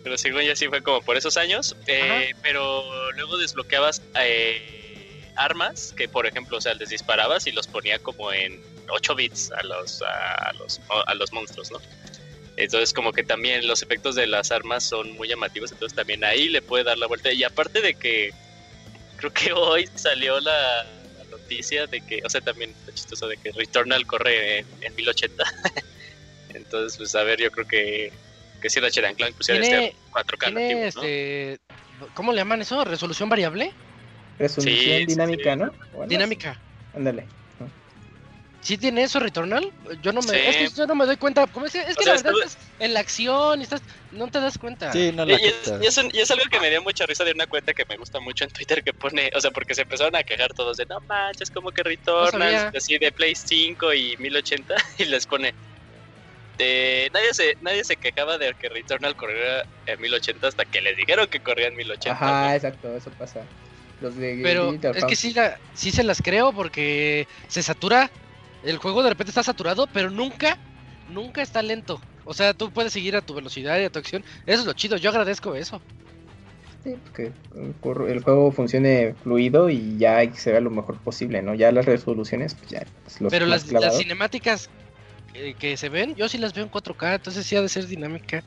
[0.03, 1.76] Pero según yo sí fue como por esos años.
[1.86, 4.79] eh, pero luego desbloqueabas eh,
[5.40, 9.52] armas que, por ejemplo, o sea, les disparabas y los ponía como en 8 bits
[9.52, 11.80] a los, a, los, a los monstruos, ¿no?
[12.58, 16.50] Entonces como que también los efectos de las armas son muy llamativos, entonces también ahí
[16.50, 17.32] le puede dar la vuelta.
[17.32, 18.34] Y aparte de que
[19.16, 20.84] creo que hoy salió la,
[21.18, 24.96] la noticia de que, o sea, también está chistoso de que Returnal corre en, en
[24.96, 25.44] 1080.
[26.54, 28.12] entonces, pues a ver, yo creo que,
[28.62, 31.08] que si Ratchet Clank pusiera este 4K Tiene nativo, ¿no?
[31.08, 31.60] este.
[32.14, 32.84] ¿Cómo le llaman eso?
[32.84, 33.74] ¿Resolución variable?
[34.40, 35.60] Resolución Sí, dinámica, sí.
[35.60, 36.06] ¿no?
[36.08, 36.60] Dinámica.
[36.94, 37.28] Ándale.
[38.62, 39.64] ¿Sí tiene eso Returnal?
[40.02, 40.36] Yo no me, Sí.
[40.36, 41.48] es que yo no me doy cuenta.
[41.48, 43.82] Como es, es que O sea, la verdad estás en la acción y estás,
[44.12, 44.92] no te das cuenta.
[44.92, 47.06] Sí, no la y es, y es un- y es algo que me dio mucha
[47.06, 49.74] risa de una cuenta que me gusta mucho en Twitter que pone, o sea, porque
[49.76, 52.72] se empezaron a quejar todos de no manches, como que Returnal, sabía.
[52.76, 55.56] así de Play 5 y 1080, y les pone.
[56.58, 60.98] de- nadie, se, nadie se quejaba de que Returnal corriera en 1080 hasta que les
[60.98, 62.12] dijeron que corría en 1080.
[62.12, 62.54] Ajá, ¿no?
[62.56, 63.48] exacto, eso pasa.
[64.02, 65.10] Los de Pero Digital es Foundry.
[65.10, 68.10] que sí, la, sí se las creo porque se satura.
[68.64, 70.58] El juego de repente está saturado, pero nunca,
[71.10, 72.02] nunca está lento.
[72.26, 74.24] O sea, tú puedes seguir a tu velocidad y a tu acción.
[74.45, 75.82] Eso es lo chido, yo agradezco eso.
[76.84, 81.54] Sí, que el juego funcione fluido y ya se vea lo mejor posible, ¿no?
[81.54, 82.86] Ya las resoluciones, pues ya.
[83.04, 84.70] pues, los pero las, las cinemáticas
[85.34, 87.88] eh, que se ven, yo sí las veo en 4K, entonces sí ha de ser
[87.88, 88.43] dinámica.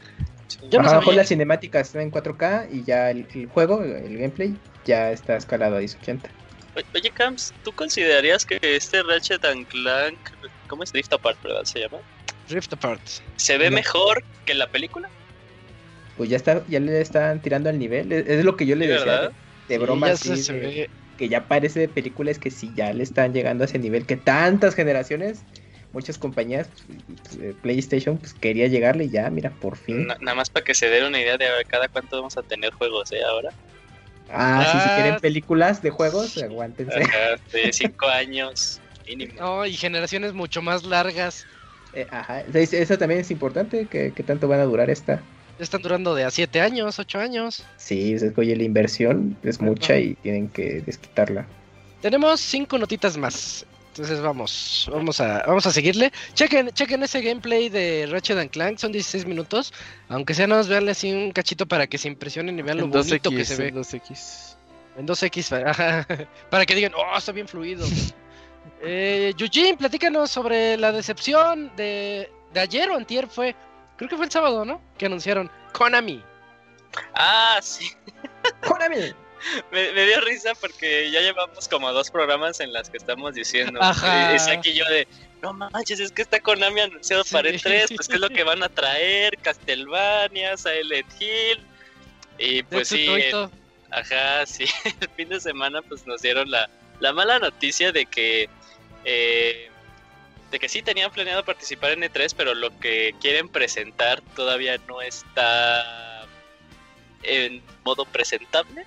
[0.61, 1.23] Yo no Ajá, mejor sabía.
[1.23, 5.77] las cinemáticas están en 4K y ya el, el juego, el gameplay, ya está escalado
[5.77, 6.31] a 1080.
[6.75, 10.19] O- Oye, Camps, ¿tú considerarías que este Ratchet and Clank,
[10.67, 11.63] ¿cómo es Drift Apart, verdad?
[11.65, 11.99] Se llama.
[12.49, 13.03] Rift Apart.
[13.37, 13.77] ¿Se ve No.
[13.77, 15.09] mejor que la película?
[16.15, 18.13] Pues ya está, ya le están tirando al nivel.
[18.13, 19.31] Es, es lo que yo le decía ¿verdad?
[19.69, 20.91] de, de Sí, broma, ya sí, se, ve.
[21.17, 24.07] que ya parece de película, es que sí, ya le están llegando a ese nivel
[24.07, 25.47] que tantas generaciones,
[25.93, 26.69] muchas compañías,
[27.07, 30.07] pues, eh, PlayStation, pues quería llegarle y ya, mira, por fin.
[30.07, 32.37] Na- nada más para que se den una idea de a ver, cada cuánto vamos
[32.37, 33.23] a tener juegos, ¿eh?
[33.25, 33.51] Ahora.
[34.31, 34.95] Ah, sí, si Ah.
[34.95, 37.03] quieren películas de juegos, aguántense.
[37.03, 39.35] Ajá, de 5 años mínimo.
[39.39, 41.47] No, y generaciones mucho más largas.
[41.93, 45.17] Eh, ajá, eso también es importante, que, que tanto van a durar esta.
[45.59, 47.65] Ya están durando de a 7 años, 8 años.
[47.77, 51.47] Sí, es que oye, la inversión es mucha y tienen que desquitarla.
[52.01, 53.67] Tenemos cinco notitas más.
[53.93, 56.11] Entonces vamos, vamos a, vamos a seguirle.
[56.33, 59.75] Chequen, chequen ese gameplay de Ratchet and Clank, son 16 minutos.
[60.09, 62.85] Aunque sea nada más veanle así un cachito para que se impresionen y vean lo
[62.85, 63.69] En bonito que 2X, se ve.
[63.69, 64.57] en 2X.
[64.97, 66.07] En 2X, ajá,
[66.51, 67.87] para que digan, oh, está bien fluido.
[68.83, 73.55] eh, Eugene, platícanos sobre la decepción de, de ayer o antier fue,
[73.99, 74.81] creo que fue el sábado, ¿no?
[74.97, 76.25] Que anunciaron Konami.
[77.15, 77.91] Ah, sí.
[78.67, 79.13] ¡Konami!
[79.73, 83.81] Me, me dio risa porque ya llevamos como dos programas en las que estamos diciendo.
[83.83, 84.31] Ajá.
[84.31, 85.07] Y decía aquí yo de,
[85.41, 87.33] no manches, es que está Konami anunciado Sí.
[87.33, 91.61] para E3, pues qué es lo que van a traer, Castlevania, Silent Hill.
[92.39, 93.51] Y pues sí, el- Ito.
[93.91, 94.65] Ajá, sí.
[95.01, 96.69] El fin de semana pues nos dieron la,
[97.01, 98.49] la mala noticia de que
[99.05, 99.69] eh,
[100.51, 105.01] de que sí tenían planeado participar en E3, pero lo que quieren presentar todavía no
[105.01, 106.27] está
[107.23, 108.85] en modo presentable.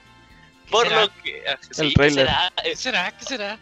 [0.69, 1.01] Por será?
[1.01, 2.25] lo que ah, sí, ¿qué tráiler.
[2.27, 2.53] será?
[2.63, 3.17] ¿Qué Eh, será?
[3.17, 3.59] ¿Qué será?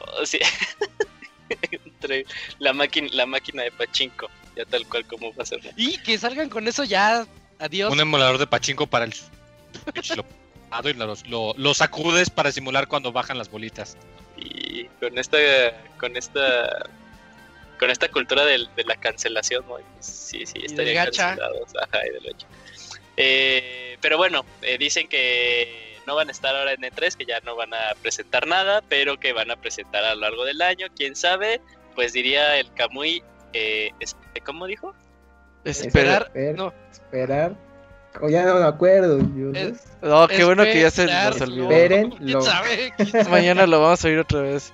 [0.00, 0.38] oh, sí.
[1.72, 2.24] Entre
[2.58, 5.60] la máquina la máquina de pachinko, ya tal cual como va a ser.
[5.76, 7.26] Y que salgan con eso ya,
[7.58, 7.92] adiós.
[7.92, 9.14] Un emulador de pachinko para el
[10.84, 13.96] y lo, lo- lo sacudes para simular cuando bajan las bolitas.
[14.36, 15.38] y con esta
[15.98, 16.88] con esta
[17.78, 19.76] con esta cultura del- de, la cancelación ¿no?
[20.00, 22.46] sí sí estarían cancelados ajá, y del gacha.
[23.16, 27.38] Eh, pero bueno eh, dicen que no van a estar ahora en E3 que ya
[27.40, 30.88] no van a presentar nada pero que van a presentar a lo largo del año
[30.96, 31.60] quién sabe
[31.94, 33.90] pues diría el Kamui eh,
[34.44, 34.92] ¿cómo dijo?
[35.64, 36.18] Espera.
[36.28, 37.54] Esperar, no, Esperar.
[38.20, 39.18] O ya no me acuerdo.
[39.36, 41.64] yo- Es- Oh, qué bueno que ya se esperar, nos olvidó.
[41.64, 42.92] no, Esperen, ¿quién lo- sabe?
[42.96, 43.28] ¿Quién sabe?
[43.30, 44.72] Mañana lo vamos a oír otra vez.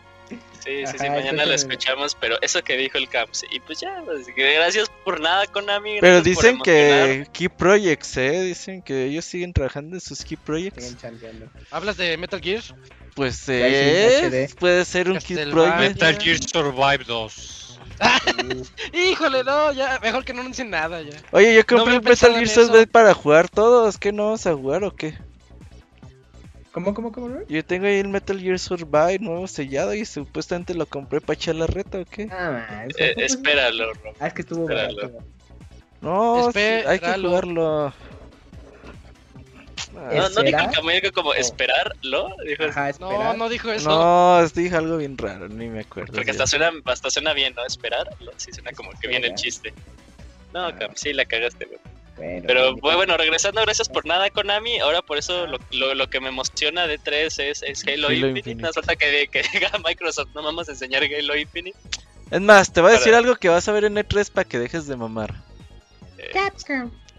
[0.66, 3.44] Sí, sí, sí, Ajá, mañana lo entonces- escuchamos, pero eso que dijo el Camps.
[3.52, 5.98] Y pues ya, pues, gracias por nada, Konami.
[6.00, 7.26] Pero dicen que.
[7.32, 8.42] Key Projects, ¿eh?
[8.42, 10.96] Dicen que ellos siguen trabajando en sus Key Projects.
[11.70, 12.62] ¿Hablas de Metal Gear?
[13.14, 15.52] Pues eh, puede ser un Key Castlevania.
[15.76, 15.94] Project.
[16.02, 17.62] Metal Gear Survive 2.
[18.92, 21.16] Híjole, no, ya, mejor que no anuncien nada ya.
[21.30, 23.96] Oye, yo No compré había el Metal Gear Survive para jugar todos.
[23.98, 25.16] ¿Qué no vamos a jugar o qué?
[26.76, 27.28] ¿Cómo, cómo, cómo?
[27.28, 27.48] Robert?
[27.48, 31.54] Yo tengo ahí el Metal Gear Survive nuevo sellado y supuestamente lo compré para echar
[31.54, 32.28] la reta o qué.
[32.30, 34.14] Ah, es- Eh, espéralo, Rob.
[34.20, 34.96] Ah, es que estuvo espéralo.
[35.08, 35.24] barato.
[36.02, 37.28] No, sí, hay que Espéralo.
[37.30, 37.86] jugarlo.
[37.86, 37.94] Ah,
[40.12, 41.34] No, no dijo el Camuy como Oh.
[41.34, 42.28] esperarlo.
[42.46, 43.88] Dijo, Ajá, No, no dijo eso.
[43.88, 46.12] No, dije algo bien raro, ni me acuerdo.
[46.12, 47.64] Porque hasta suena, hasta suena bien, ¿no?
[47.64, 48.32] Esperarlo.
[48.36, 49.72] Sí, suena como que viene el chiste.
[50.52, 51.78] No, Cam, sí la cagaste, güey.
[52.16, 54.78] Bueno, Pero bueno, regresando, gracias por nada, Konami.
[54.80, 58.12] Ahora por eso lo, lo, lo que me emociona de 3 es, es Halo, Halo
[58.14, 58.38] Infinite.
[58.38, 58.62] Infinite.
[58.62, 61.78] No falta que, que diga Microsoft, no vamos a enseñar Halo Infinite.
[62.30, 64.58] Es más, te voy a decir algo que vas a ver en E3 para que
[64.58, 65.34] dejes de mamar.
[66.18, 66.30] Eh,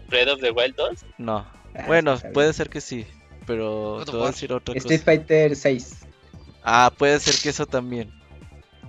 [0.08, 0.98] Red of the Wild 2.
[1.18, 1.46] No.
[1.74, 3.06] Ah, bueno, puede ser que sí,
[3.46, 5.04] pero te voy a decir otra Street cosa.
[5.04, 5.96] Fighter 6.
[6.64, 8.12] Ah, puede ser que eso también.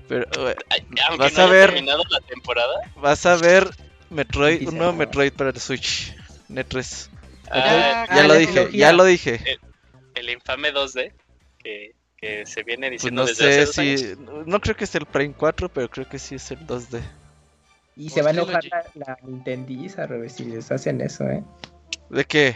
[0.08, 1.70] Pero eh, Ay, aunque Vas no a ver.
[1.70, 2.74] terminado la temporada.
[2.96, 3.70] vas a ver
[4.10, 4.98] Metroid, un nuevo no.
[4.98, 6.16] Metroid para el Switch.
[6.50, 7.10] E3.
[7.52, 9.40] ah, Ya Ah, lo dije, ya lo dije.
[10.16, 11.12] el infame 2D
[11.60, 13.82] que, que se viene Pues diciendo no desde sé hace dos si.
[13.82, 14.46] años.
[14.48, 17.02] No creo que sea el Prime 4, pero creo que sí es el 2D.
[17.96, 21.44] Y Pues se va a enojar la, la Nintendiza, Robert, si les hacen eso, ¿eh?
[22.10, 22.56] ¿De qué?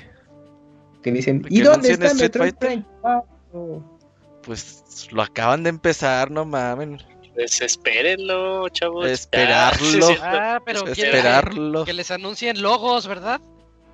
[1.04, 2.70] Que dicen, ¿De ¿y que dónde está Street Metroid Fighter?
[2.70, 4.00] Prime 4?
[4.44, 7.00] Pues lo acaban de empezar, no mamen.
[7.34, 9.08] Pues espérenlo, chavos.
[9.08, 10.08] Esperarlo.
[10.22, 11.86] Ah, pero que, Esperarlo.
[11.86, 13.42] que les anuncien logos, ¿verdad?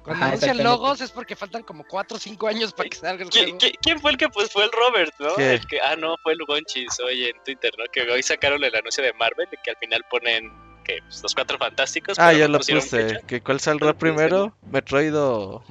[0.04, 3.24] Cuando Ajá, anuncian logos es porque faltan como 4 o 5 años para que salga
[3.24, 3.58] el ¿Qui- juego.
[3.60, 5.36] qui- ¿Quién fue el que pues fue el Robert, no?
[5.36, 5.54] ¿Qué?
[5.56, 7.84] El que, ah, no, fue el Gonchis hoy en Twitter, ¿no?
[7.92, 10.52] Que hoy sacaron el anuncio de Marvel y que al final ponen
[10.84, 12.18] que pues, los cuatro fantásticos.
[12.18, 12.82] Ah, ya no lo puse.
[12.82, 13.20] fecha.
[13.28, 14.54] ¿Que ¿Cuál saldrá primero?
[14.72, 15.64] ¿Metroid o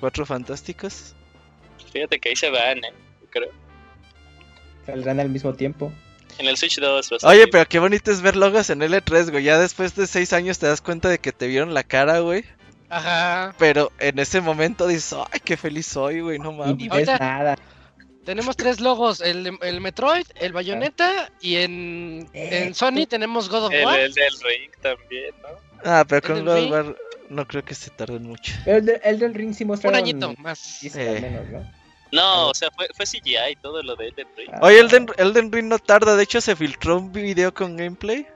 [0.00, 1.14] Cuatro Fantásticos?
[1.92, 2.92] Fíjate que ahí se van, ¿eh?
[3.20, 3.50] Yo Creo.
[4.86, 5.92] Saldrán al mismo tiempo.
[6.38, 7.10] En el Switch 2.
[7.10, 9.44] los Oye, pero qué bonito es ver logos en L3, güey.
[9.44, 12.44] Ya después de seis años te das cuenta de que te vieron la cara, güey.
[12.88, 13.54] Ajá.
[13.58, 16.76] Pero en ese momento dices, ay, qué feliz soy, güey, no Y mames.
[16.76, 17.56] ni ves ahorita- nada.
[18.24, 23.64] Tenemos tres logos, el, el Metroid, el Bayonetta y en, Eh, en Sony tenemos God
[23.64, 23.98] of War.
[23.98, 25.48] el del Ring también, ¿no?
[25.84, 26.70] Ah, pero con God of.
[26.70, 26.96] War
[27.30, 28.52] no creo que se tarden mucho.
[28.64, 29.98] Pero el, de- el del Ring sí Un mostraron...
[29.98, 30.58] añito más.
[30.58, 31.08] Sí, sí, Eh.
[31.08, 31.81] al menos, ¿no?
[32.12, 34.50] No, o sea, fue, fue CGI todo lo de Elden Ring.
[34.52, 38.26] Ah, Oye, Elden, Elden Ring no tarda, de hecho se filtró un video con gameplay.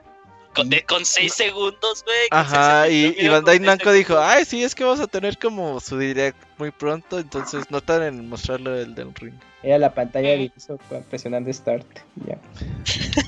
[0.55, 2.17] Con, de, con seis segundos, güey.
[2.31, 5.37] Ajá, seis y, segundos, y Bandai Namco dijo, ay, sí, es que vamos a tener
[5.37, 9.35] como su direct muy pronto, entonces no tardan en mostrarlo el Elden Ring.
[9.61, 10.37] Era la pantalla Eh.
[10.57, 11.85] de cu- presionando Start.
[12.25, 12.39] y Ya.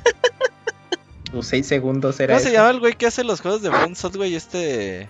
[1.33, 2.57] Los 6 segundos era ¿Cómo se eso.
[2.57, 4.33] llama el güey que hace los juegos de From Software?
[4.33, 5.07] Este...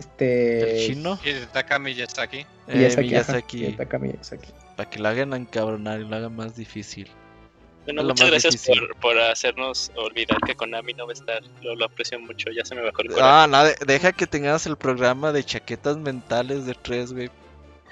[0.00, 0.80] Este...
[0.82, 1.18] ¿El chino?
[1.24, 2.38] Y Takami ya está aquí.
[2.66, 4.48] Eh, Miyazaki, ajá, Miyazaki, Miyazaki, Miyazaki.
[4.76, 7.08] para que lo hagan encabronar y lo hagan más difícil.
[7.84, 11.42] Bueno, muchas gracias por, por hacernos olvidar que Konami no va a estar.
[11.62, 13.22] Lo, lo aprecio mucho, ya se me bajó el coraje.
[13.32, 17.30] Ah, no, de- deja que tengamos el programa de chaquetas mentales de tres, güey.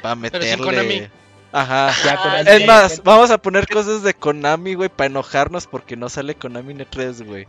[0.02, 0.86] Para Pero sin Konami.
[0.88, 1.10] meterle.
[1.52, 1.90] Ajá.
[2.04, 6.08] Ya Ah, Es más, vamos a poner cosas de Konami, güey, para enojarnos porque no
[6.10, 7.46] sale Konami en E3, güey.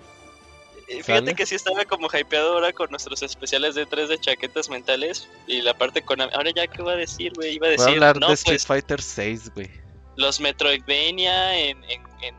[0.90, 1.36] Fíjate ¿Sale?
[1.36, 5.62] que sí estaba como hypeado ahora con nuestros especiales de 3 de chaquetas mentales y
[5.62, 6.32] la parte Konami.
[6.34, 7.56] Ahora ya, ¿qué iba a decir, güey?
[7.56, 9.70] Iba a Voy a decir, hablar no, de Street pues Fighter 6, güey.
[10.18, 12.36] los Metroidvania en, en, en,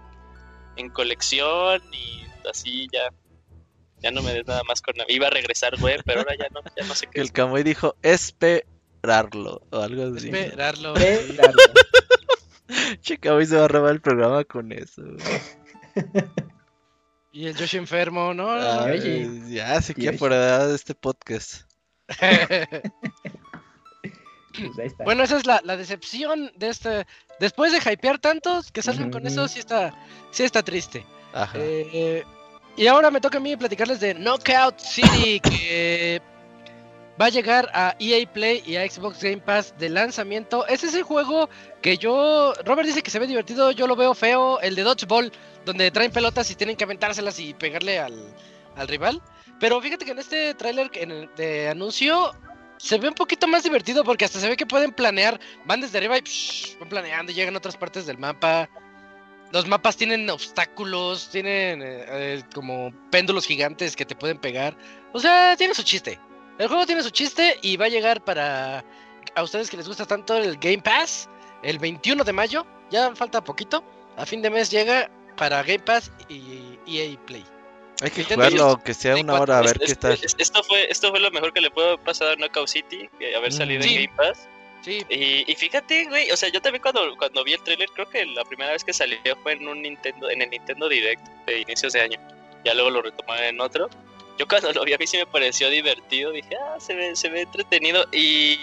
[0.76, 3.10] en colección y así ya.
[4.02, 5.12] Ya no me des nada más Konami.
[5.12, 7.20] Iba a regresar, güey, pero ahora ya no, ya no sé qué.
[7.20, 10.28] el Kamui dijo esperarlo o algo así.
[10.30, 10.94] Esperarlo.
[10.94, 11.62] Darlo.
[13.02, 15.02] Che, Kamui se va a robar el programa con eso.
[15.02, 15.40] güey.
[17.32, 18.56] Y el Yoshi enfermo, ¿no?
[18.56, 19.40] no, Ay, oye.
[19.54, 21.62] ya, se Sí, queda por edad de este podcast.
[24.52, 25.04] Pues ahí está.
[25.04, 27.06] bueno, esa es la, la decepción de este.
[27.38, 29.94] Después de hypear tantos, que salgan con eso, sí está,
[30.32, 31.06] sí está triste.
[31.32, 31.56] Ajá.
[31.56, 32.24] Eh,
[32.76, 36.20] y ahora me toca a mí platicarles de Knockout City, que
[37.20, 40.66] va a llegar a EA Play y a Xbox Game Pass de lanzamiento.
[40.66, 41.50] Ese es el juego
[41.82, 42.54] que yo.
[42.64, 44.58] Robert dice que se ve divertido, yo lo veo feo.
[44.60, 45.30] El de Dodgeball,
[45.64, 48.34] donde traen pelotas y tienen que aventárselas y pegarle al,
[48.76, 49.20] al rival.
[49.58, 50.90] Pero fíjate que en este tráiler
[51.36, 52.32] de anuncio
[52.78, 55.98] se ve un poquito más divertido porque hasta se ve que pueden planear, van desde
[55.98, 58.70] arriba y psh, van planeando llegan a otras partes del mapa.
[59.52, 64.74] Los mapas tienen obstáculos, tienen eh, eh, como péndulos gigantes que te pueden pegar.
[65.12, 66.18] O sea, tiene su chiste.
[66.60, 68.84] El juego tiene su chiste y va a llegar para
[69.34, 71.28] a ustedes que les gusta tanto el Game Pass
[71.62, 72.66] el 21 de mayo.
[72.90, 73.82] Ya falta poquito.
[74.16, 77.44] A fin de mes llega para Game Pass y EA Play.
[78.02, 80.12] Hay que Nintendo jugarlo, aunque sea una hora, a ver qué tal.
[80.12, 83.34] es- Esto fue, esto fue lo mejor que le puedo pasar a Knockout City, que
[83.34, 83.94] haber salido Sí.
[83.96, 84.46] en Game Pass.
[84.82, 88.08] Sí, Y, y fíjate, güey, o sea, yo también cuando, cuando vi el tráiler, creo
[88.08, 91.60] que la primera vez que salió fue en un Nintendo, en el Nintendo Direct de
[91.60, 92.18] inicios de año.
[92.64, 93.88] Ya luego lo retomaron en otro.
[94.40, 97.28] Yo cuando lo vi a mí sí me pareció divertido, dije, ah, se ve, se
[97.28, 98.06] ve entretenido.
[98.10, 98.58] Y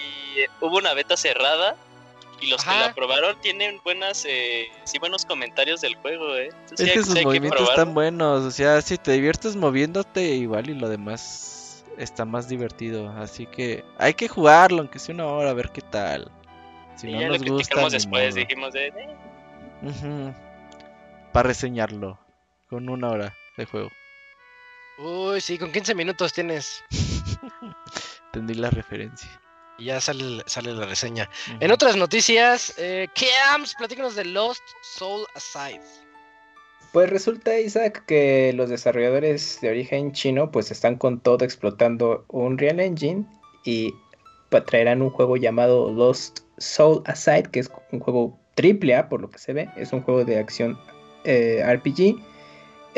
[0.59, 1.75] hubo una beta cerrada
[2.41, 6.49] Y los que la probaron tienen buenas, eh, sí, buenos comentarios del juego, ¿eh?
[6.51, 10.67] Entonces, Es que sí sus movimientos están buenos, o sea, si te diviertes moviéndote, igual
[10.69, 13.09] y lo demás está más divertido.
[13.09, 16.31] Así que hay que jugarlo, aunque sea una hora, a ver qué tal.
[16.95, 18.87] Si Y no ya nos lo gusta, después, dijimos de...
[18.87, 20.33] "Eh,
[21.31, 22.19] Para reseñarlo,
[22.69, 23.89] con una hora de juego.
[24.97, 26.83] Uy, sí, con 15 minutos tienes.
[28.27, 29.29] Entendí la referencia.
[29.77, 31.29] Y ya sale, sale la reseña.
[31.59, 35.81] En otras noticias, eh, Keams, platícanos de Lost Soul Aside.
[36.93, 42.57] Pues resulta, Isaac, que los desarrolladores de origen chino pues están con todo explotando un
[42.57, 43.25] Real Engine
[43.65, 43.93] y
[44.65, 49.29] traerán un juego llamado Lost Soul Aside, que es un juego triple A por lo
[49.29, 50.79] que se ve, es un juego de acción
[51.25, 52.17] eh, RPG,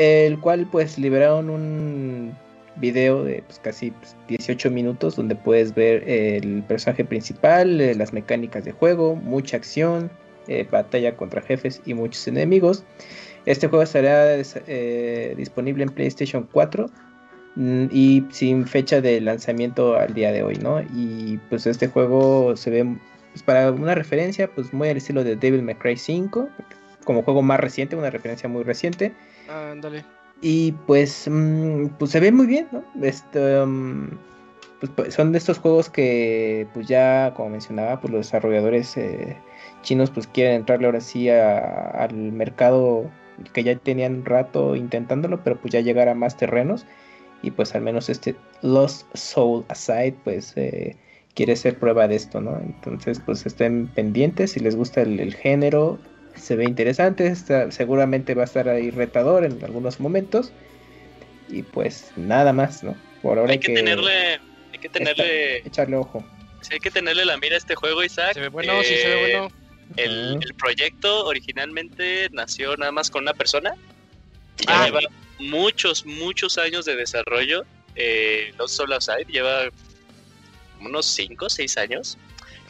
[0.00, 2.32] el cual pues liberaron un
[2.76, 8.14] video de pues, casi pues, 18 minutos donde puedes ver el personaje principal, eh, las
[8.14, 10.10] mecánicas de juego, mucha acción,
[10.48, 12.82] eh, batalla contra jefes y muchos enemigos.
[13.44, 16.86] Este juego estará eh, disponible en PlayStation 4
[17.56, 20.80] mm, y sin fecha de lanzamiento al día de hoy, ¿no?
[20.80, 22.96] Y pues este juego se ve,
[23.32, 26.48] pues, para una referencia, pues muy al estilo de Devil May Cry 5,
[27.04, 29.12] como juego más reciente, una referencia muy reciente.
[30.42, 32.82] Y pues, mm, pues se ve muy bien, ¿no?
[33.02, 34.18] Este, mm,
[34.80, 39.36] pues, pues, son de estos juegos que, pues ya, como mencionaba, pues los desarrolladores eh,
[39.82, 43.10] chinos pues quieren entrarle ahora sí al mercado
[43.52, 46.86] que ya tenían rato intentándolo, pero pues ya llegar a más terrenos.
[47.42, 50.96] Y pues al menos este Lost Soul Aside, pues eh,
[51.34, 52.58] quiere ser prueba de esto, ¿no?
[52.58, 55.98] Entonces, pues estén pendientes si les gusta el género,
[56.40, 60.52] se ve interesante, está- seguramente va a estar ahí retador en algunos momentos.
[61.48, 62.96] Y pues nada más, ¿no?
[63.22, 64.40] Por ahora Hay que tenerle,
[64.72, 66.24] hay que tenerle, echarle ojo.
[66.60, 68.34] sí, hay que tenerle la mira a este juego, Isaac.
[68.34, 69.52] Se ve bueno, sí, se ve Eh, bueno.
[69.96, 73.74] El, el proyecto originalmente nació nada más con una persona.
[74.68, 74.84] Ah.
[74.86, 75.00] lleva
[75.40, 77.64] muchos, muchos años de desarrollo.
[77.96, 79.68] Eh, Lost Soul Aside lleva
[80.80, 82.16] unos 5 o 6 años.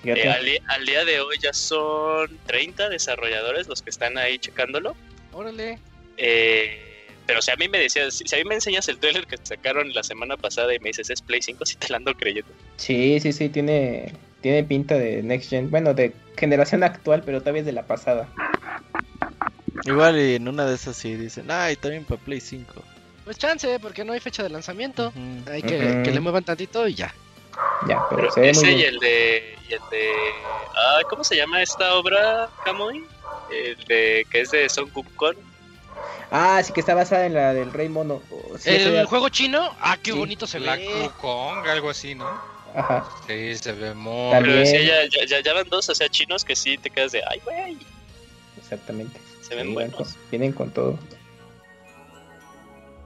[0.05, 4.97] Eh, al, día de hoy ya son 30 desarrolladores los que están ahí checándolo.
[5.33, 5.79] Órale.
[6.17, 9.37] Eh, pero si a mí me decías, si, a mí me enseñas el trailer que
[9.43, 12.51] sacaron la semana pasada y me dices es Play 5, si te la ando creyendo.
[12.77, 15.71] Sí, sí, sí, tiene, tiene pinta de Next Gen.
[15.71, 18.29] Bueno, de generación actual, pero tal vez de la pasada.
[19.85, 22.83] Igual y en una de esas sí dicen, ay, también para Play 5.
[23.25, 25.13] Pues chance, porque no hay fecha de lanzamiento.
[25.47, 27.15] Hay que, que le muevan tantito y ya.
[27.83, 29.59] Ya, pero Pero se ve muy ese y el de.
[29.69, 30.33] Y el de
[30.77, 33.05] ah, ¿Cómo se llama esta obra, Kamui?
[33.49, 34.27] El de.
[34.31, 35.37] que es de Son Kong.
[36.31, 38.23] Ah, sí que está basada en la del Rey Mono.
[38.31, 41.11] Oh, sí, el juego chino, ah, qué Sí, bonito se La ve.
[41.17, 42.39] Kukong, algo así, ¿no?
[42.75, 43.03] Ajá.
[43.27, 44.31] Sí, se ve muy.
[44.31, 44.63] También.
[44.63, 47.13] Pero sí, ya, ya, ya, ya van dos, o sea, chinos que sí te quedas
[47.13, 47.23] de.
[47.29, 47.77] Ay, güey.
[48.59, 49.19] Exactamente.
[49.43, 49.97] Se ven Sí, buenos.
[49.97, 50.99] con- vienen con todo.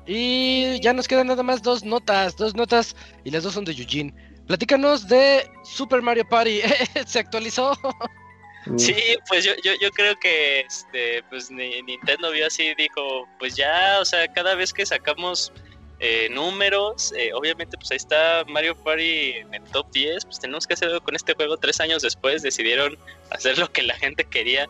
[0.07, 3.73] Y ya nos quedan nada más dos notas, dos notas y las dos son de
[3.73, 4.13] Eugene.
[4.47, 6.61] Platícanos de Super Mario Party.
[7.07, 7.73] Se actualizó.
[7.73, 8.95] Uf, Sí,
[9.29, 13.99] pues yo, yo, yo creo que este, pues ni- Nintendo vio así, dijo, pues ya,
[14.01, 15.53] o sea, cada vez que sacamos
[16.01, 20.67] eh, números, eh, obviamente pues ahí está Mario Party en el top 10, pues tenemos
[20.67, 21.59] que hacer algo con este juego.
[21.59, 22.97] Tres años después decidieron
[23.31, 24.67] hacer lo que la gente quería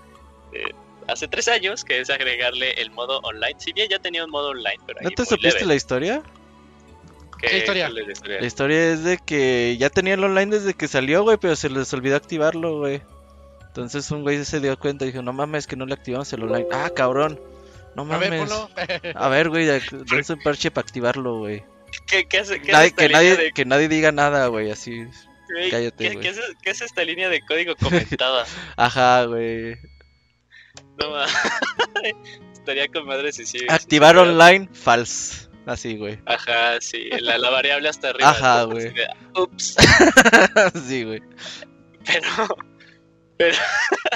[0.52, 0.72] eh,
[1.06, 3.54] hace tres años, que es agregarle el modo online.
[3.58, 5.66] Si bien ya tenía un modo online, pero ahí ¿No te supiste leve.
[5.66, 6.22] la historia?
[7.44, 7.88] ¿Qué- ¿Qué historia?
[7.88, 8.40] la historia?
[8.40, 11.92] La historia es de que ya tenían online desde que salió, güey, pero se les
[11.92, 13.02] olvidó activarlo, güey.
[13.66, 16.42] Entonces un güey se dio cuenta y dijo, no mames, que no le activamos el
[16.44, 16.66] online.
[16.72, 17.40] Ah, cabrón.
[17.96, 18.50] No mames.
[19.14, 21.62] A ver, güey, dense un parche para activarlo, güey.
[22.06, 24.46] ¿Qué, qué hace, qué Nadie- es esta que, línea nadie, de- que nadie diga nada,
[24.48, 25.04] güey, así.
[25.52, 26.22] güey, cállate, ¿qué- güey.
[26.24, 27.74] qué es, qué es esta línea de código
[28.20, 28.44] comentada?
[28.76, 29.76] Ajá, güey.
[31.00, 31.26] No ma-
[32.52, 33.58] Estaría con madre si sí.
[33.68, 35.48] Activar online, false.
[35.66, 36.18] Así, güey.
[36.26, 37.08] Ajá, sí.
[37.20, 38.30] La, la variable hasta arriba.
[38.30, 38.92] Ajá, güey.
[39.34, 39.76] Ups.
[40.88, 41.22] sí, güey.
[42.04, 42.56] Pero.
[43.38, 43.56] Pero.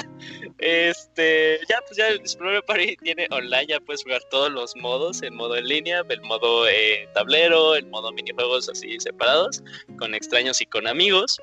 [0.59, 1.59] este.
[1.67, 3.65] Ya, pues ya el Explorer Party tiene online.
[3.67, 7.87] Ya puedes jugar todos los modos: el modo en línea, el modo eh, tablero, el
[7.87, 9.63] modo minijuegos así separados,
[9.97, 11.39] con extraños y con amigos.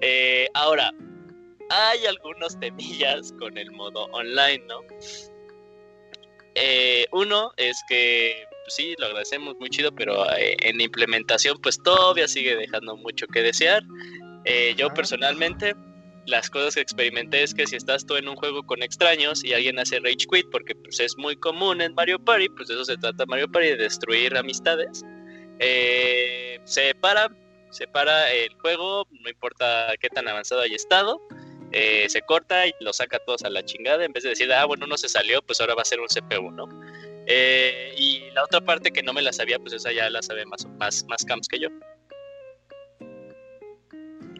[0.00, 0.90] Eh, ahora,
[1.68, 4.80] hay algunos temillas con el modo online, ¿no?
[6.54, 11.82] Eh, uno es que pues sí, lo agradecemos muy chido, pero eh, en implementación pues
[11.82, 13.82] todavía sigue dejando mucho que desear.
[14.44, 14.94] Eh, yo Ah.
[14.94, 15.74] personalmente,
[16.26, 19.54] las cosas que experimenté es que si estás tú en un juego con extraños y
[19.54, 22.84] alguien hace rage quit, porque pues es muy común en Mario Party, pues de eso
[22.84, 25.02] se trata Mario Party, de destruir amistades,
[25.58, 27.28] eh, se para,
[27.70, 31.20] se para el juego, no importa qué tan avanzado haya estado,
[31.72, 34.04] eh, se corta y lo saca todos a la chingada.
[34.04, 36.08] En vez de decir, ah, bueno, no se salió, pues ahora va a ser un
[36.08, 36.68] CPU, ¿no?
[37.26, 40.44] Eh, y la otra parte que no me la sabía, pues esa ya la sabe
[40.46, 41.68] más, más, más camps que yo.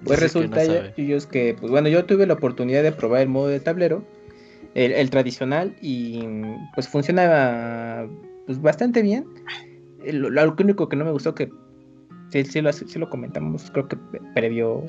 [0.05, 0.63] Pues resulta,
[0.97, 4.05] ellos que, pues bueno, yo tuve la oportunidad de probar el modo de tablero,
[4.75, 6.23] el, tradicional, y
[6.75, 8.09] pues funciona
[8.47, 9.27] pues bastante bien.
[10.05, 11.51] Lo, único que no me gustó que
[12.31, 13.99] sí, sí, lo, sí lo comentamos, creo que
[14.35, 14.87] previo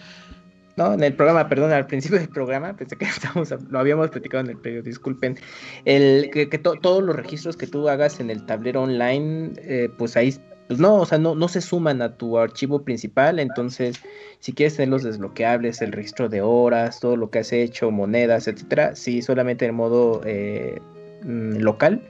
[0.77, 4.43] no, en el programa, perdón, al principio del programa, pensé que estábamos, lo habíamos platicado
[4.43, 5.37] en el previo, disculpen,
[5.85, 10.35] el que, todos los registros que tú hagas en el tablero online, eh, pues ahí,
[10.67, 13.99] pues no, o sea, no, no se suman a tu archivo principal, entonces,
[14.39, 18.47] si quieres tener los desbloqueables, el registro de horas, todo lo que has hecho, monedas,
[18.47, 20.79] etcétera, sí, solamente en modo eh,
[21.23, 22.01] mm, local,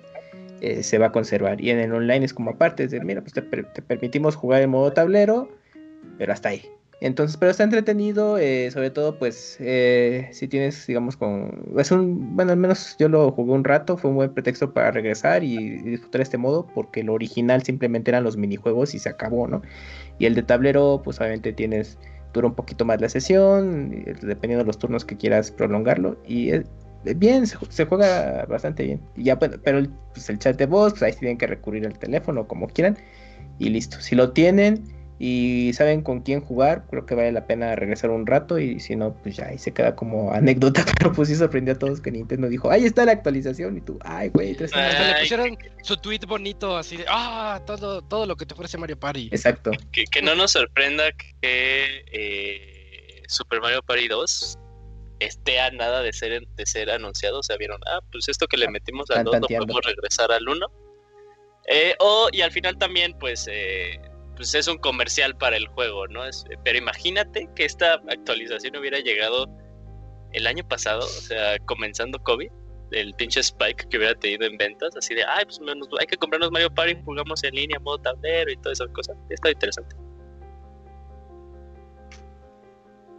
[0.62, 1.60] eh, se va a conservar.
[1.60, 3.42] Y en el online es como aparte, es de, mira, pues te
[3.82, 5.50] permitimos jugar en modo tablero,
[6.20, 6.62] pero hasta ahí.
[7.02, 11.74] Entonces, pero está entretenido, eh, sobre todo, pues, eh, si tienes, digamos, con...
[11.76, 14.92] Es un, bueno, al menos yo lo jugué un rato, fue un buen pretexto para
[14.92, 19.48] regresar y, disfrutar este modo, porque lo original simplemente eran los minijuegos y se acabó,
[19.48, 19.64] ¿no?
[20.20, 21.98] Y el de tablero, pues, obviamente tienes,
[22.34, 23.90] dura un poquito más la sesión,
[24.22, 26.52] dependiendo de los turnos que quieras prolongarlo, y
[27.16, 29.02] bien, se, juega bastante bien.
[29.16, 32.48] Y ya, pero pues, el chat de voz, pues ahí tienen que recurrir al teléfono,
[32.48, 32.96] como quieran,
[33.58, 34.00] y listo.
[34.02, 38.26] Si lo tienen y saben con quién jugar, creo que vale la pena regresar un
[38.26, 41.76] rato y si no, pues ya ahí se queda como anécdota, pero pues sí sorprendió
[41.76, 45.20] a todos que Nintendo dijo, ahí está la actualización y tú, ay güey, tres le
[45.20, 49.30] pusieron su tweet bonito así de, ah, todo, todo lo que te ofrece Mario Party.
[49.32, 49.70] Exacto.
[49.92, 51.04] Que, no nos sorprenda
[51.40, 54.58] que eh, Super Mario Party 2
[55.20, 58.58] esté a nada de ser, de ser anunciado, o sea, vieron, ah, pues esto que
[58.58, 60.66] le ah, metimos al 2 no podemos regresar al 1.
[61.68, 63.48] Eh, o, y al final también, pues...
[63.48, 64.02] Eh,
[64.36, 66.26] pues es un comercial para el juego, ¿no?
[66.26, 69.48] Es, pero imagínate que esta actualización hubiera llegado
[70.34, 72.50] el año pasado, o sea, comenzando COVID,
[72.92, 75.60] el pinche spike que hubiera tenido en ventas, así de, ay, pues
[76.00, 79.16] hay que comprarnos Mario Party, jugamos en línea, modo tablero y todas esas cosas.
[79.30, 79.96] Está interesante.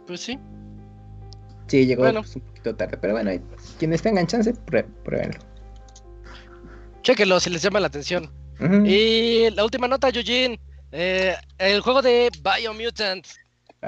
[0.07, 0.39] Pues sí.
[1.67, 3.31] Sí, llegó pues, un poquito tarde, pero bueno,
[3.79, 5.39] quienes tengan chance, pruébenlo.
[7.01, 8.31] Chequenlo si les llama la atención.
[8.85, 10.59] Y la última nota, Eugene.
[10.93, 13.25] Eh, el juego de Biomutant.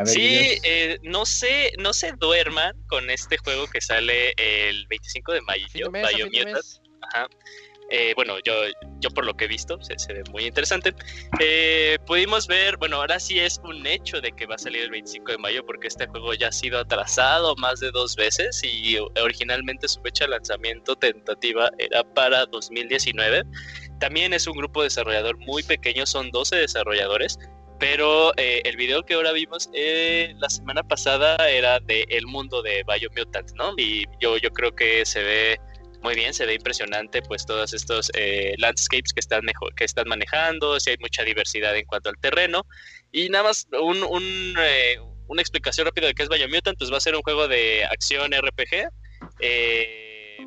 [0.06, 5.41] sí, eh, no sé, no se duerman con este juego que sale el 25 de
[5.41, 6.66] mayo, Biomutant.
[7.01, 7.28] Ajá.
[7.91, 8.53] Eh, bueno, yo,
[8.99, 10.93] yo por lo que he visto, se, ve muy interesante.
[12.05, 15.33] pudimos ver, bueno, ahora sí es un hecho de que va a salir el 25
[15.33, 19.88] de mayo porque este juego ya ha sido atrasado más de dos veces y originalmente
[19.88, 23.43] su fecha de lanzamiento tentativa era para 2019
[23.99, 27.39] también es un grupo desarrollador muy pequeño, son 12 desarrolladores,
[27.79, 32.61] pero eh, el video que ahora vimos eh, la semana pasada era de el mundo
[32.61, 33.73] de Biomutant, ¿no?
[33.77, 35.59] Y yo, yo creo que se ve
[36.06, 40.08] muy bien, se ve impresionante, pues todos estos eh, landscapes que están, mejor, que están
[40.08, 42.68] manejando, si hay mucha diversidad en cuanto al terreno.
[43.12, 44.53] Y nada más un, un,
[45.28, 48.32] una explicación rápida de qué es Biomutant, pues va a ser un juego de acción
[48.34, 48.88] RPG.
[49.39, 50.06] Eh,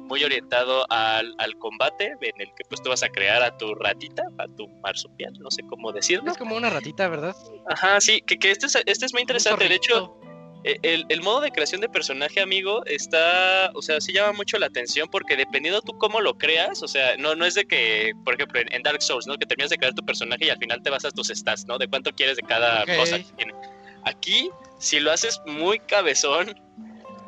[0.09, 4.23] muy orientado al, combate, en el que pues tú vas a crear a tu ratita,
[4.39, 6.31] a tu marsupial, no sé cómo decirlo.
[6.31, 7.35] Es como una ratita, ¿verdad?
[7.69, 9.69] Ajá, sí, que, que este, es, este es muy interesante.
[9.69, 10.18] De hecho,
[10.65, 14.67] el, el, modo de creación de personaje, amigo, está, o sea, sí llama mucho la
[14.67, 18.35] atención porque dependiendo tú cómo lo creas, o sea, no, no es de que, por
[18.35, 19.37] ejemplo, en, Dark Souls, ¿no?
[19.37, 21.79] Que terminas de crear tu personaje y al final te vas a tus stats, ¿no?
[21.79, 23.19] De cuánto quieres de cada cosa
[24.05, 26.55] Aquí, si lo haces muy cabezón,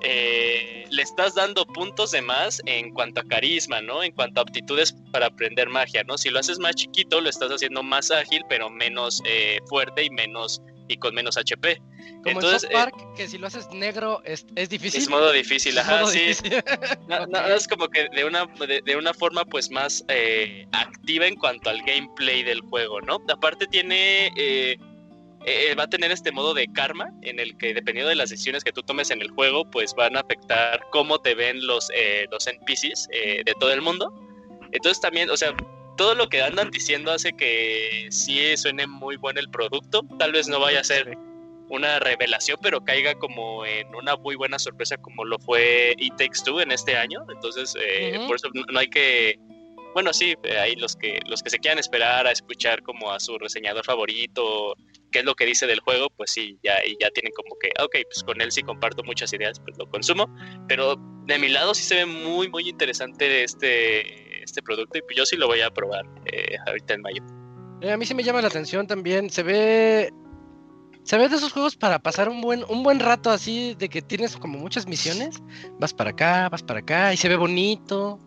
[0.03, 4.03] eh, le estás dando puntos de más en cuanto a carisma, ¿no?
[4.03, 6.17] En cuanto a aptitudes para aprender magia, ¿no?
[6.17, 10.11] Si lo haces más chiquito, lo estás haciendo más ágil, pero menos eh, fuerte y
[10.11, 11.81] menos y con menos HP.
[12.23, 15.01] Como Entonces, en Park, que si lo haces negro es, difícil.
[15.01, 16.33] Es modo difícil, ajá, sí.
[17.09, 18.47] no, es como que de una,
[18.85, 23.19] de, una forma pues más eh, activa en cuanto al gameplay del juego, ¿no?
[23.29, 24.31] Aparte tiene
[25.47, 28.63] eh, va a tener este modo de karma en el que dependiendo de las decisiones
[28.63, 32.27] que tú tomes en el juego, pues van a afectar cómo te ven los, eh,
[32.31, 34.13] los NPCs eh, de todo el mundo.
[34.73, 35.55] Entonces también, o sea,
[35.97, 40.03] todo lo que andan diciendo hace que sí suene muy bueno el producto.
[40.19, 41.17] Tal vez no vaya a ser
[41.71, 46.43] una revelación, pero caiga como en una muy buena sorpresa como lo fue It Takes
[46.45, 47.25] Two en este año.
[47.33, 47.75] Entonces,
[48.27, 49.39] por eso no hay que
[49.93, 53.37] bueno, sí, hay los que los que se quieran esperar a escuchar como a su
[53.39, 54.77] reseñador favorito
[55.11, 57.71] qué es lo que dice del juego, pues sí, ya, y ya tienen como que,
[57.79, 60.27] ah, ok, pues con él sí comparto muchas ideas, pues lo consumo,
[60.69, 65.17] pero de mi lado sí se ve muy, muy interesante este, este producto y pues
[65.17, 67.23] yo sí lo voy a probar eh, ahorita en mayo.
[67.83, 70.13] Eh, a mí sí me llama la atención también, se ve
[71.05, 74.03] Se ve de esos juegos para pasar un buen, un buen rato así, de que
[74.03, 75.43] tienes como muchas misiones.
[75.79, 78.21] Vas para acá, vas para acá, y se ve bonito.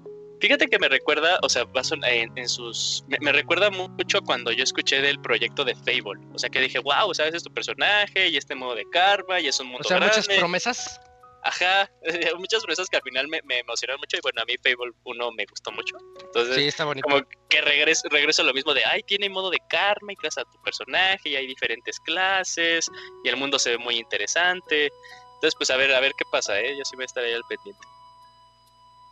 [0.43, 1.65] Fíjate que me recuerda, o sea,
[2.05, 3.05] en, en sus.
[3.07, 6.19] Me, recuerda mucho cuando yo escuché del proyecto de Fable.
[6.33, 9.47] O sea, que dije, wow, ese es tu personaje y este modo de karma y
[9.47, 9.83] es un mundo.
[9.85, 10.99] O sea, muchas promesas.
[11.43, 11.89] Ajá,
[12.37, 15.31] muchas promesas que al final me, me, emocionaron mucho y bueno, a mí Fable 1
[15.33, 15.97] me gustó mucho.
[16.25, 17.07] Entonces, sí, está bonito.
[17.07, 20.37] como que regreso, regreso a lo mismo de, ay, tiene modo de karma y creas
[20.37, 22.89] a tu personaje y hay diferentes clases
[23.23, 24.89] y el mundo se ve muy interesante.
[25.35, 26.75] Entonces, pues a ver, a ver qué pasa, ¿eh?
[26.77, 27.85] Yo sí me estaré al pendiente.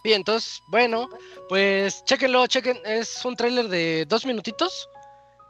[0.03, 1.09] Bien, entonces, bueno,
[1.49, 4.89] pues chequenlo, chequen, es un tráiler de dos minutitos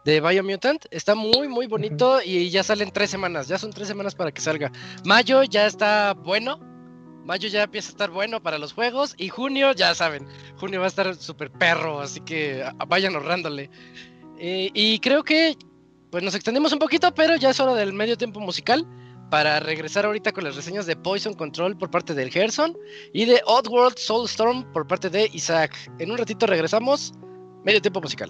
[0.04, 4.16] de Biomutant, está muy muy bonito y ya salen tres semanas, ya son tres semanas
[4.16, 4.72] para que salga.
[5.06, 6.60] Mayo ya está bueno,
[7.26, 10.28] mayo ya empieza a estar bueno para los juegos y junio, ya saben,
[10.58, 13.70] junio va a estar súper perro, así que vayan ahorrándole.
[14.38, 15.58] Eh, y creo que
[16.10, 18.86] pues nos extendimos un poquito, pero ya es hora del medio tiempo musical
[19.30, 22.78] para regresar ahorita con las reseñas de Poison Control por parte del Gerson
[23.14, 25.74] y de Oddworld Soulstorm por parte de Isaac.
[26.00, 27.14] En un ratito regresamos,
[27.64, 28.30] medio tiempo musical.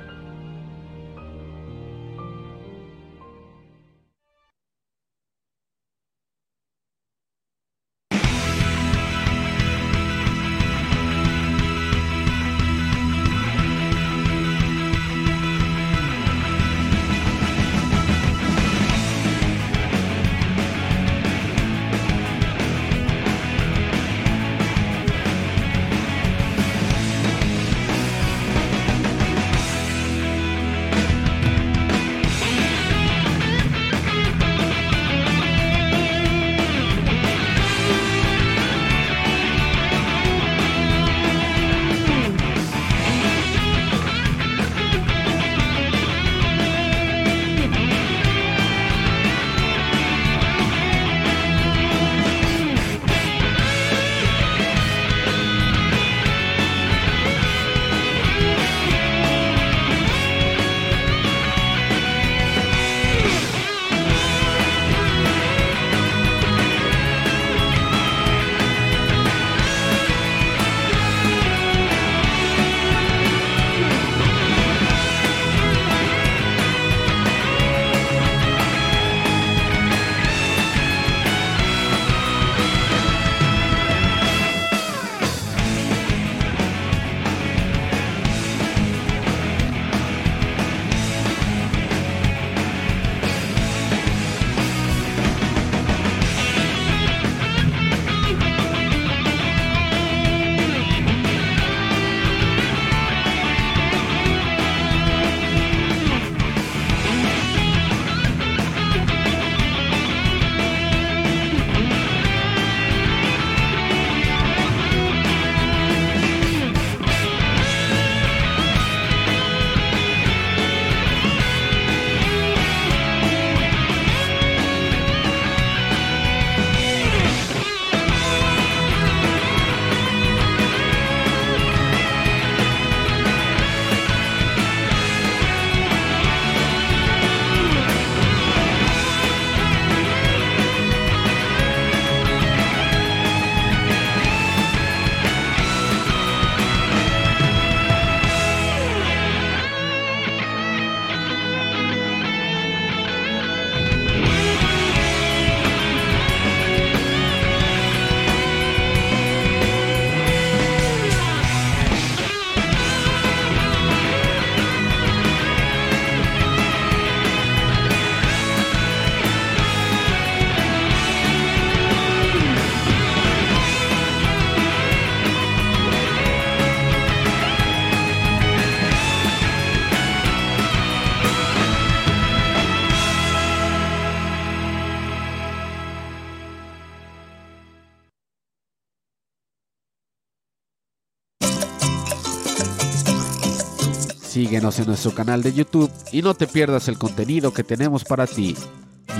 [194.51, 198.27] Síguenos en nuestro canal de YouTube y no te pierdas el contenido que tenemos para
[198.27, 198.57] ti.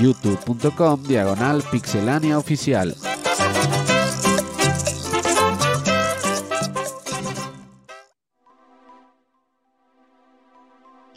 [0.01, 2.93] youtube.com diagonal pixelania oficial.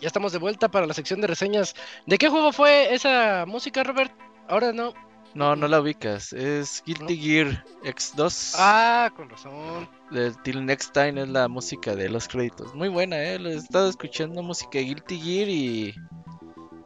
[0.01, 1.75] Ya estamos de vuelta para la sección de reseñas.
[2.07, 4.13] ¿De qué juego fue esa música, Robert?
[4.47, 4.95] Ahora no.
[5.35, 6.33] No, no la ubicas.
[6.33, 8.55] Es Guilty Gear X2.
[8.59, 9.89] Ah, con razón.
[10.11, 12.73] De Till Next Time es la música de los créditos.
[12.75, 13.39] Muy buena, eh.
[13.39, 15.95] Lo he estado escuchando música de Guilty Gear y.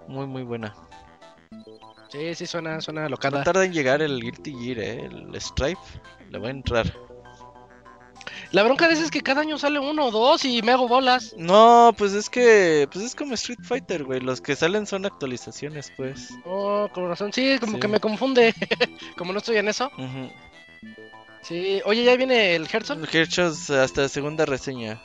[0.06, 0.74] Muy, muy buena.
[2.10, 3.44] Sí, sí, suena, suena No locada.
[3.44, 5.04] tarda en llegar el Guilty Gear, eh.
[5.04, 5.80] El Stripe.
[6.30, 6.90] Le va a entrar.
[8.52, 10.88] La bronca de ese es que cada año sale uno o dos y me hago
[10.88, 11.34] bolas.
[11.36, 12.88] No, pues es que.
[12.92, 14.20] Pues es como Street Fighter, güey.
[14.20, 16.30] Los que salen son actualizaciones, pues.
[16.44, 17.32] Oh, con razón.
[17.32, 17.80] Sí, como Sí.
[17.80, 18.54] que me confunde.
[19.16, 19.90] como no estoy en eso.
[19.98, 20.30] Ujú.
[21.42, 21.80] Sí.
[21.84, 22.98] Oye, ya viene el Herzog.
[23.12, 25.00] Hershots hasta segunda reseña.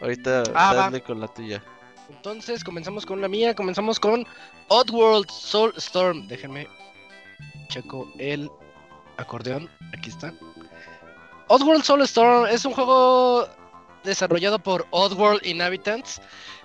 [0.00, 1.00] Ahorita Ah, va.
[1.00, 1.62] con la tuya.
[2.10, 3.54] Entonces comenzamos con la mía.
[3.54, 4.26] Comenzamos con
[4.68, 6.26] Oddworld Soulstorm.
[6.28, 6.68] Déjenme
[7.68, 8.50] checo el
[9.16, 9.68] acordeón.
[9.96, 10.32] Aquí está.
[11.48, 13.48] Oddworld Soulstorm es un juego
[14.04, 16.20] desarrollado por Oddworld Inhabitants.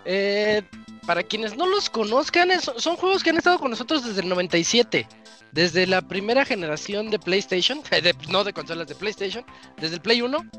[0.06, 0.62] Eh,
[1.06, 5.08] para quienes no los conozcan, son juegos que han estado con nosotros desde el 97.
[5.52, 7.82] Desde la primera generación de PlayStation,
[8.30, 9.46] no de consolas de PlayStation,
[9.78, 10.38] desde el Play 1.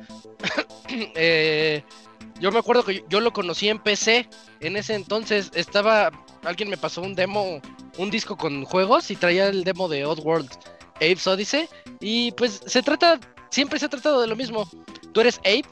[1.17, 1.83] Eh,
[2.41, 4.29] yo me acuerdo que yo, yo lo conocí en PC.
[4.61, 6.11] En ese entonces estaba.
[6.45, 7.61] Alguien me pasó un demo,
[7.97, 10.51] un disco con juegos y traía el demo de Oddworld
[10.97, 11.69] Apes Odyssey.
[12.01, 13.19] Y pues se trata.
[13.55, 14.69] Siempre se ha tratado de lo mismo.
[15.13, 15.63] Tú eres Ape.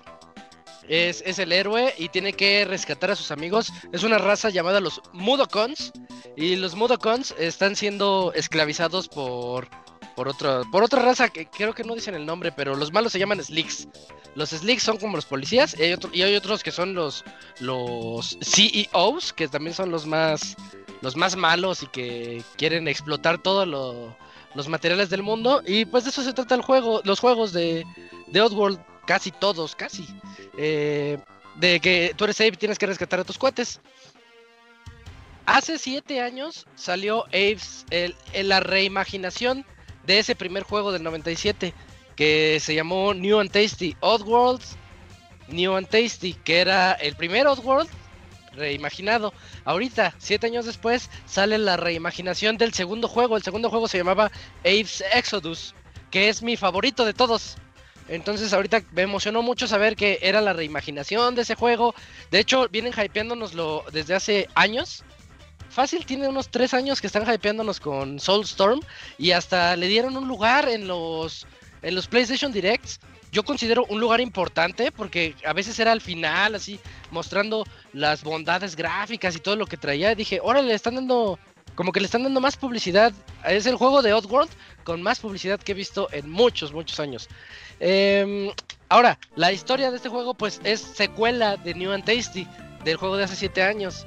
[0.88, 3.72] Es, es el héroe y tiene que rescatar a sus amigos.
[3.92, 5.90] Es una raza llamada los Mudokons.
[6.36, 9.66] Y los Mudokons están siendo esclavizados por,
[10.14, 13.10] por, otra, por otra raza que creo que no dicen el nombre, pero los malos
[13.10, 13.88] se llaman Slicks.
[14.36, 17.24] Los Slicks son como los policías y hay, otro- y hay otros que son los,
[17.58, 20.54] los CEOs, que también son los más,
[21.00, 23.66] los más malos y que quieren explotar todos
[24.54, 25.62] los materiales del mundo.
[25.66, 27.84] Y pues de eso se trata el juego, los juegos de,
[28.26, 30.06] de Oddworld, casi todos, casi.
[30.56, 31.18] Eh,
[31.56, 33.80] de que tú eres Abe y tienes que rescatar a tus cuates.
[35.44, 39.66] Hace siete años salió Abe's, el- la reimaginación
[40.06, 41.74] de ese primer juego del 97
[42.16, 44.60] que se llamó New and Tasty Oddworld
[45.48, 47.88] New and Tasty, que era el primer Oddworld
[48.54, 49.32] reimaginado.
[49.64, 53.36] Ahorita, siete años después, sale la reimaginación del segundo juego.
[53.36, 54.30] El segundo juego se llamaba
[54.64, 55.74] Abe's Exodus,
[56.10, 57.56] que es mi favorito de todos.
[58.08, 61.94] Entonces ahorita me emocionó mucho saber que era la reimaginación de ese juego.
[62.30, 65.04] De hecho, vienen hypeándonoslo desde hace años.
[65.70, 68.80] Fácil tiene unos tres años que están hypeándonos con Soulstorm
[69.16, 71.46] y hasta le dieron un lugar en los
[71.80, 73.00] en los PlayStation Directs.
[73.32, 76.78] Yo considero un lugar importante porque a veces era al final así
[77.10, 77.64] mostrando
[77.94, 80.14] las bondades gráficas y todo lo que traía.
[80.14, 81.38] Dije, órale, le están dando
[81.74, 83.10] como que le están dando más publicidad.
[83.48, 84.50] Es el juego de Oddworld
[84.84, 87.30] con más publicidad que he visto en muchos, muchos años.
[87.80, 88.50] Em,
[88.90, 92.46] ahora, la historia de este juego pues es secuela de New and Tasty,
[92.84, 94.06] del juego de hace 7 años.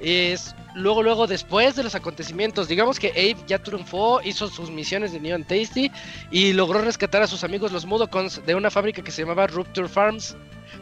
[0.00, 2.68] Es luego, luego, después de los acontecimientos.
[2.68, 5.90] Digamos que Abe ya triunfó, hizo sus misiones de New and Tasty
[6.30, 9.88] y logró rescatar a sus amigos los Mudokons de una fábrica que se llamaba Rupture
[9.88, 10.36] Farms.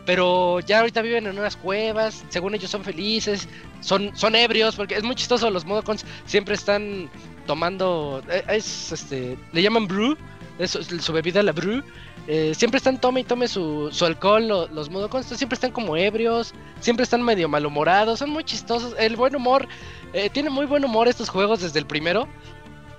[0.04, 3.48] Pero ya ahorita viven en unas cuevas, según ellos son felices,
[3.80, 7.10] son, son ebrios, porque es muy chistoso, los Mudokons siempre están
[7.46, 10.16] tomando, eh, es este, le llaman brew,
[10.58, 11.82] es su bebida la brew,
[12.26, 15.96] eh, siempre están tome y tome su, su alcohol, lo- los Mudokons siempre están como
[15.96, 19.68] ebrios, siempre están medio malhumorados, son muy chistosos, el buen humor,
[20.12, 22.26] eh, tiene muy buen humor estos juegos desde el primero.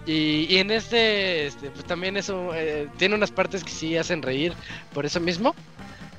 [0.06, 4.22] Y, y en este, este, pues también eso eh, tiene unas partes que sí hacen
[4.22, 4.54] reír
[4.94, 5.54] por eso mismo.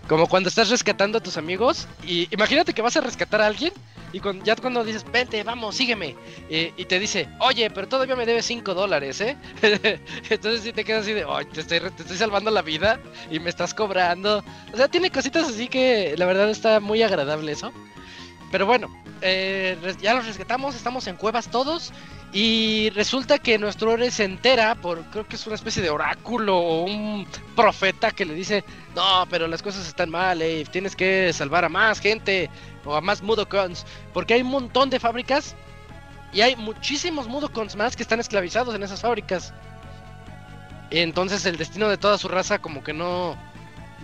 [0.08, 3.72] Como cuando estás rescatando a tus amigos y imagínate que vas a rescatar a alguien
[4.12, 6.16] y ya cuando dices, vente, vamos, sígueme.
[6.48, 9.36] Y, y te dice, oye, pero todavía me debes 5 dólares, ¿eh?
[10.30, 13.38] Entonces sí te quedas así de, oye, te estoy, te estoy salvando la vida y
[13.38, 14.42] me estás cobrando.
[14.72, 17.72] O sea, tiene cositas así que la verdad está muy agradable eso.
[18.50, 18.88] Pero bueno,
[19.20, 21.92] eh, ya los rescatamos, estamos en cuevas todos.
[22.32, 26.58] Y resulta que nuestro héroe se entera por, creo que es una especie de oráculo
[26.58, 27.26] o un
[27.56, 28.64] profeta que le dice,
[28.94, 32.50] no, pero las cosas están mal, eh, tienes que salvar a más gente
[32.84, 35.56] o a más Mudokons, porque hay un montón de fábricas
[36.34, 39.54] y hay muchísimos Mudokons más que están esclavizados en esas fábricas.
[40.90, 43.36] Entonces el destino de toda su raza como que no,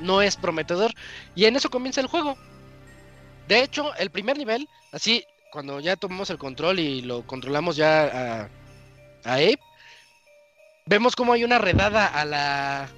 [0.00, 0.92] no es prometedor
[1.34, 2.38] y en eso comienza el juego.
[3.48, 8.48] De hecho, el primer nivel, así, cuando ya tomamos el control y lo controlamos ya
[9.24, 9.58] a, Abe,
[10.86, 12.88] vemos como hay una redada a la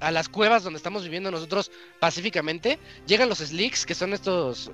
[0.00, 2.78] a las cuevas donde estamos viviendo nosotros pacíficamente.
[3.08, 4.70] Llegan los Slicks, que son estos,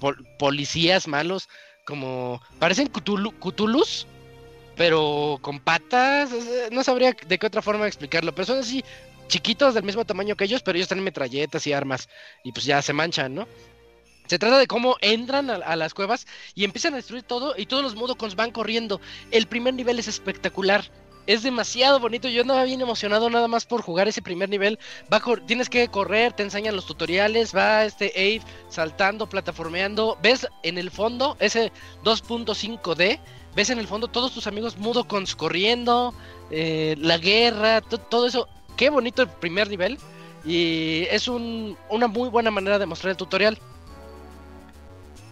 [0.00, 1.48] pol- policías malos,
[1.84, 4.08] como parecen Cthulhu- Cthulhus,
[4.74, 6.32] pero con patas.
[6.32, 8.84] eh, No sabría de qué otra forma explicarlo, pero son así
[9.28, 12.08] chiquitos del mismo tamaño que ellos, pero ellos tienen metralletas y armas
[12.42, 13.46] y pues ya se manchan, ¿no?
[14.26, 17.82] Se trata de cómo entran a, las cuevas y empiezan a destruir todo y todos
[17.82, 19.00] los Mudokons van corriendo.
[19.30, 20.90] El primer nivel es espectacular.
[21.26, 22.28] Es demasiado bonito.
[22.28, 24.78] Yo andaba bien emocionado nada más por jugar ese primer nivel.
[25.46, 27.54] Tienes que correr, te enseñan los tutoriales.
[27.54, 30.18] Va este Abe saltando, plataformeando.
[30.22, 31.72] Ves en el fondo ese
[32.02, 33.20] 2.5D.
[33.54, 36.14] Ves en el fondo todos tus amigos Mudokons corriendo.
[36.50, 38.48] eh, la guerra, to- todo eso.
[38.76, 39.98] Qué bonito el primer nivel.
[40.44, 43.58] Y es un- una muy buena manera de mostrar el tutorial.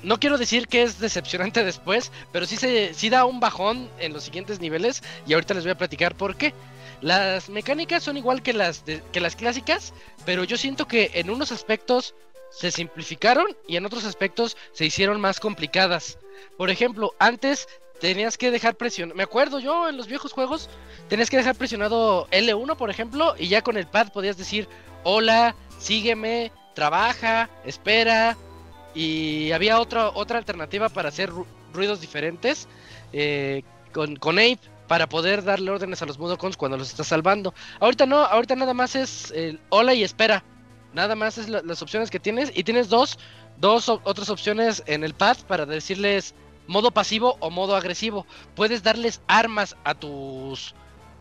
[0.03, 4.13] No quiero decir que es decepcionante después, pero sí, se, sí da un bajón en
[4.13, 6.55] los siguientes niveles y ahorita les voy a platicar por qué.
[7.01, 9.93] Las mecánicas son igual que las, que las clásicas,
[10.25, 12.15] pero yo siento que en unos aspectos
[12.51, 16.19] se simplificaron y en otros aspectos se hicieron más complicadas.
[16.57, 17.67] Por ejemplo, antes
[18.01, 20.69] tenías que dejar presionado, me acuerdo yo en los viejos juegos,
[21.09, 24.69] tenías que dejar presionado L1 por ejemplo y ya con el pad podías decir
[25.05, 28.37] hola, sígueme, trabaja, espera,
[28.95, 32.69] y había otra, otra alternativa para hacer ru- ruidos diferentes
[33.13, 33.63] eh,
[33.93, 37.55] con, con Ape para poder darle órdenes a los Mudokons cuando los estás salvando.
[37.81, 40.45] Ahorita no, ahorita nada más es el hola y espera.
[40.93, 43.19] Nada más es la- las opciones que tienes y tienes dos,
[43.57, 46.35] dos otras opciones en el pad para decirles
[46.67, 48.27] modo pasivo o modo agresivo.
[48.55, 50.75] Puedes darles armas a tus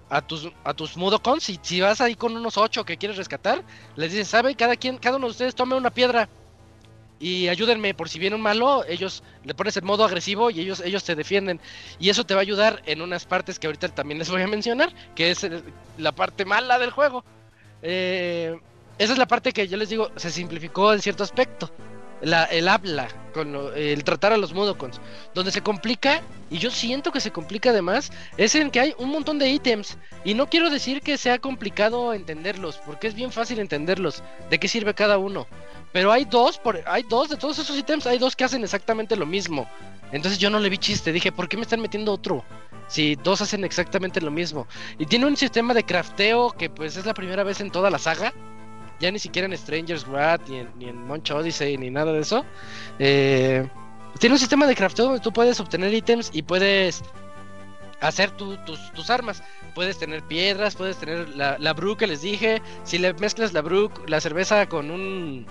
[0.10, 3.64] a tus a tus Mudokons y si vas ahí con unos ocho que quieres rescatar,
[3.96, 4.56] les dices, "¿Sabe?
[4.56, 6.30] Cada quien cada uno de ustedes tome una piedra."
[7.22, 10.82] Y ayúdenme por si viene un malo, ellos le pones el modo agresivo y ellos
[10.84, 11.62] ellos te defienden
[12.00, 14.48] y eso te va a ayudar en unas partes que ahorita también les voy a
[14.48, 15.64] mencionar, que es el-
[15.98, 17.24] la parte mala del juego.
[17.84, 18.60] Eh,
[18.98, 21.72] esa es la parte que yo les digo se simplificó en cierto aspecto.
[22.22, 25.02] La, el habla, con lo- el tratar a los Mudokons.
[25.34, 29.10] Donde se complica, y yo siento que se complica además, es en que hay un
[29.10, 29.98] montón de ítems.
[30.24, 34.68] Y no quiero decir que sea complicado entenderlos, porque es bien fácil entenderlos, de qué
[34.68, 35.48] sirve cada uno.
[35.92, 39.16] Pero hay dos, por, hay dos de todos esos ítems, hay dos que hacen exactamente
[39.16, 39.68] lo mismo.
[40.12, 42.46] Entonces yo no le vi chiste, dije, ¿por qué me están metiendo otro?
[42.88, 44.68] Si dos hacen exactamente lo mismo.
[45.00, 47.98] Y tiene un sistema de crafteo que pues es la primera vez en toda la
[47.98, 48.34] saga.
[49.02, 52.20] Ya ni siquiera en Stranger's Wrath, ni en, ni en Monch Odyssey, ni nada de
[52.22, 52.46] eso.
[53.00, 53.68] Eh,
[54.20, 57.02] tiene un sistema de crafteo donde tú puedes obtener ítems y puedes
[58.00, 59.44] hacer tu- tus, tus armas.
[59.74, 62.62] Puedes tener piedras, puedes tener la, la brew que les dije.
[62.84, 65.46] Si le mezclas la brew, la cerveza con un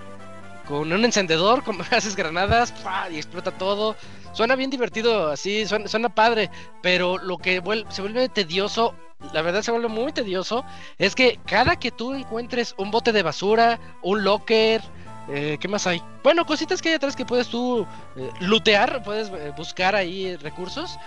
[0.67, 2.73] con un encendedor, como haces granadas
[3.11, 3.95] y explota todo.
[4.33, 6.49] Suena bien divertido, así, suena, padre,
[6.81, 8.95] pero lo que se vuelve tedioso,
[9.33, 10.65] la verdad se vuelve muy tedioso,
[10.97, 14.81] es que cada que tú encuentres un bote de basura, un locker,
[15.29, 16.01] eh, ¿qué más hay?
[16.23, 17.85] Bueno, cositas que hay atrás que puedes tú
[18.15, 20.97] eh, lootear, puedes eh, buscar ahí recursos.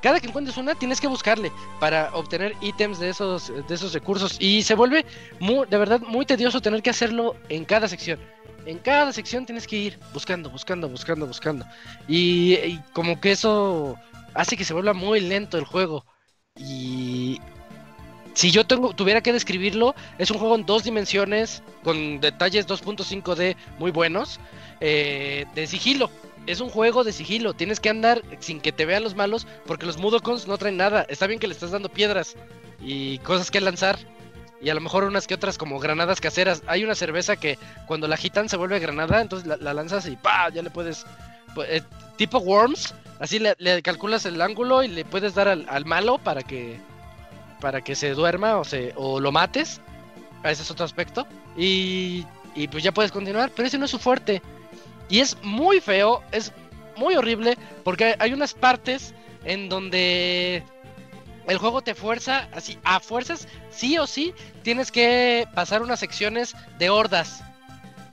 [0.00, 1.50] Cada que encuentres una, tienes que buscarle
[1.80, 4.36] para obtener ítems de esos, de esos recursos.
[4.38, 5.04] Y se vuelve
[5.40, 8.20] muy, de verdad muy tedioso tener que hacerlo en cada sección.
[8.64, 11.66] En cada sección tienes que ir buscando, buscando, buscando, buscando.
[12.06, 13.96] Y, y como que eso
[14.34, 16.04] hace que se vuelva muy lento el juego.
[16.56, 17.40] Y
[18.38, 23.56] si yo tengo, tuviera que describirlo, es un juego en dos dimensiones, con detalles 2.5D
[23.80, 24.38] muy buenos,
[24.80, 26.08] eh, de sigilo.
[26.46, 29.86] Es un juego de sigilo, tienes que andar sin que te vean los malos, porque
[29.86, 31.04] los Mudokons no traen nada.
[31.08, 32.36] Está bien que le estás dando piedras
[32.80, 33.98] y cosas que lanzar,
[34.62, 36.62] y a lo mejor unas que otras como granadas caseras.
[36.68, 37.58] Hay una cerveza que
[37.88, 40.48] cuando la agitan se vuelve granada, entonces la, la lanzas y ¡pa!
[40.50, 41.04] Ya le puedes.
[41.56, 41.82] pu- eh,
[42.16, 46.18] tipo Worms, así le, le calculas el ángulo y le puedes dar al, al malo
[46.18, 46.78] para que
[47.60, 49.80] para que se duerma o se o lo mates.
[50.44, 51.26] Ese es otro aspecto.
[51.56, 52.24] Y,
[52.54, 54.42] y pues ya puedes continuar, pero ese no es su fuerte.
[55.08, 56.52] Y es muy feo, es
[56.96, 59.14] muy horrible, porque hay- unas partes
[59.44, 60.62] en donde
[61.46, 66.54] el juego te fuerza, así, a fuerzas, sí o sí, tienes que pasar unas secciones
[66.78, 67.42] de hordas,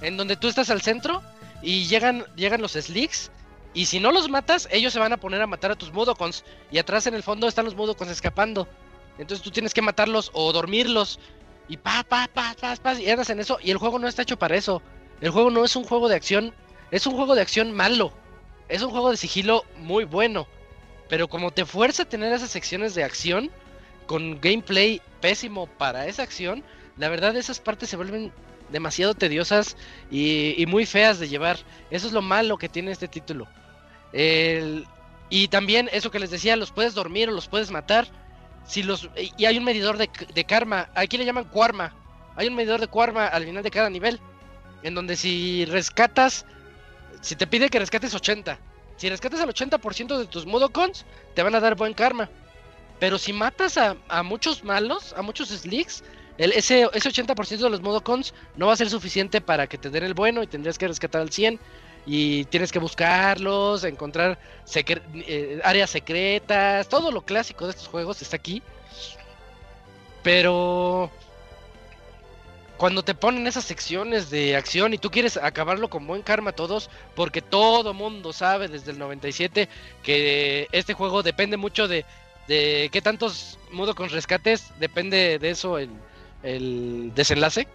[0.02, 1.22] en donde tú estás al centro
[1.62, 3.32] y llegan, llegan los slicks,
[3.74, 6.46] y si no los matas, ellos se van a poner a matar a tus Mudokons,
[6.72, 8.70] y atrás en el fondo están los Mudokons escapando.
[9.18, 11.20] Entonces tú tienes que matarlos o dormirlos,
[11.68, 14.22] y pa, pa, pa, pa, pa, y andas en eso, y el juego no está
[14.22, 14.82] hecho para eso.
[15.22, 16.54] El juego no es un juego de acción,
[16.92, 18.14] es un juego de acción malo.
[18.68, 20.48] Es un juego de sigilo muy bueno.
[21.08, 23.52] Pero como te fuerza a tener esas secciones de acción,
[24.08, 26.64] con gameplay pésimo para esa acción,
[26.98, 28.32] la verdad esas partes se vuelven
[28.70, 29.78] demasiado tediosas
[30.12, 31.58] y, muy feas de llevar.
[31.92, 33.48] Eso es lo malo que tiene este título.
[35.30, 38.08] Y también eso que les decía, los puedes dormir o los puedes matar.
[38.66, 41.94] Si los, y hay un medidor de, de karma, aquí le llaman karma.
[42.36, 44.20] Hay un medidor de karma al final de cada nivel.
[44.84, 46.46] En donde si rescatas,
[47.22, 48.60] si te pide que rescates 80,
[48.98, 52.30] si rescatas al 80% de tus Mudokons, te van a dar buen karma.
[53.00, 56.04] Pero si matas a, a muchos malos, a muchos slicks,
[56.38, 59.90] el, ese, ese 80% de los Mudokons no va a ser suficiente para que te
[59.90, 61.60] den el bueno y tendrías que rescatar al 100.
[62.06, 64.38] Y tienes que buscarlos, encontrar
[64.76, 68.61] eh, áreas secretas, todo lo clásico de estos juegos está aquí.
[70.22, 71.11] Pero
[72.77, 76.90] cuando te ponen esas secciones de acción y tú quieres acabarlo con buen karma todos,
[77.15, 79.69] porque todo mundo sabe desde el 97
[80.03, 82.06] que este juego depende mucho de,
[82.48, 85.90] de qué tantos mudo con rescates, depende de eso el,
[86.44, 87.68] el desenlace.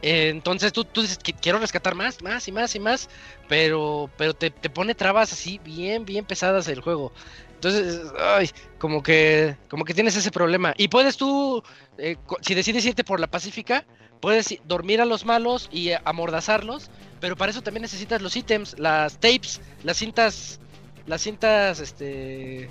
[0.00, 3.08] Entonces tú, tú dices quiero rescatar más, más y más y más,
[3.48, 7.12] pero, pero te, te pone trabas así bien, bien pesadas el juego.
[7.54, 10.74] Entonces, ay, como que, como que tienes ese problema.
[10.76, 11.64] Y puedes tú,
[11.98, 13.84] eh, si decides irte por la pacífica,
[14.20, 16.88] puedes dormir a los malos y amordazarlos,
[17.20, 20.60] pero para eso también necesitas los ítems, las tapes, las cintas,
[21.06, 22.70] las cintas, este,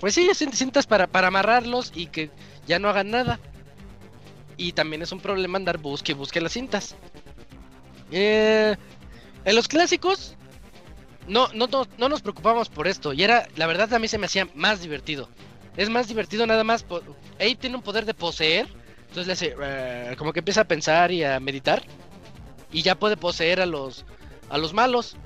[0.00, 2.30] pues sí, cintas para, para amarrarlos y que
[2.66, 3.38] ya no hagan nada.
[4.58, 6.96] Y también es un problema andar busque y busque las cintas.
[8.10, 8.76] Eh,
[9.44, 10.36] en los clásicos,
[11.28, 13.12] no, no, no, nos preocupamos por esto.
[13.12, 15.28] Y era, la verdad, a mí se me hacía más divertido.
[15.76, 16.84] Es más divertido nada más.
[17.36, 18.66] Abe tiene un poder de poseer.
[19.08, 21.82] Entonces le hace, eh, como que empieza a pensar y a meditar.
[22.72, 24.04] Y ya puede poseer a los,
[24.50, 25.16] a los malos.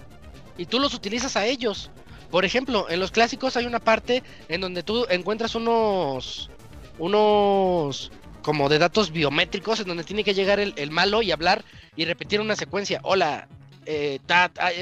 [0.59, 1.91] Y tú los utilizas a ellos.
[2.31, 6.51] Por ejemplo, en los clásicos hay una parte en donde tú encuentras unos,
[6.99, 8.11] unos,
[8.43, 11.65] como de datos biométricos, en donde tiene que llegar el, el malo y hablar
[11.97, 13.01] y repetir una secuencia.
[13.03, 13.49] Hola,
[13.85, 14.21] eh,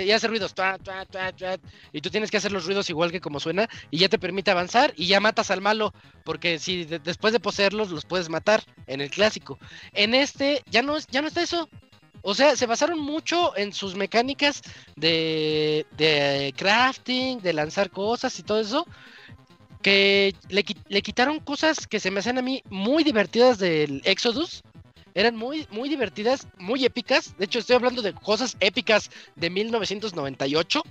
[0.04, 0.54] y hace ruidos,
[1.92, 4.50] y tú tienes que hacer los ruidos igual que como suena, y ya te permite
[4.50, 9.00] avanzar y ya matas al malo, porque si después de poseerlos los puedes matar en
[9.00, 9.58] el clásico.
[9.92, 11.68] En este ya no, ya no está eso.
[12.22, 14.60] O sea, se basaron mucho en sus mecánicas
[14.96, 18.86] de, de crafting, de lanzar cosas y todo eso,
[19.82, 24.62] que le, le quitaron cosas que se me hacen a mí muy divertidas del Exodus
[25.14, 27.34] eran muy, muy divertidas, muy épicas.
[27.38, 30.82] De hecho, estoy hablando de cosas épicas de 1998.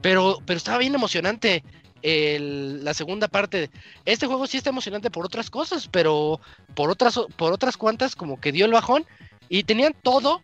[0.00, 1.64] Pero, pero estaba bien emocionante
[2.02, 3.70] la segunda parte.
[4.04, 6.40] Este juego sí está emocionante por otras cosas, pero
[6.74, 9.04] por otras, por otras cuantas como que dio el bajón.
[9.48, 10.42] Y tenían todo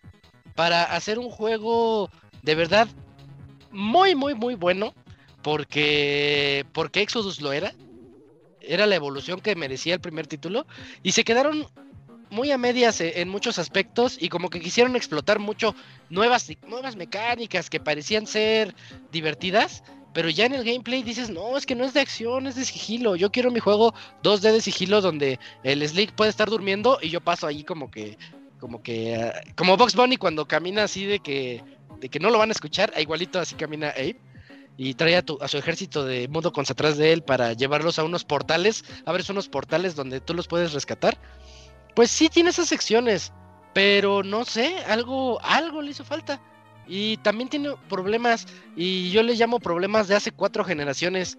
[0.55, 2.11] para hacer un juego
[2.43, 2.89] de verdad
[3.71, 4.95] muy, muy, muy bueno.
[5.45, 7.75] Porque, porque Exodus lo era.
[8.61, 10.67] Era la evolución que merecía el primer título.
[11.03, 11.69] Y se quedaron
[12.31, 15.75] muy a medias e, en muchos aspectos y como que quisieron explotar mucho
[16.09, 18.75] nuevas, nuevas mecánicas que parecían ser
[19.13, 19.85] divertidas,
[20.15, 22.65] pero ya en el gameplay dices, no, es que no es de acción, es de
[22.65, 23.15] sigilo.
[23.15, 23.93] Yo quiero mi juego
[24.23, 28.17] 2D de sigilo donde el Slick puede estar durmiendo y yo paso ahí como que,
[28.61, 31.63] como que, ah, como Box Bunny cuando camina así de que,
[32.01, 34.17] de que no lo van a escuchar, igualito así camina Abe.
[34.77, 38.05] Y trae a, a su ejército de mundo con atrás de él para llevarlos a
[38.05, 38.85] unos portales.
[39.07, 41.17] Abres unos portales donde tú los puedes rescatar.
[41.95, 43.33] Pues sí tiene esas secciones,
[43.73, 46.41] pero no sé, algo, algo le hizo falta.
[46.87, 48.47] Y también tiene problemas,
[48.77, 51.39] y yo le llamo problemas de hace cuatro generaciones,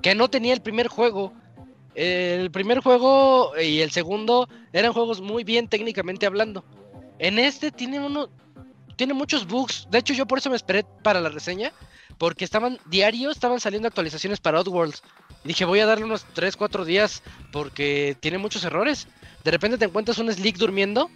[0.00, 1.32] que no tenía el primer juego.
[1.94, 6.64] El primer juego y el segundo eran juegos muy bien técnicamente hablando.
[7.18, 8.30] En este tiene uno,
[8.96, 9.86] tiene muchos bugs.
[9.90, 11.72] De hecho, yo por eso me esperé para la reseña,
[12.18, 15.02] porque estaban diarios, estaban saliendo actualizaciones para Oddworlds.
[15.44, 17.22] Y dije, voy a darle unos 3, 4 días
[17.52, 19.08] porque tiene muchos errores.
[19.44, 21.10] De repente te encuentras un Slick durmiendo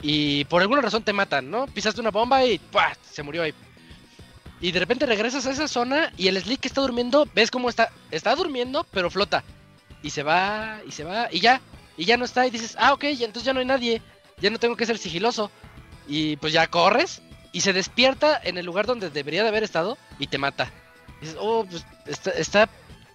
[0.00, 1.66] y por alguna razón te matan, ¿no?
[1.66, 2.96] Pisaste una bomba y ¡pah!
[3.10, 3.52] se murió ahí.
[4.60, 7.68] Y de repente regresas a esa zona y el Slick que está durmiendo, ves cómo
[7.68, 9.44] está, está durmiendo, pero flota.
[10.02, 11.60] Y se va, y se va, y ya,
[11.96, 14.02] y ya no está, y dices, ah, ok, entonces ya no hay nadie,
[14.40, 15.50] ya no tengo que ser sigiloso.
[16.08, 17.20] Y pues ya corres,
[17.52, 20.70] y se despierta en el lugar donde debería de haber estado, y te mata.
[21.18, 22.68] Y dices, oh, pues está, está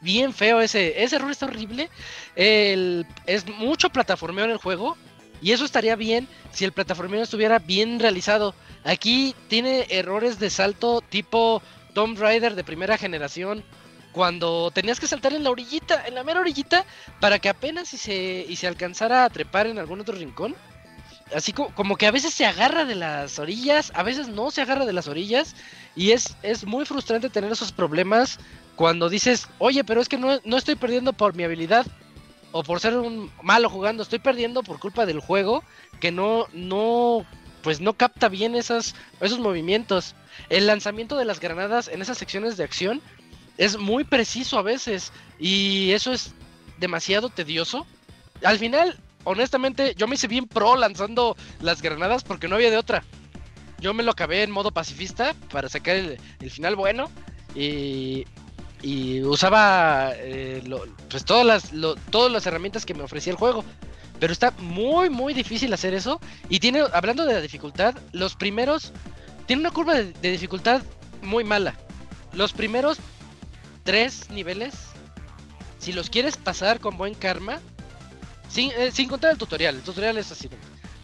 [0.03, 1.03] bien feo ese.
[1.03, 1.89] Ese error está horrible.
[2.35, 4.97] El, es mucho plataformeo en el juego.
[5.41, 8.55] Y eso estaría bien si el plataformeo estuviera bien realizado.
[8.83, 11.61] Aquí tiene errores de salto tipo
[11.93, 13.63] Tomb Raider de primera generación.
[14.13, 16.85] Cuando tenías que saltar en la orillita, en la mera orillita,
[17.19, 20.55] para que apenas y se, y se alcanzara a trepar en algún otro rincón.
[21.35, 24.85] Así como, que a veces se agarra de las orillas, a veces no se agarra
[24.85, 25.55] de las orillas.
[25.95, 28.39] Y es, es muy frustrante tener esos problemas
[28.75, 31.85] cuando dices, oye, pero es que no, no estoy perdiendo por mi habilidad
[32.51, 35.63] o por ser un malo jugando, estoy perdiendo por culpa del juego
[35.99, 37.25] que no, no,
[37.63, 40.15] pues no capta bien esas, esos movimientos.
[40.49, 43.01] El lanzamiento de las granadas en esas secciones de acción
[43.57, 46.33] es muy preciso a veces y eso es
[46.79, 47.87] demasiado tedioso.
[48.43, 52.77] Al final, honestamente, yo me hice bien pro lanzando las granadas porque no había de
[52.77, 53.03] otra.
[53.79, 56.19] Yo me lo acabé en modo pacifista para sacar el,
[56.49, 57.09] final bueno
[57.55, 58.25] y
[58.81, 60.61] y usaba eh,
[61.09, 63.63] pues todas las, herramientas que me ofrecía el juego.
[64.19, 66.19] Pero está muy, muy difícil hacer eso.
[66.49, 68.91] Y tiene, hablando de la dificultad, los primeros
[69.45, 70.81] tiene una curva de dificultad
[71.21, 71.75] muy mala.
[72.33, 72.99] Los primeros
[73.83, 74.73] tres niveles,
[75.79, 77.59] si los quieres pasar con buen karma,
[78.53, 80.47] sin, eh, contar el tutorial, el tutorial es así.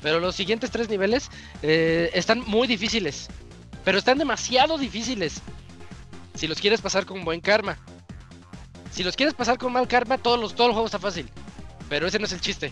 [0.02, 1.30] Pero los siguientes tres niveles
[1.64, 3.28] eh, están muy difíciles.
[3.84, 5.42] Pero están demasiado difíciles.
[6.36, 7.78] Si los quieres pasar con buen karma.
[8.92, 11.28] Si los quieres pasar con mal karma, todos los, todo el juego está fácil.
[11.90, 12.72] Pero ese no es el chiste.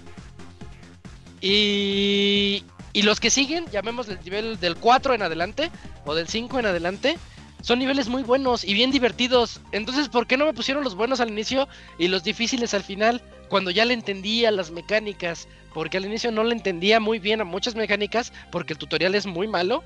[1.42, 2.64] Y,
[2.94, 5.72] y los que siguen, llamémosle el nivel del 4 en adelante,
[6.06, 7.18] o del 5 en adelante,
[7.62, 9.60] son niveles muy buenos y bien divertidos.
[9.72, 11.68] Entonces, ¿por qué no me pusieron los buenos al inicio
[11.98, 13.24] y los difíciles al final?
[13.50, 15.48] Cuando ya le entendía las mecánicas.
[15.74, 19.26] Porque al inicio no le entendía muy bien a muchas mecánicas, porque el tutorial es
[19.28, 19.84] muy malo.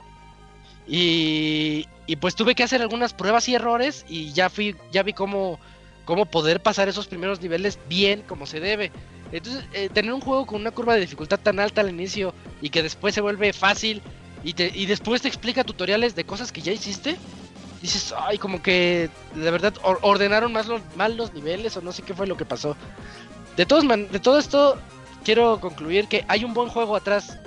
[0.87, 5.13] Y, y pues tuve que hacer algunas pruebas y errores y ya fui, ya vi
[5.13, 5.59] cómo,
[6.05, 8.91] cómo poder pasar esos primeros niveles bien como se debe.
[9.31, 12.69] Entonces, eh, tener un juego con una curva de dificultad tan alta al inicio y
[12.69, 14.01] que después se vuelve fácil
[14.43, 17.17] y, te, y después te explica tutoriales de cosas que ya hiciste,
[17.81, 21.91] dices, ay, como que de verdad or- ordenaron más los, mal los niveles o no
[21.91, 22.75] sé qué fue lo que pasó.
[23.57, 24.77] De, todos de todo esto,
[25.23, 27.37] quiero concluir que hay un buen juego atrás.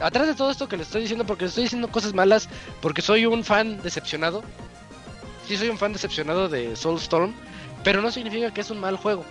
[0.00, 2.48] Atrás de todo esto que le estoy diciendo, porque le estoy diciendo cosas malas,
[2.80, 4.42] porque soy un fan decepcionado.
[5.46, 7.32] Sí, soy un fan decepcionado de Soulstorm,
[7.84, 9.24] pero no significa que es un mal juego.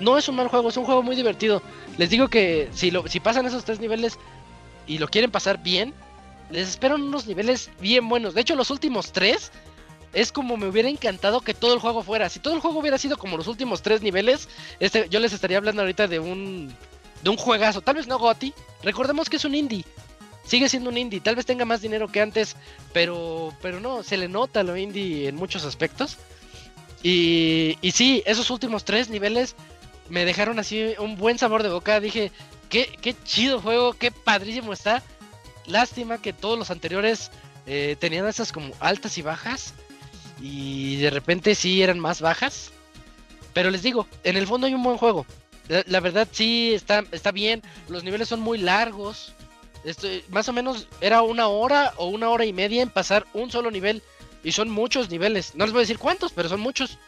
[0.00, 1.62] No es un mal juego, es un juego muy divertido.
[1.96, 4.18] Les digo que si, lo, si pasan esos tres niveles
[4.86, 5.94] y lo quieren pasar bien,
[6.50, 8.34] les esperan unos niveles bien buenos.
[8.34, 9.52] De hecho, los últimos tres
[10.12, 12.28] es como me hubiera encantado que todo el juego fuera.
[12.28, 14.48] Si todo el juego hubiera sido como los últimos tres niveles,
[14.80, 16.74] este, yo les estaría hablando ahorita de un,
[17.22, 17.80] de un juegazo.
[17.80, 18.52] Tal vez no Gotti.
[18.82, 19.84] Recordemos que es un indie.
[20.44, 21.20] Sigue siendo un indie.
[21.20, 22.56] Tal vez tenga más dinero que antes,
[22.92, 26.16] pero, pero no, se le nota lo indie en muchos aspectos.
[27.02, 29.54] Y, y sí, esos últimos tres niveles
[30.08, 32.00] me dejaron así un buen sabor de boca.
[32.00, 32.32] Dije,
[32.68, 35.02] qué, qué chido juego, qué padrísimo está.
[35.66, 37.30] Lástima que todos los anteriores
[37.66, 39.74] eh, tenían esas como altas y bajas.
[40.40, 42.72] Y de repente sí eran más bajas.
[43.52, 45.26] Pero les digo, en el fondo hay un buen juego.
[45.86, 47.62] La, verdad sí está, está bien.
[47.88, 49.32] Los niveles son muy largos.
[50.28, 53.70] Más o menos era una hora o una hora y media en pasar un solo
[53.70, 54.02] nivel.
[54.42, 55.54] Y son muchos niveles.
[55.54, 56.98] No les voy a decir cuántos, pero son muchos.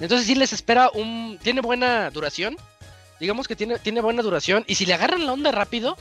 [0.00, 1.38] Entonces sí les espera un...
[1.42, 2.56] Tiene buena duración.
[3.20, 4.64] Digamos que tiene, tiene buena duración.
[4.66, 5.96] Y si le agarran la onda rápido,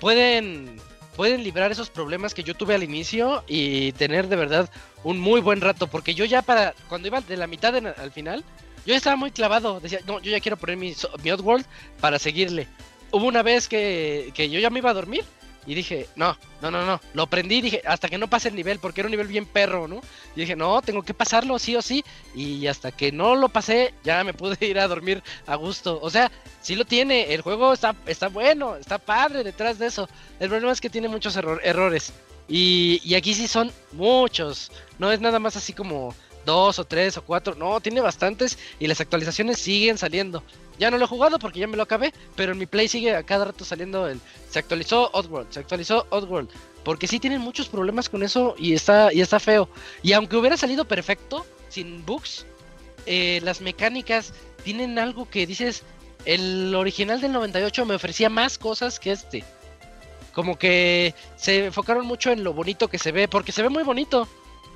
[0.00, 0.80] pueden,
[1.16, 4.70] pueden librar esos problemas que yo tuve al inicio y tener de verdad
[5.02, 5.86] un muy buen rato.
[5.86, 6.74] Porque yo ya para...
[6.88, 8.44] Cuando iba de la mitad al final,
[8.84, 9.80] yo estaba muy clavado.
[9.80, 10.94] Decía, no, yo ya quiero poner mi,
[11.24, 11.64] mi Oddworld
[12.00, 12.68] para seguirle.
[13.10, 15.24] Hubo una vez que, que yo ya me iba a dormir
[15.66, 17.00] y dije, no, no, no, no.
[17.12, 19.88] Lo prendí, dije, hasta que no pase el nivel, porque era un nivel bien perro,
[19.88, 20.00] ¿no?
[20.36, 22.04] Y dije, no, tengo que pasarlo sí o sí.
[22.34, 25.98] Y hasta que no lo pasé, ya me pude ir a dormir a gusto.
[26.00, 26.30] O sea,
[26.62, 30.08] sí lo tiene, el juego está, está bueno, está padre detrás de eso.
[30.38, 32.12] El problema es que tiene muchos error- errores.
[32.48, 34.70] Y, y aquí sí son muchos.
[35.00, 36.14] No es nada más así como
[36.46, 37.54] dos o tres o cuatro.
[37.54, 40.42] No, tiene bastantes y las actualizaciones siguen saliendo.
[40.78, 43.14] Ya no lo he jugado porque ya me lo acabé, pero en mi play sigue
[43.14, 44.20] a cada rato saliendo el...
[44.50, 46.48] Se actualizó Oddworld, se actualizó Oddworld.
[46.84, 49.68] Porque sí tienen muchos problemas con eso y está, y está feo.
[50.02, 52.46] Y aunque hubiera salido perfecto, sin bugs,
[53.06, 54.32] eh, las mecánicas
[54.64, 55.82] tienen algo que dices,
[56.24, 59.44] el original del 98 me ofrecía más cosas que este.
[60.32, 63.82] Como que se enfocaron mucho en lo bonito que se ve, porque se ve muy
[63.82, 64.28] bonito.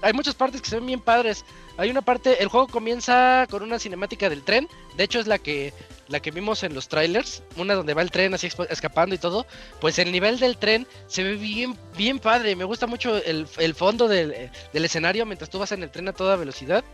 [0.02, 1.44] Hay muchas partes que se ven bien padres.
[1.76, 4.68] Hay una parte, el juego comienza con una cinemática del tren.
[4.96, 5.72] De hecho es la que
[6.08, 9.46] la que vimos en los trailers, una donde va el tren así escapando y todo.
[9.80, 12.56] Pues el nivel del tren se ve bien bien padre.
[12.56, 16.08] Me gusta mucho el, el fondo del, del escenario mientras tú vas en el tren
[16.08, 16.84] a toda velocidad.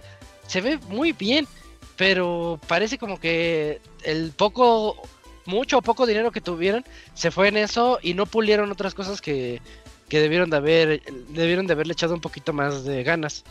[0.47, 1.49] Se ve muy bien,
[1.97, 5.03] pero parece como que el poco
[5.47, 6.85] mucho o poco dinero que tuvieron
[7.15, 9.62] se fue en eso y no pulieron otras cosas que,
[10.09, 13.45] que debieron de haber debieron de haberle echado un poquito más de ganas.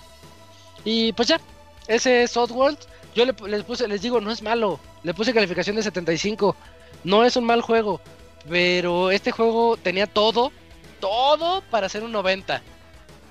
[0.83, 1.39] Y pues ya,
[1.87, 2.77] ese es Oddworld.
[3.15, 4.79] Yo le, les puse, les digo, no es malo.
[5.03, 6.55] Le puse calificación de 75.
[7.03, 8.01] No es un mal juego.
[8.47, 10.51] Pero este juego tenía todo,
[10.99, 12.61] todo para ser un 90.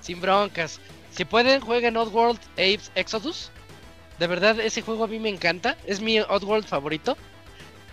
[0.01, 0.79] Sin broncas.
[1.11, 3.51] Si pueden, jueguen Oddworld Apes Exodus.
[4.19, 5.77] De verdad, ese juego a mí me encanta.
[5.85, 7.15] Es mi Oddworld favorito.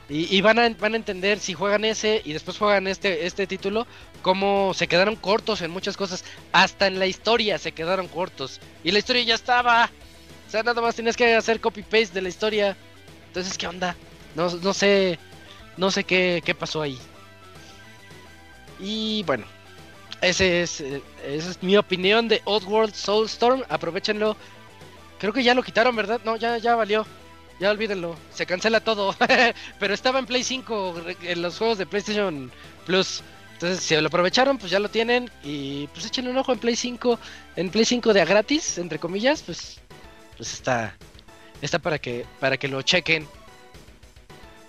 [0.09, 3.46] Y, y van, a, van a entender si juegan ese y después juegan este, este
[3.46, 3.86] título,
[4.22, 6.24] cómo se quedaron cortos en muchas cosas.
[6.52, 8.60] Hasta en la historia se quedaron cortos.
[8.84, 9.90] Y la historia ya estaba.
[10.46, 12.76] O sea, nada más tenías que hacer copy-paste de la historia.
[13.28, 13.96] Entonces, ¿qué onda?
[14.34, 15.18] No, no sé.
[15.76, 16.98] No sé qué, qué pasó ahí.
[18.78, 19.44] Y bueno.
[20.20, 23.64] Ese es, eh, esa es mi opinión de Oddworld Soulstorm.
[23.68, 24.36] Aprovechenlo.
[25.18, 26.20] Creo que ya lo quitaron, ¿verdad?
[26.24, 27.06] No, ya, ya valió.
[27.58, 28.16] Ya olvídenlo.
[28.32, 29.16] Se cancela todo.
[29.80, 32.52] Pero estaba en Play 5 re- en los juegos de PlayStation
[32.86, 33.22] Plus.
[33.62, 35.30] Entonces, si lo aprovecharon, pues ya lo tienen.
[35.44, 37.16] Y pues échenle un ojo en Play 5.
[37.55, 39.78] En Play 5 de a gratis, entre comillas, pues,
[40.36, 40.97] pues está,
[41.60, 43.24] está para que, para que lo chequen.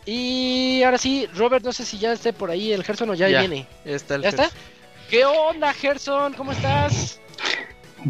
[0.06, 3.30] Y ahora sí, Robert, no sé si ya esté por ahí el Gerson o ya,
[3.30, 3.40] Ya.
[3.40, 3.65] viene.
[3.84, 4.52] Ya está el ¿Ya está?
[5.10, 6.34] ¿Qué onda, Gerson?
[6.34, 7.20] ¿Cómo estás?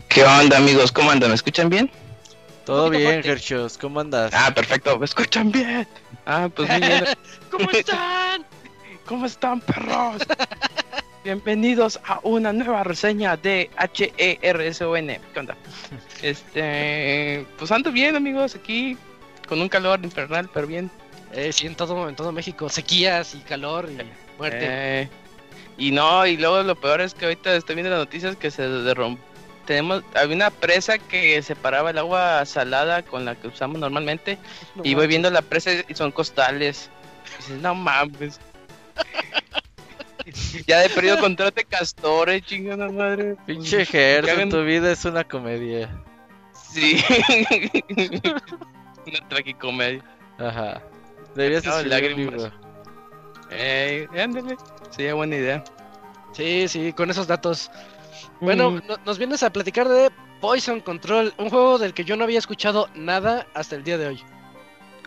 [0.10, 0.92] ¿Qué onda amigos?
[0.92, 1.30] ¿Cómo andan?
[1.30, 1.90] ¿Me escuchan bien?
[2.66, 3.24] Todo bien.
[3.24, 3.78] Gerchos.
[3.78, 4.34] ¿Cómo andas?
[4.36, 5.88] Ah, perfecto, me escuchan bien.
[6.26, 7.06] Ah, pues muy bien.
[7.52, 8.46] ¿Cómo están?
[9.06, 10.24] ¿Cómo están, perros?
[11.26, 15.20] Bienvenidos a una nueva reseña de H-E-R-S-O-N.
[15.34, 15.58] ¿Qué onda?
[16.22, 18.98] Este, pues ando bien, amigos, aquí
[19.48, 20.90] con un calor infernal, pero bien.
[21.34, 23.98] Eh, sí, en todo, en todo México, sequías y calor y
[24.38, 24.60] muerte.
[24.62, 25.10] Eh,
[25.78, 28.68] y no, y luego lo peor es que ahorita estoy viendo las noticias que se
[28.68, 29.18] derrumb...
[29.66, 34.38] Tenemos, había una presa que separaba el agua salada con la que usamos normalmente.
[34.76, 36.90] No y voy viendo la presa y son costales.
[37.26, 38.42] Y dices, no mames.
[40.68, 43.36] ya de perdido contrate castores, chingada madre.
[43.46, 45.90] Pinche Gerson, tu vida es una comedia.
[46.72, 47.04] Sí.
[49.08, 50.04] una tragicomedia.
[50.40, 50.82] Ajá.
[51.36, 52.34] Deberías escribir un lágrimas.
[52.44, 52.52] libro.
[53.52, 54.58] Ey, ándale.
[54.92, 55.64] Sería buena idea.
[56.34, 57.70] Sí, sí, con esos datos.
[58.40, 58.82] Bueno, Mm.
[58.88, 60.10] no- nos vienes a platicar de
[60.42, 64.08] Poison Control, un juego del que yo no había escuchado nada hasta el día de
[64.08, 64.24] hoy.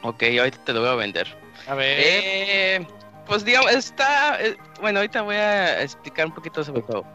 [0.03, 1.27] Ok, ahorita te lo voy a vender.
[1.67, 1.99] A ver.
[2.01, 2.87] Eh,
[3.27, 4.41] pues digamos, está.
[4.43, 7.07] eh, bueno, ahorita voy a explicar un poquito sobre el juego.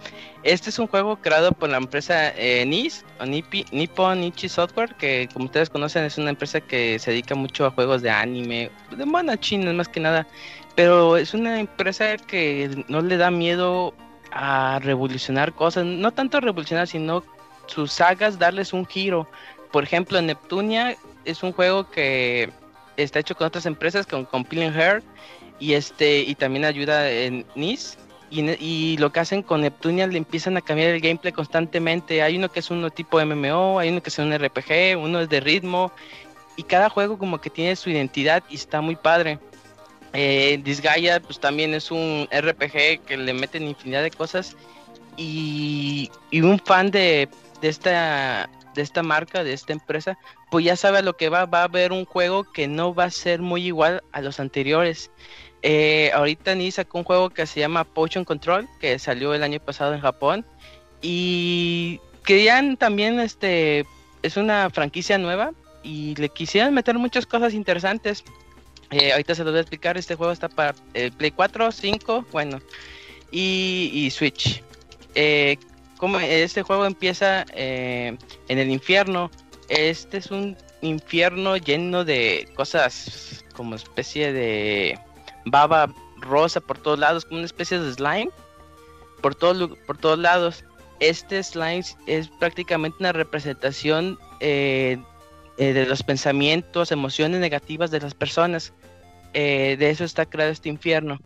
[0.44, 5.30] Este es un juego creado por la empresa eh, NIS, o Nippon Ichi Software, que
[5.34, 9.06] como ustedes conocen es una empresa que se dedica mucho a juegos de anime, de
[9.06, 10.28] monas chinas más que nada.
[10.76, 13.94] Pero es una empresa que no le da miedo
[14.32, 17.24] a revolucionar cosas, no tanto revolucionar, sino
[17.68, 19.28] sus sagas darles un giro.
[19.72, 22.50] Por ejemplo, Neptunia es un juego que
[22.98, 25.04] está hecho con otras empresas, con, con Peeling Hair,
[25.62, 27.98] y este y también ayuda en NIS.
[28.32, 32.22] Y, ne- y lo que hacen con Neptunia le empiezan a cambiar el gameplay constantemente.
[32.24, 35.30] Hay uno que es uno tipo MMO, hay uno que es un RPG, uno es
[35.30, 35.92] de ritmo.
[36.58, 39.38] Y cada juego como que tiene su identidad y está muy padre.
[40.14, 44.56] Eh, Disgaea pues también es un RPG que le meten infinidad de cosas.
[45.18, 47.28] Y, y un fan de,
[47.62, 50.18] de esta de esta marca, de esta empresa,
[50.50, 53.04] pues ya sabe a lo que va, va a haber un juego que no va
[53.06, 55.12] a ser muy igual a los anteriores.
[55.64, 59.60] Eh, ahorita ni sacó un juego que se llama Potion Control, que salió el año
[59.60, 60.46] pasado en Japón.
[61.02, 63.86] Y querían también, este,
[64.24, 65.52] es una franquicia nueva
[65.84, 68.24] y le quisieran meter muchas cosas interesantes.
[68.90, 72.26] Eh, ahorita se los voy a explicar, este juego está para eh, Play 4, 5,
[72.32, 72.60] bueno,
[73.32, 74.64] y, y Switch.
[75.98, 78.18] Como este juego empieza en
[78.48, 79.30] el infierno,
[79.70, 85.00] este es un infierno lleno de cosas como especie de
[85.46, 88.32] baba rosa por todos lados, como una especie de slime
[89.22, 90.66] por, todo, por todos lados.
[91.00, 94.98] Este slime es prácticamente una representación eh,
[95.58, 98.74] eh, de los pensamientos, emociones negativas de las personas.
[99.34, 101.20] Eh, de eso está creado este infierno.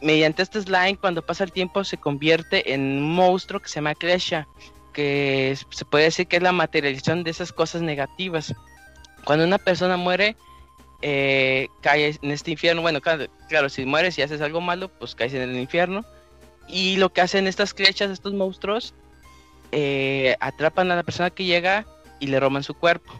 [0.00, 3.96] Mediante este slime, cuando pasa el tiempo, se convierte en un monstruo que se llama
[3.96, 4.46] Klesha,
[4.92, 8.54] que se puede decir que es la materialización de esas cosas negativas.
[9.24, 10.36] Cuando una persona muere,
[11.02, 12.82] eh, cae en este infierno.
[12.82, 16.04] Bueno, claro, claro, si mueres y haces algo malo, pues caes en el infierno.
[16.68, 18.94] Y lo que hacen estas flechas, estos monstruos,
[19.72, 21.86] eh, atrapan a la persona que llega
[22.20, 23.12] y le roban su cuerpo.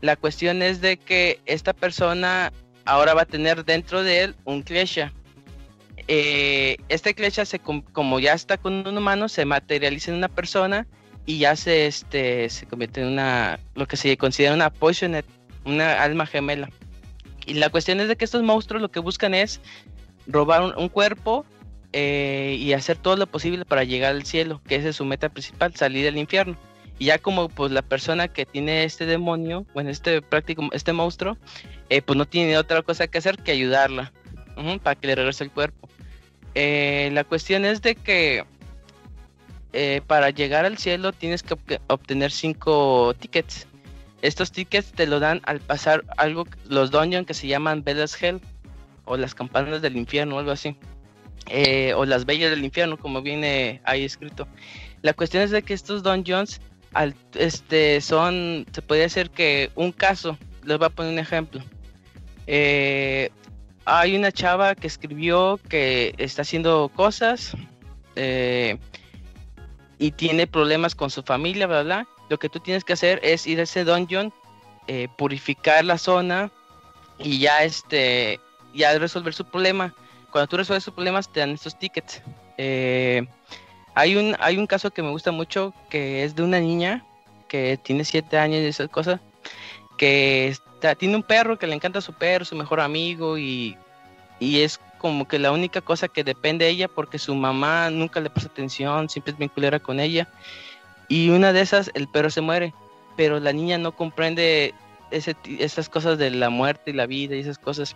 [0.00, 2.52] La cuestión es de que esta persona
[2.84, 5.12] ahora va a tener dentro de él un Klesha.
[6.06, 10.28] Eh, este Klesha, se, com- como ya está con un humano, se materializa en una
[10.28, 10.86] persona
[11.24, 15.24] y ya se, este, se convierte en una, lo que se considera una Poisoned,
[15.64, 16.70] una alma gemela.
[17.46, 19.60] Y la cuestión es de que estos monstruos lo que buscan es
[20.26, 21.44] robar un, cuerpo
[21.92, 25.28] eh, y hacer todo lo posible para llegar al cielo, que esa es su meta
[25.28, 26.56] principal, salir del infierno.
[26.98, 31.36] Y ya como pues la persona que tiene este demonio, bueno, este práctico, este monstruo,
[31.90, 34.12] eh, pues no tiene otra cosa que hacer que ayudarla
[34.82, 35.88] para que le regrese el cuerpo.
[36.54, 38.44] Eh, la cuestión es de que
[40.06, 43.66] para llegar al cielo tienes que obte- obtener cinco tickets.
[44.24, 48.40] Estos tickets te lo dan al pasar algo, los dungeons que se llaman Bellas Hell
[49.04, 50.78] o las campanas del infierno algo así.
[51.50, 54.48] Eh, o las bellas del infierno, como viene ahí escrito.
[55.02, 56.62] La cuestión es de que estos dungeons
[57.34, 61.60] este, son, se puede decir que un caso, les voy a poner un ejemplo.
[62.46, 63.28] Eh,
[63.84, 67.54] hay una chava que escribió que está haciendo cosas
[68.16, 68.78] eh,
[69.98, 72.08] y tiene problemas con su familia, bla, bla.
[72.28, 74.32] Lo que tú tienes que hacer es ir a ese dungeon,
[74.86, 76.50] eh, purificar la zona
[77.18, 78.40] y ya este
[78.74, 79.94] ya resolver su problema.
[80.30, 82.22] cuando tú resuelves sus problemas te dan estos tickets.
[82.58, 83.24] Eh,
[83.94, 87.04] hay, un, hay un caso que me gusta mucho que es de una niña
[87.48, 89.20] que tiene 7 años y esas cosas,
[89.96, 90.56] que
[90.98, 93.76] tiene un perro que le encanta a su perro, su mejor amigo y,
[94.40, 98.20] y es como que la única cosa que depende de ella porque su mamá nunca
[98.20, 100.28] le presta atención, siempre es vinculera con ella.
[101.08, 102.72] Y una de esas, el perro se muere,
[103.16, 104.74] pero la niña no comprende
[105.10, 107.94] ese, esas cosas de la muerte y la vida y esas cosas.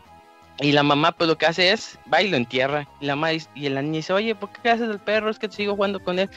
[0.60, 2.88] Y la mamá pues lo que hace es, va y lo entierra.
[3.00, 5.30] Y la, mamá, y la niña dice, oye, ¿por qué haces el perro?
[5.30, 6.28] Es que sigo jugando con él.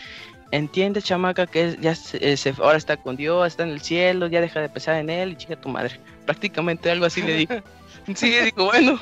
[0.51, 4.41] Entiende, chamaca, que ya se, se- ahora está con Dios, está en el cielo, ya
[4.41, 5.99] deja de pensar en él y chica tu madre.
[6.25, 7.53] Prácticamente algo así le dijo.
[8.15, 8.99] sí, digo, bueno.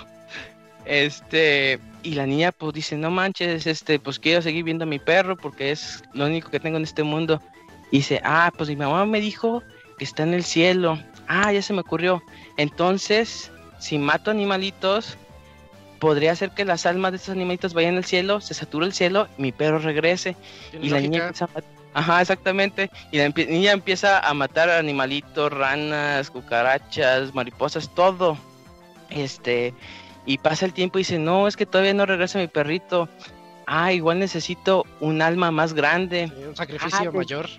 [0.85, 4.99] Este, y la niña pues dice, no manches, este, pues quiero seguir viendo a mi
[4.99, 7.41] perro porque es lo único que tengo en este mundo.
[7.91, 9.63] Y dice, ah, pues mi mamá me dijo
[9.97, 10.99] que está en el cielo.
[11.27, 12.23] Ah, ya se me ocurrió.
[12.57, 15.17] Entonces, si mato animalitos,
[15.99, 19.27] podría hacer que las almas de estos animalitos vayan al cielo, se sature el cielo,
[19.37, 20.35] mi perro regrese.
[20.81, 21.63] Y la niña empieza a mat-
[21.93, 22.91] Ajá, exactamente.
[23.11, 28.37] Y la niña empieza a matar animalitos, ranas, cucarachas, mariposas, todo.
[29.09, 29.73] Este,
[30.25, 33.09] y pasa el tiempo y dice, no, es que todavía no regresa mi perrito.
[33.65, 36.27] Ah, igual necesito un alma más grande.
[36.35, 37.49] Sí, Un sacrificio Ah, mayor.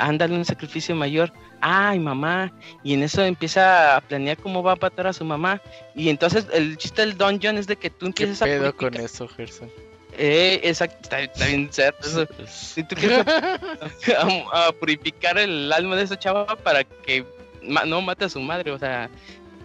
[0.00, 1.32] Ándale un sacrificio mayor.
[1.60, 2.52] Ay, mamá.
[2.82, 5.60] Y en eso empieza a planear cómo va a matar a su mamá.
[5.94, 8.88] Y entonces el chiste del dungeon es de que tú ¿Qué empiezas a pedo con
[8.92, 9.70] purificar- eso, Gerson?
[10.18, 12.26] Eh, exacto, está, está bien cierto eso.
[12.48, 13.24] Si tú quieres
[14.18, 17.24] a, a purificar el alma de esa chava para que
[17.62, 19.08] ma- no mate a su madre, o sea,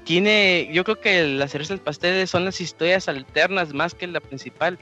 [0.03, 4.20] tiene, yo creo que la cereza del pastel son las historias alternas más que la
[4.20, 4.78] principal,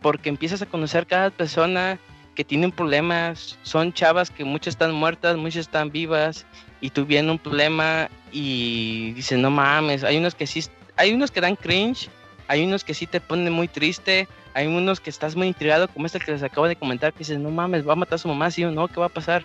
[0.00, 1.98] porque empiezas a conocer cada persona
[2.34, 6.46] que tiene problemas, son chavas que muchas están muertas, muchas están vivas,
[6.80, 10.64] y tuvieron un problema y dicen, no mames, hay unos que sí,
[10.96, 12.08] hay unos que dan cringe,
[12.48, 16.06] hay unos que sí te ponen muy triste, hay unos que estás muy intrigado, como
[16.06, 18.28] este que les acabo de comentar, que dices, no mames, va a matar a su
[18.28, 19.44] mamá, sí o no, ¿qué va a pasar?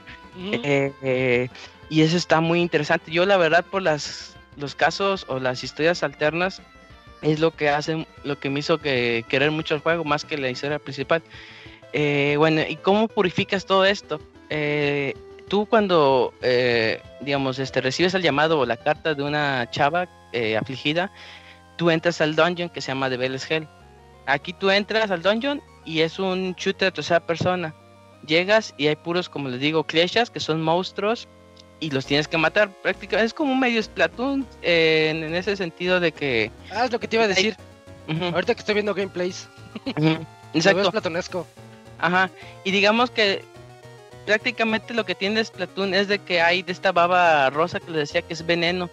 [0.51, 1.49] Eh, eh,
[1.89, 3.11] y eso está muy interesante.
[3.11, 6.61] Yo la verdad por las los casos o las historias alternas
[7.21, 10.37] es lo que hace, lo que me hizo que querer mucho el juego más que
[10.37, 11.23] la historia principal.
[11.93, 14.19] Eh, bueno, ¿y cómo purificas todo esto?
[14.49, 15.13] Eh,
[15.47, 20.57] tú cuando, eh, digamos, este, recibes el llamado o la carta de una chava eh,
[20.57, 21.11] afligida,
[21.77, 23.67] tú entras al dungeon que se llama Devil's Hell.
[24.25, 27.73] Aquí tú entras al dungeon y es un shooter de tercera persona.
[28.25, 31.27] Llegas y hay puros, como les digo, kleshas, que son monstruos,
[31.79, 32.69] y los tienes que matar.
[32.81, 36.51] Prácticamente es como un medio Splatoon eh, en, en ese sentido de que.
[36.71, 37.55] Ah, es lo que te iba a decir.
[38.33, 39.47] Ahorita que estoy viendo gameplays.
[39.85, 40.91] Lo veo Exacto.
[40.91, 41.45] platonesco.
[41.99, 42.29] Ajá.
[42.63, 43.43] Y digamos que
[44.25, 48.09] prácticamente lo que tiene Splatoon es de que hay de esta baba rosa que les
[48.09, 48.89] decía que es veneno.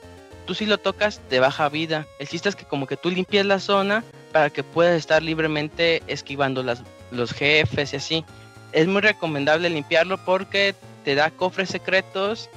[0.46, 2.06] Tú si lo tocas te baja vida.
[2.18, 6.02] El chiste es que como que tú limpias la zona para que puedas estar libremente
[6.06, 8.24] esquivando las, los jefes y así.
[8.72, 10.74] Es muy recomendable limpiarlo porque
[11.04, 12.48] te da cofres secretos,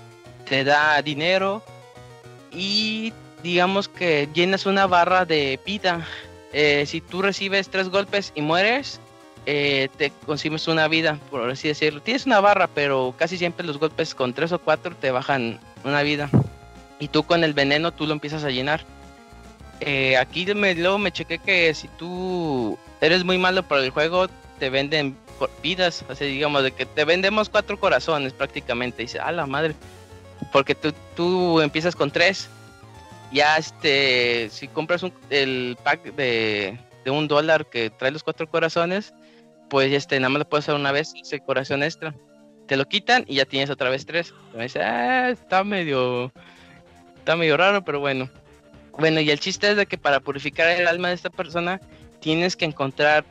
[0.48, 1.64] te da dinero
[2.52, 3.14] y
[3.44, 6.06] digamos que llenas una barra de vida.
[6.54, 9.00] Eh, si tú recibes tres golpes y mueres,
[9.50, 12.02] eh, te consumes una vida, por así decirlo.
[12.02, 16.02] Tienes una barra, pero casi siempre los golpes con tres o cuatro te bajan una
[16.04, 16.30] vida.
[17.00, 18.82] Y tú con el veneno tú lo empiezas a llenar.
[19.80, 24.28] Eh, aquí me, luego me chequé que si tú eres muy malo para el juego,
[24.60, 25.16] te venden
[25.64, 26.04] vidas.
[26.10, 29.04] Así digamos, de que te vendemos cuatro corazones prácticamente.
[29.04, 29.76] Y dice, a la madre.
[30.52, 32.50] Porque tú, tú empiezas con tres.
[33.32, 38.50] Ya este, si compras un- el pack de, de un dólar que trae los cuatro
[38.50, 39.14] corazones,
[39.70, 42.14] pues este, nada más lo puedes hacer una vez, ese corazón extra.
[42.68, 44.34] Te lo quitan y ya tienes otra vez tres.
[44.54, 46.32] Y me dice, ah, está medio,
[47.18, 48.30] está medio raro, pero bueno.
[48.98, 51.80] Bueno, y el chiste es de que para purificar el alma de esta persona
[52.20, 53.24] tienes que encontrar,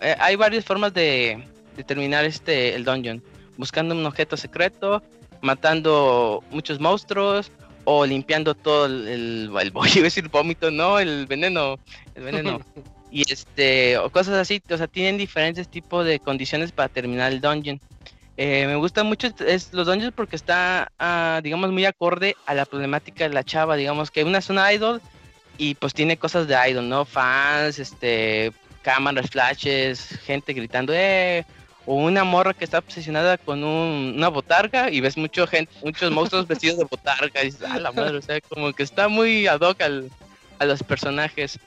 [0.00, 1.42] eh, hay varias formas de,
[1.86, 3.22] terminar este, el dungeon.
[3.56, 5.02] Buscando un objeto secreto,
[5.40, 7.50] matando muchos monstruos
[7.84, 9.72] o limpiando todo el, el, el
[10.02, 11.78] decir vómito, no, el veneno,
[12.14, 12.60] el veneno.
[13.14, 17.40] y este, o cosas así, o sea, tienen diferentes tipos de condiciones para terminar el
[17.40, 17.80] dungeon.
[18.36, 22.64] Eh, me gusta mucho es, los dungeons porque está, ah, digamos, muy acorde a la
[22.66, 25.00] problemática de la chava, digamos que una es una idol
[25.58, 27.04] y pues tiene cosas de idol, ¿no?
[27.04, 31.44] Fans, este, cámaras, flashes, gente gritando, eh,
[31.86, 36.10] o una morra que está obsesionada con un- una botarga y ves mucho gente, muchos
[36.10, 39.46] monstruos vestidos de botarga y dices, ah, la madre, o sea, como que está muy
[39.46, 41.60] ad hoc a los personajes.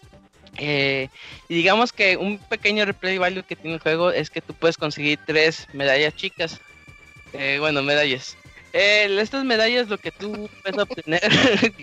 [0.57, 1.09] Eh,
[1.47, 4.77] y digamos que un pequeño replay value que tiene el juego es que tú puedes
[4.77, 6.59] conseguir tres medallas chicas.
[7.33, 8.37] Eh, bueno, medallas.
[8.73, 11.21] Eh, estas medallas lo que tú puedes obtener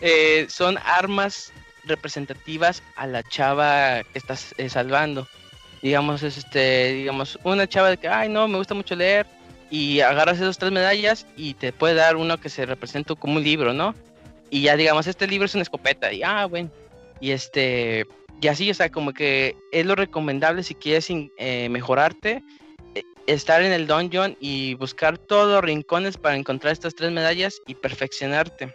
[0.00, 1.52] eh, son armas
[1.84, 5.26] representativas a la chava que estás eh, salvando.
[5.82, 9.26] Digamos, es este, digamos, una chava de que, ay, no, me gusta mucho leer,
[9.68, 13.42] y agarras esas tres medallas y te puede dar uno que se representa como un
[13.42, 13.94] libro, ¿no?
[14.48, 16.70] Y ya digamos, este libro es una escopeta, y ah, bueno,
[17.22, 18.04] y este,
[18.40, 22.42] y así, o sea, como que es lo recomendable si quieres eh, mejorarte,
[22.96, 27.62] eh, estar en el dungeon y buscar todos los rincones para encontrar estas tres medallas
[27.68, 28.74] y perfeccionarte.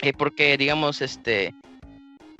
[0.00, 1.52] Eh, porque, digamos, este,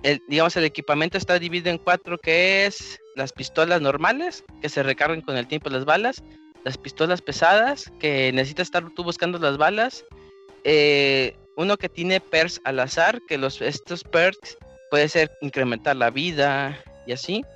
[0.05, 4.85] el, digamos, el equipamiento está dividido en cuatro, que es las pistolas normales, que se
[4.85, 6.23] recargan con el tiempo las balas,
[6.63, 10.05] las pistolas pesadas, que necesitas estar tú buscando las balas.
[10.63, 14.57] Eh, uno que tiene perks al azar, que los, estos perks
[14.93, 17.47] puede ser incrementar la vida y así.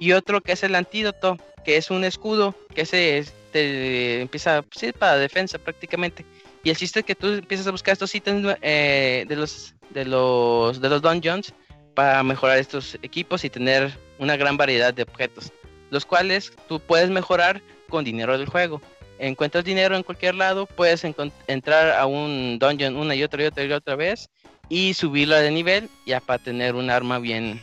[0.00, 4.90] Y otro que es el antídoto, que es un escudo, que se te empieza, sí,
[4.90, 6.26] para defensa prácticamente.
[6.64, 10.80] Y el es que tú empiezas a buscar estos ítems eh, de los de los
[10.80, 11.54] de los dungeons
[11.94, 15.52] para mejorar estos equipos y tener una gran variedad de objetos,
[15.90, 18.82] los cuales tú puedes mejorar con dinero del juego.
[19.20, 21.04] Encuentras dinero en cualquier lado, puedes
[21.46, 24.28] entrar a un dungeon una y otra y otra y otra vez
[24.68, 27.60] y subirlo de nivel ya para tener un arma bien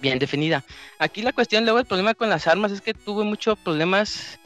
[0.00, 0.64] bien definida.
[0.98, 4.38] Aquí la cuestión luego el problema con las armas es que tuve muchos problemas.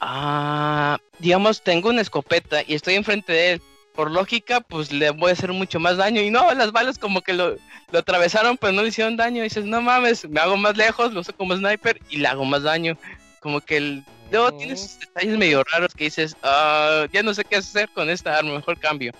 [0.00, 3.62] Ah, digamos, tengo una escopeta y estoy enfrente de él.
[3.94, 6.20] Por lógica, pues le voy a hacer mucho más daño.
[6.20, 7.56] Y no, las balas como que lo,
[7.90, 9.40] lo atravesaron, pero no le hicieron daño.
[9.40, 12.44] Y dices, no mames, me hago más lejos, lo uso como sniper y le hago
[12.44, 12.96] más daño.
[13.40, 17.56] Como que el, Luego tienes detalles medio raros que dices, ah, ya no sé qué
[17.56, 19.12] hacer con esta arma, mejor cambio.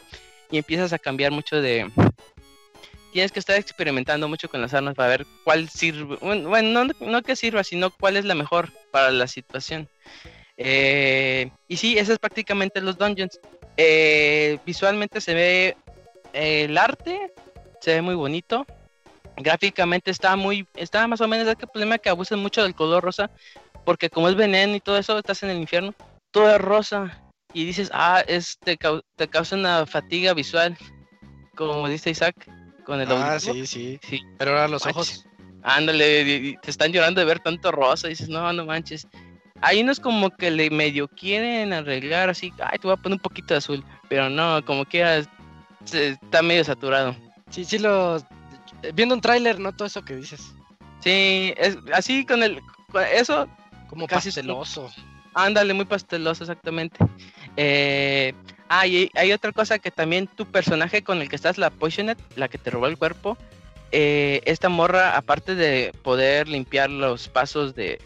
[0.50, 1.90] Y empiezas a cambiar mucho de...
[3.12, 6.16] Tienes que estar experimentando mucho con las armas para ver cuál sirve.
[6.20, 9.88] Bueno, no, no que sirva, sino cuál es la mejor para la situación.
[10.58, 13.40] Eh, y sí, eso es prácticamente los dungeons.
[13.76, 15.76] Eh, visualmente se ve
[16.32, 17.32] eh, el arte,
[17.80, 18.66] se ve muy bonito.
[19.36, 23.30] Gráficamente está muy, está más o menos, el problema que abusan mucho del color rosa,
[23.84, 25.94] porque como es veneno y todo eso, estás en el infierno,
[26.32, 27.22] todo es rosa.
[27.52, 30.76] Y dices, ah, es, te, causa una fatiga visual,
[31.56, 32.34] como dice Isaac,
[32.84, 34.20] con el Ah, sí, sí, sí.
[34.38, 35.24] Pero ahora los ojos.
[35.62, 38.06] Ándale, te están llorando de ver tanto rosa.
[38.06, 39.06] Y dices, no, no manches.
[39.60, 43.22] Hay unos como que le medio quieren arreglar así, ay, te voy a poner un
[43.22, 43.84] poquito de azul.
[44.08, 45.26] Pero no, como que
[45.92, 47.16] está medio saturado.
[47.50, 48.18] Sí, sí, lo.
[48.94, 50.54] Viendo un tráiler, no todo eso que dices.
[51.00, 52.60] Sí, es así con el.
[53.12, 53.48] Eso
[53.88, 54.90] como pasteloso.
[55.34, 56.98] Ándale, muy pasteloso, exactamente.
[57.56, 58.32] Eh,
[58.68, 62.18] ah, y hay otra cosa que también tu personaje con el que estás, la Poisoned,
[62.36, 63.36] la que te robó el cuerpo,
[63.92, 68.00] eh, esta morra, aparte de poder limpiar los pasos de,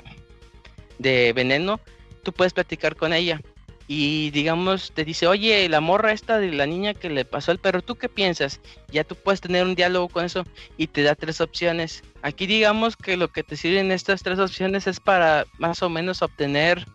[0.98, 1.80] de veneno,
[2.22, 3.40] tú puedes platicar con ella
[3.88, 7.58] y digamos te dice, oye, la morra esta de la niña que le pasó al
[7.58, 8.60] perro, ¿tú qué piensas?
[8.90, 10.44] Ya tú puedes tener un diálogo con eso
[10.76, 12.02] y te da tres opciones.
[12.22, 16.22] Aquí digamos que lo que te sirven estas tres opciones es para más o menos
[16.22, 16.86] obtener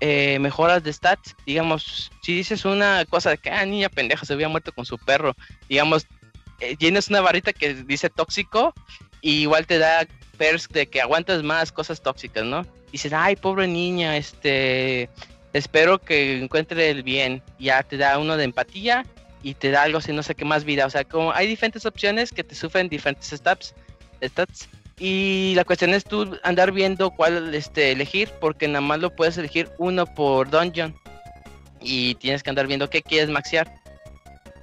[0.00, 1.34] eh, mejoras de stats.
[1.46, 4.98] Digamos, si dices una cosa de que, ah, niña pendeja se había muerto con su
[4.98, 5.34] perro,
[5.68, 6.06] digamos,
[6.60, 8.74] eh, tienes una varita que dice tóxico
[9.20, 10.06] y igual te da
[10.36, 12.66] perks de que aguantas más cosas tóxicas, ¿no?
[12.92, 15.08] Dices, ay, pobre niña, este
[15.52, 17.42] espero que encuentre el bien.
[17.58, 19.04] Ya te da uno de empatía
[19.42, 20.86] y te da algo así, no sé qué más vida.
[20.86, 23.74] O sea, como hay diferentes opciones que te sufren diferentes stats.
[24.22, 24.68] stats
[24.98, 29.38] y la cuestión es tú andar viendo cuál este, elegir, porque nada más lo puedes
[29.38, 30.94] elegir uno por dungeon.
[31.80, 33.72] Y tienes que andar viendo qué quieres maxear.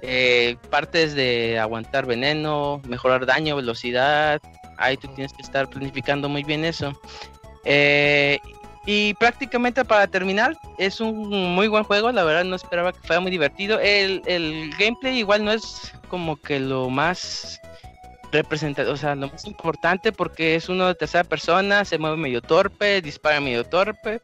[0.02, 4.40] Eh, partes de aguantar veneno, mejorar daño, velocidad.
[4.76, 7.00] Ahí tú tienes que estar planificando muy bien eso.
[7.64, 8.38] Eh,
[8.84, 13.20] y prácticamente para terminar, es un muy buen juego, la verdad no esperaba que fuera
[13.20, 13.80] muy divertido.
[13.80, 17.60] El, el gameplay igual no es como que lo más
[18.32, 22.42] representativo, o sea, lo más importante porque es uno de tercera persona, se mueve medio
[22.42, 24.20] torpe, dispara medio torpe,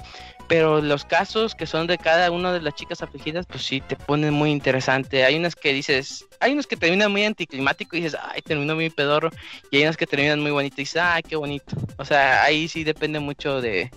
[0.48, 3.96] pero los casos que son de cada una de las chicas afligidas, pues sí, te
[3.96, 5.24] ponen muy interesante.
[5.24, 8.90] Hay unas que dices, hay unos que terminan muy anticlimático y dices, ay, terminó muy
[8.90, 9.30] pedorro,
[9.70, 11.74] y hay unas que terminan muy bonito y dices, ay, qué bonito.
[11.96, 13.90] O sea, ahí sí depende mucho de,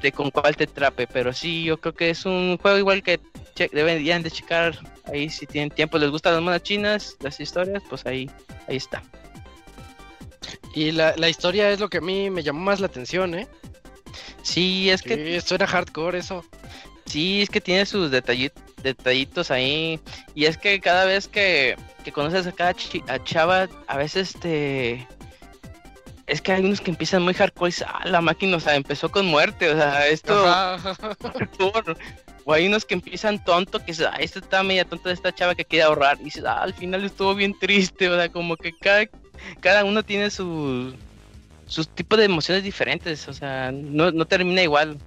[0.00, 3.20] de con cuál te trape, pero sí, yo creo que es un juego igual que
[3.72, 8.06] deberían de checar ahí si tienen tiempo, les gustan las monas chinas, las historias, pues
[8.06, 8.30] ahí,
[8.68, 9.02] ahí está.
[10.74, 13.48] Y la, la historia es lo que a mí me llamó más la atención, ¿eh?
[14.42, 15.36] Sí, es que...
[15.36, 16.44] Esto era hardcore eso.
[17.06, 20.00] Sí, es que tiene sus detallitos, detallitos ahí.
[20.34, 22.74] Y es que cada vez que, que conoces a cada
[23.08, 25.06] a chava, a veces te
[26.28, 29.10] es que hay unos que empiezan muy hardcore y ah, la máquina, o sea, empezó
[29.10, 30.44] con muerte, o sea, esto...
[32.44, 35.54] o hay unos que empiezan tonto, que ah, esto está media tonta de esta chava
[35.54, 38.76] que quiere ahorrar, y dices, ah, al final estuvo bien triste, o sea, como que
[38.76, 39.06] cada,
[39.60, 40.94] cada uno tiene su,
[41.66, 44.98] sus tipos de emociones diferentes, o sea, no, no termina igual.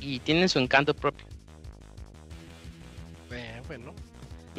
[0.00, 1.26] Y tienen su encanto propio.
[3.32, 3.92] Eh, bueno,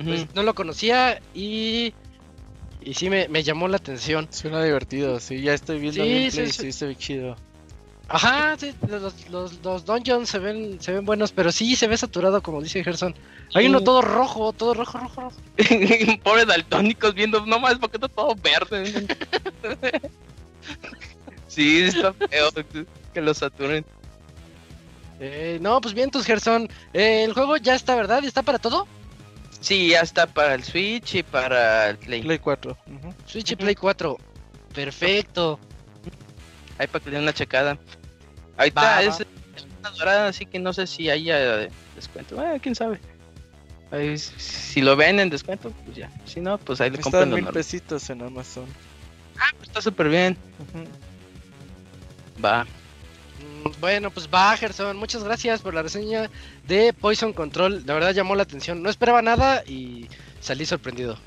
[0.04, 1.94] pues no lo conocía y.
[2.82, 4.28] Y sí me, me llamó la atención.
[4.32, 6.62] Suena divertido, sí, ya estoy viendo Sí, gameplay sí, sí.
[6.64, 7.36] sí, se ve chido.
[8.10, 11.98] Ajá, sí, los, los, los dungeons se ven, se ven buenos, pero sí se ve
[11.98, 13.14] saturado, como dice Gerson.
[13.54, 13.70] Hay Sí.
[13.70, 15.38] uno todo rojo, todo rojo, rojo, rojo.
[16.24, 19.06] Pobres daltónicos viendo, no más, porque está todo verde.
[21.48, 22.50] sí, está feo
[23.14, 23.86] que lo saturen.
[25.20, 26.70] Eh, no, pues bien, tus Gerson.
[26.94, 28.22] Eh, el juego ya está, ¿verdad?
[28.24, 28.88] ¿Y está para todo?
[29.60, 32.22] Sí, ya está para el Switch y para el Play.
[32.22, 32.78] Play 4.
[32.88, 33.14] ujú.
[33.26, 34.18] Switch y Play 4.
[34.74, 35.60] Perfecto.
[36.78, 37.78] Ahí para que le den una checada.
[38.58, 42.42] Ahí está, es, es una dorada, así que no sé si haya eh, descuento.
[42.44, 43.00] Eh, quién sabe.
[43.92, 46.12] Ahí, si lo ven en descuento, pues ya.
[46.26, 47.54] Si no, pues ahí le compran lo mil normal.
[47.54, 48.66] pesitos en Amazon.
[49.40, 50.38] Ah, pues está súper bien.
[52.44, 52.64] Va.
[52.64, 54.98] Mm, Bueno, pues va, Gerson.
[54.98, 56.30] Muchas gracias por la reseña
[56.68, 57.84] de Poison Control.
[57.86, 58.82] La verdad llamó la atención.
[58.84, 60.08] No esperaba nada y
[60.42, 61.18] salí sorprendido.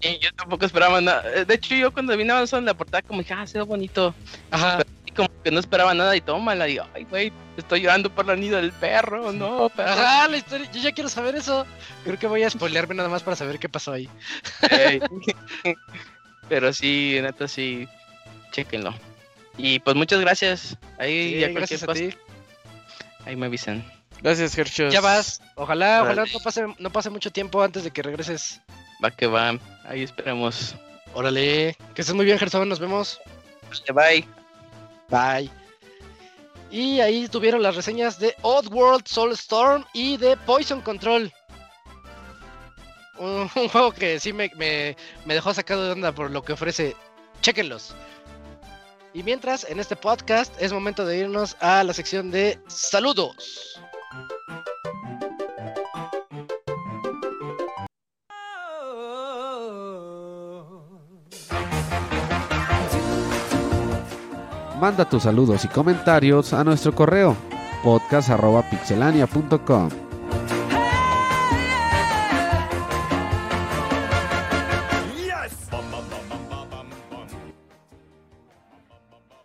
[0.00, 1.22] Yo tampoco esperaba nada.
[1.34, 3.64] Eh, De hecho, yo cuando vine a Amazon la portada, como dije, ah, se ve
[3.64, 4.14] bonito.
[4.50, 4.84] Ajá.
[5.04, 6.68] Y como que no esperaba nada y tómala.
[6.68, 9.32] Y ay, güey, estoy llorando por la nido del perro.
[9.32, 9.90] No, perro.
[9.90, 10.70] Ajá, la historia.
[10.72, 11.66] Yo ya quiero saber eso.
[12.04, 14.08] Creo que voy a spoilearme nada más para saber qué pasó ahí.
[16.48, 17.88] Pero sí, neta, sí.
[18.52, 18.94] Chequenlo.
[19.58, 20.76] Y pues muchas gracias.
[20.98, 22.14] Ahí Sí, ya gracias a ti.
[23.24, 23.84] Ahí me avisan.
[24.22, 24.92] Gracias, Hershos.
[24.92, 25.40] Ya vas.
[25.56, 28.60] Ojalá, ojalá no pase, no pase mucho tiempo antes de que regreses.
[29.04, 29.58] Va que va.
[29.84, 30.74] Ahí esperamos.
[31.14, 31.76] Órale.
[31.94, 32.68] Que estés muy bien, Gerson.
[32.68, 33.20] Nos vemos.
[33.94, 34.26] Bye.
[35.08, 35.50] Bye.
[36.70, 41.32] Y ahí tuvieron las reseñas de Oddworld Soulstorm y de Poison Control.
[43.18, 46.52] Un, un juego que sí me, me- me dejó sacado de onda por lo que
[46.54, 46.96] ofrece.
[47.40, 47.94] Chequenlos.
[49.14, 53.80] Y mientras, en este podcast es momento de irnos a la sección de saludos.
[64.80, 67.34] Manda tus saludos y comentarios a nuestro correo
[67.82, 69.88] podcast.pixelania.com.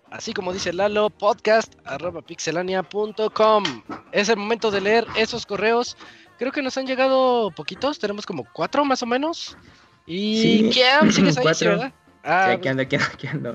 [0.09, 3.63] Así como dice Lalo, podcast arroba pixelania.com.
[4.11, 5.95] Es el momento de leer esos correos.
[6.37, 9.57] Creo que nos han llegado poquitos, tenemos como cuatro más o menos.
[10.05, 11.67] Y Sí, Cam, sigues ahí, sí.
[11.67, 11.93] ¿verdad?
[12.23, 13.53] Ah, Sí, aquí ando, aquí ando, aquí ando.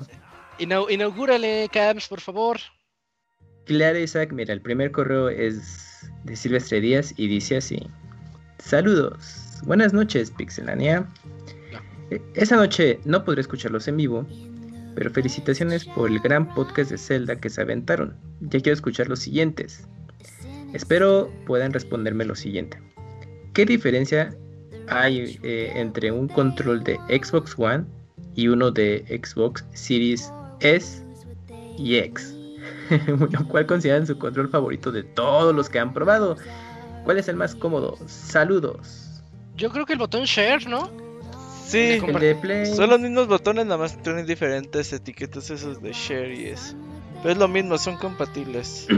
[0.59, 2.59] Inau- inaugúrale, Cams, por favor.
[3.65, 7.81] Claro, Isaac, mira, el primer correo es de Silvestre Díaz y dice así.
[8.59, 9.61] Saludos.
[9.65, 11.07] Buenas noches, Pixelania.
[12.11, 14.27] Eh, Esa noche no podré escucharlos en vivo,
[14.95, 18.17] pero felicitaciones por el gran podcast de Zelda que se aventaron.
[18.41, 19.87] Ya quiero escuchar los siguientes.
[20.73, 22.79] Espero puedan responderme lo siguiente.
[23.53, 24.35] ¿Qué diferencia
[24.89, 27.85] hay eh, entre un control de Xbox One
[28.35, 30.31] y uno de Xbox Series
[30.61, 31.05] S
[31.79, 32.35] y X?
[33.09, 36.37] Bueno, ¿Cuál consideran su control favorito de todos los que han probado?
[37.05, 37.97] ¿Cuál es el más cómodo?
[38.07, 39.23] Saludos.
[39.57, 40.91] Yo creo que el botón share, ¿no?
[41.65, 42.67] Sí, El de Play.
[42.67, 46.77] son los mismos botones, nada más tienen diferentes etiquetas esos de share y eso.
[47.23, 48.87] Pero es lo mismo, son compatibles.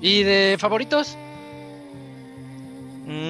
[0.00, 1.16] ¿Y de favoritos?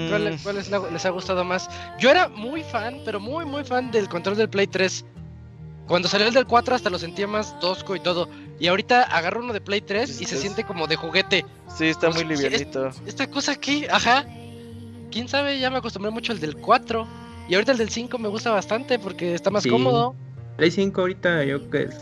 [0.08, 1.68] ¿Cuál, Mm, cuál les, la- les ha gustado más?
[1.98, 5.04] Yo era muy fan, pero muy, muy fan del control del Play 3.
[5.86, 8.28] Cuando salió el del 4 hasta lo sentía más tosco y todo.
[8.60, 11.44] Y ahorita agarro uno de Play 3 y se Es- siente como de juguete.
[11.76, 12.90] sí, está pues, muy livianito.
[13.06, 13.88] ¿Esta cosa qué?
[13.90, 14.24] Ajá.
[15.10, 15.58] ¿Quién sabe?
[15.58, 17.06] Ya me acostumbré mucho al del 4.
[17.48, 19.70] Y ahorita el del 5 me gusta bastante porque está más Sí.
[19.70, 20.14] cómodo.
[20.56, 22.00] Play 5 ahorita yo creo que es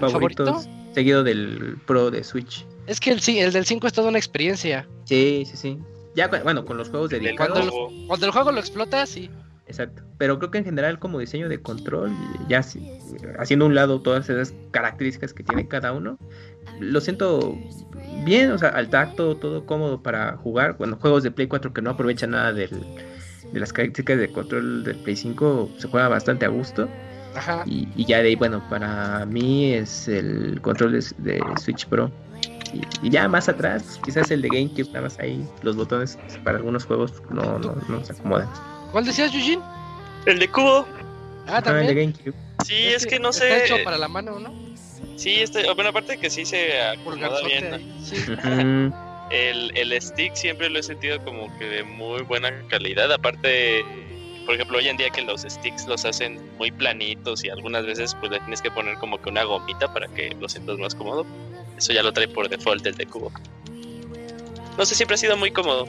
[0.00, 0.44] favorito.
[0.46, 0.70] favorito?
[0.94, 2.66] Seguido del Pro de Switch.
[2.86, 4.88] Es que el, el del 5 es toda una experiencia.
[5.04, 5.78] Sí, sí, sí.
[6.16, 7.58] Ya, bueno, con los juegos dedicados.
[7.70, 8.06] Cuando.
[8.08, 9.30] Cuando el juego lo explota, sí.
[9.68, 10.02] Exacto.
[10.16, 12.10] Pero creo que en general como diseño de control,
[12.48, 12.88] ya sí,
[13.38, 16.18] haciendo a un lado todas esas características que tiene cada uno,
[16.80, 17.58] lo siento
[18.24, 20.76] bien, o sea, al tacto, todo cómodo para jugar.
[20.78, 22.70] Bueno, juegos de Play 4 que no aprovechan nada del-
[23.52, 26.88] de las características de control del Play 5, se juega bastante a gusto.
[27.34, 27.64] Ajá.
[27.66, 32.10] Y, y ya de ahí, bueno, para mí es el control de, de Switch Pro.
[32.72, 36.58] Y, y ya más atrás, quizás el de GameCube, nada más ahí los botones para
[36.58, 38.48] algunos juegos no, no, no se acomodan.
[38.92, 39.62] ¿Cuál decías, Eugene?
[40.26, 40.86] El de cubo.
[41.46, 42.12] Ah, Ah, el de también.
[42.12, 42.34] GameCube.
[42.64, 43.64] Sí, es que no está sé.
[43.64, 44.52] hecho para la mano, ¿no?
[45.16, 47.94] Sí, este, bueno, aparte que sí se acomoda bien.
[48.02, 48.16] sí.
[49.30, 53.10] El, el stick siempre lo he sentido como que de muy buena calidad.
[53.12, 53.84] Aparte,
[54.44, 58.14] por ejemplo, hoy en día que los sticks los hacen muy planitos y algunas veces
[58.20, 61.26] pues le tienes que poner como que una gomita para que lo sientas más cómodo.
[61.76, 63.32] Eso ya lo trae por default el de cubo.
[64.76, 65.86] No sé, siempre ha sido muy cómodo.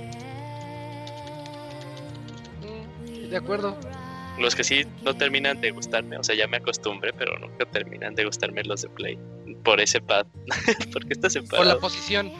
[3.29, 3.77] De acuerdo.
[4.39, 8.13] Los que sí no terminan de gustarme, o sea, ya me acostumbré, pero nunca terminan
[8.15, 9.17] de gustarme los de Play.
[9.63, 10.27] Por ese pad.
[10.93, 11.73] Porque está Por separado.
[11.73, 12.31] la posición.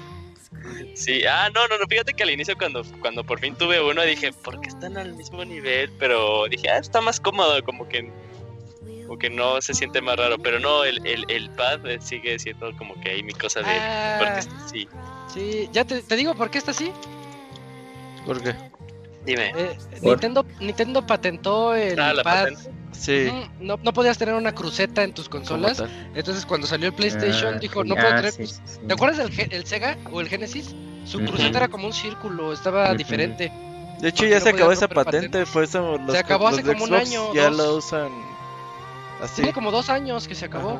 [0.93, 4.01] Sí, ah, no, no, no, fíjate que al inicio cuando, cuando por fin tuve uno
[4.03, 5.91] dije, ¿por qué están al mismo nivel?
[5.99, 8.11] Pero dije, ah, está más cómodo, como que,
[9.07, 12.75] como que no se siente más raro, pero no, el, el, el pad sigue siendo
[12.77, 14.15] como que ahí mi cosa de, Ah.
[14.19, 14.87] porque está- sí,
[15.33, 16.91] Sí, ya te, te digo por qué está así.
[18.25, 18.53] ¿Por qué?
[19.25, 20.11] dime, Eh, ¿Por?
[20.11, 22.43] Nintendo, Nintendo patentó el ah, la pad.
[22.49, 23.29] patente, Sí.
[23.59, 25.83] No, no podías tener una cruceta en tus consolas.
[26.15, 28.31] Entonces cuando salió el PlayStation Ah, dijo, no puedo ah, tener...
[28.31, 28.79] sí, sí, sí.
[28.87, 30.73] ¿Te acuerdas del el Sega o el Genesis?
[31.05, 31.27] Su Ujú.
[31.27, 32.97] cruceta era como un círculo, estaba Ujú.
[32.97, 33.51] diferente.
[33.99, 35.49] De hecho, ya no se acabó esa patente, patentes.
[35.49, 37.57] por eso los, Se acabó los hace de como un Xbox año o ya dos.
[37.57, 38.09] lo usan
[39.21, 39.35] así.
[39.37, 40.79] Tiene como dos años que se acabó.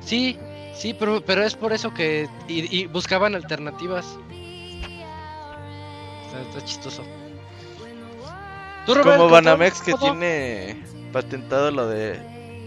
[0.00, 0.38] Sí,
[0.74, 2.28] sí, pero, pero es por eso que...
[2.48, 4.06] Y, y buscaban alternativas.
[6.26, 7.02] Está, está chistoso.
[8.86, 12.20] ¿Tú, Robert, Como Banamex que tiene patentado lo de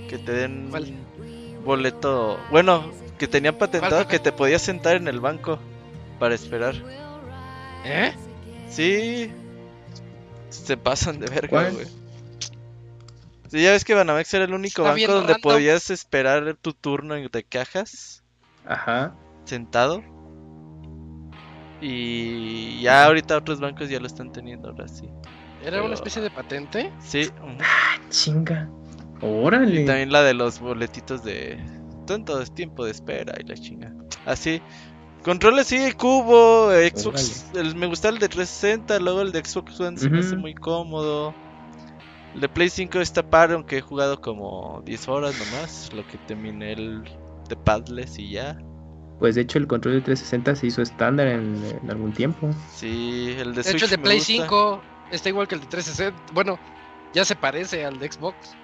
[0.09, 0.93] que te den ¿Cuál?
[1.63, 2.37] boleto.
[2.51, 5.59] Bueno, que tenían patentado ¿Cuál, cuál, que te podías sentar en el banco
[6.19, 6.75] para esperar.
[7.85, 8.13] ¿Eh?
[8.69, 9.31] Sí.
[10.49, 11.87] Se pasan de verga, güey.
[13.49, 17.15] Sí, ya ves que Banamex era el único Está banco donde podías esperar tu turno
[17.15, 18.23] en- de cajas
[18.65, 19.15] Ajá.
[19.45, 20.03] sentado.
[21.81, 25.05] Y ya ahorita otros bancos ya lo están teniendo ahora sí.
[25.61, 26.91] ¿Era Pero- una especie de patente?
[26.99, 27.29] Sí.
[28.09, 28.69] Chinga.
[29.21, 29.81] Órale.
[29.81, 31.57] Y también la de los boletitos de
[32.05, 33.93] tanto tiempo de espera y la chinga.
[34.25, 34.61] Así.
[35.23, 37.45] Controles sí, cubo, Xbox.
[37.53, 40.53] el- me gusta el de 360, luego el de Xbox One se me hace muy
[40.53, 41.33] cómodo.
[42.35, 45.91] El de Play 5 está padre, aunque he jugado como 10 horas nomás.
[45.93, 47.03] Lo que terminé el
[47.47, 48.57] de Padless y ya.
[49.19, 52.49] Pues de hecho el control de 360 se hizo estándar en, en algún tiempo.
[52.73, 54.33] Sí, el de De Switch hecho, el de me Play gusta.
[54.33, 54.81] 5
[55.11, 56.33] está igual que el de 360.
[56.33, 56.59] Bueno,
[57.13, 58.55] ya se parece al de Xbox.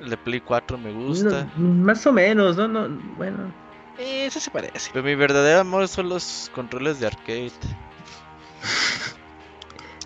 [0.00, 1.50] El de Play 4 me gusta.
[1.56, 2.68] No, más o menos, ¿no?
[2.68, 3.52] no bueno.
[3.98, 4.90] Eh, ese se parece.
[4.92, 7.52] Pero mi verdadero amor son los controles de arcade.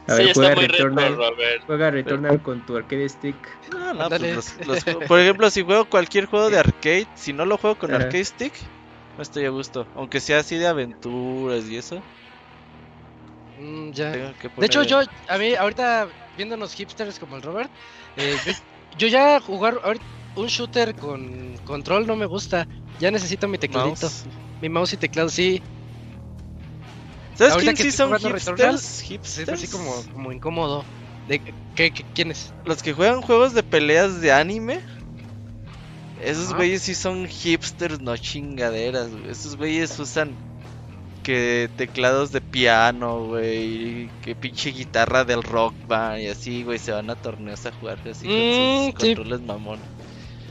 [0.06, 1.16] A sí, ver, está juega muy retro, Returnal.
[1.16, 1.62] Robert.
[1.66, 3.48] Juega Returnal con tu arcade stick.
[3.70, 7.46] No, no, pues los- los- por ejemplo, si juego cualquier juego de arcade, si no
[7.46, 8.04] lo juego con Ajá.
[8.04, 8.70] arcade stick,
[9.16, 9.88] no estoy a gusto.
[9.94, 12.04] Aunque sea así de aventuras y eso,
[13.56, 14.10] Mm, ya.
[14.12, 17.72] De hecho, yo, a mí, ahorita viéndonos hipsters como el Robert,
[18.16, 18.52] eh, yo,
[18.96, 22.66] yo ya jugar ahorita un shooter con control no me gusta.
[22.98, 24.06] Ya necesito mi tecladito.
[24.06, 24.26] mouse.
[24.60, 25.62] Mi mouse y teclado, sí.
[27.34, 29.00] ¿Sabes quién sí son hipsters?
[29.00, 29.48] Hipsters.
[29.48, 30.84] es así como, como incómodo.
[31.26, 31.40] De,
[31.74, 32.52] ¿qué, qué, quién es?
[32.64, 34.80] Los que juegan juegos de peleas de anime.
[36.22, 39.10] Esos güeyes sí son hipsters, no chingaderas.
[39.10, 39.30] güey.
[39.30, 40.38] Esos güeyes usan
[41.22, 44.10] que teclados de piano, güey.
[44.20, 46.78] Que pinche guitarra del rock band y así, güey.
[46.78, 48.92] Se van a torneos a jugar así Mm, con sus sí.
[48.92, 49.88] controles mamón.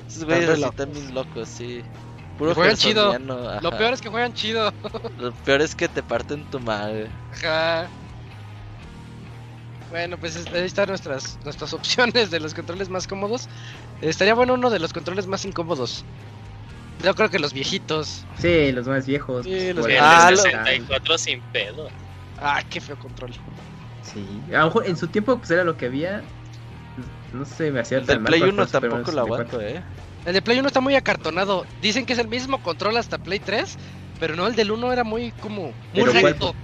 [0.08, 0.76] Esos güeyes así locos.
[0.76, 1.86] también locos, sí.
[2.38, 3.18] Puro juegan chido.
[3.20, 4.74] Lo peor es que juegan chido.
[5.18, 7.08] Lo peor es que te parten tu madre.
[7.34, 7.88] Ajá.
[9.92, 13.48] Bueno, pues es- ahí están nuestras, nuestras opciones de los controles más cómodos.
[14.02, 16.04] Estaría bueno uno de los controles más incómodos.
[17.04, 18.26] Yo creo que los viejitos.
[18.40, 19.44] Sí, los más viejos.
[19.46, 20.66] Sí, pues, los ahí Ah, de lo- están.
[20.66, 21.90] 64 sin pedo.
[22.40, 23.32] Ah, qué feo control.
[24.02, 24.26] Sí.
[24.54, 26.24] A lo mejor en su tiempo pues era lo que había.
[27.32, 29.24] No sé, me hacía El del tan mal Play para 1 jugar Super tampoco lo
[29.26, 29.60] 64.
[29.60, 29.84] aguanto, eh.
[30.26, 31.66] El de Play 1 está muy acartonado.
[31.82, 33.78] Dicen que es el mismo control hasta Play 3,
[34.20, 36.56] pero no, el del 1 era muy como muy recto.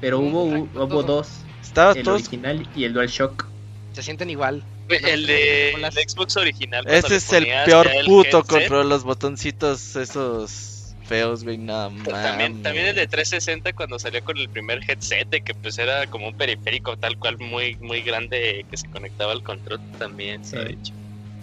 [0.00, 1.28] Pero hubo, recto hubo dos.
[1.62, 3.46] Estaba El todo original y el DualShock.
[3.92, 4.62] Se sienten igual.
[4.88, 6.84] El de el Xbox original.
[6.86, 12.04] Ese es el peor el puto headset, control, los botoncitos esos feos, güey, nada más.
[12.04, 16.06] También, también el de 360 cuando salió con el primer headset, de que pues era
[16.06, 20.44] como un periférico tal cual muy muy grande que se conectaba al control también.
[20.44, 20.68] se ha Sí.
[20.68, 20.92] dicho.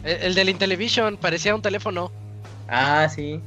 [0.03, 2.11] El, el del Intellivision parecía un teléfono.
[2.67, 3.39] Ah, sí.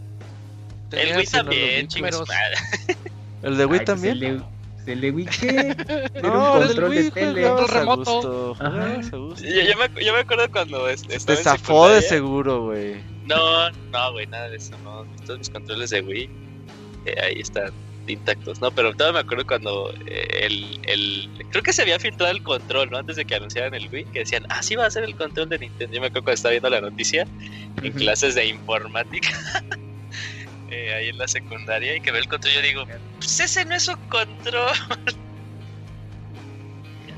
[0.93, 2.97] El Wii también, madre.
[3.43, 4.13] ¿El de Wii Ay, pues, también?
[4.15, 5.49] El de, el de Wii, ¿qué?
[6.15, 7.43] Era No, un control Wii de tele.
[7.49, 8.57] Control remoto.
[8.61, 9.01] Ajá.
[9.11, 12.97] Yo, yo me, yo me acuerdo cuando es- Te estaba en zafó de seguro, güey.
[13.27, 15.05] No, no, güey, nada de eso, no.
[15.27, 16.31] Todos mis controles de Wii,
[17.07, 17.73] eh, ahí están
[18.13, 18.71] intactos, ¿no?
[18.71, 21.47] Pero todavía me acuerdo cuando eh, el, el...
[21.51, 22.99] Creo que se había filtrado el control, ¿no?
[22.99, 25.49] Antes de que anunciaran el Wii, que decían, ah, sí va a ser el control
[25.49, 25.95] de Nintendo.
[25.95, 27.27] Yo me acuerdo cuando estaba viendo la noticia
[27.83, 29.31] en clases de informática.
[30.71, 32.85] eh, ahí en la secundaria y que ve el control yo digo,
[33.19, 34.73] pues ese no es un control.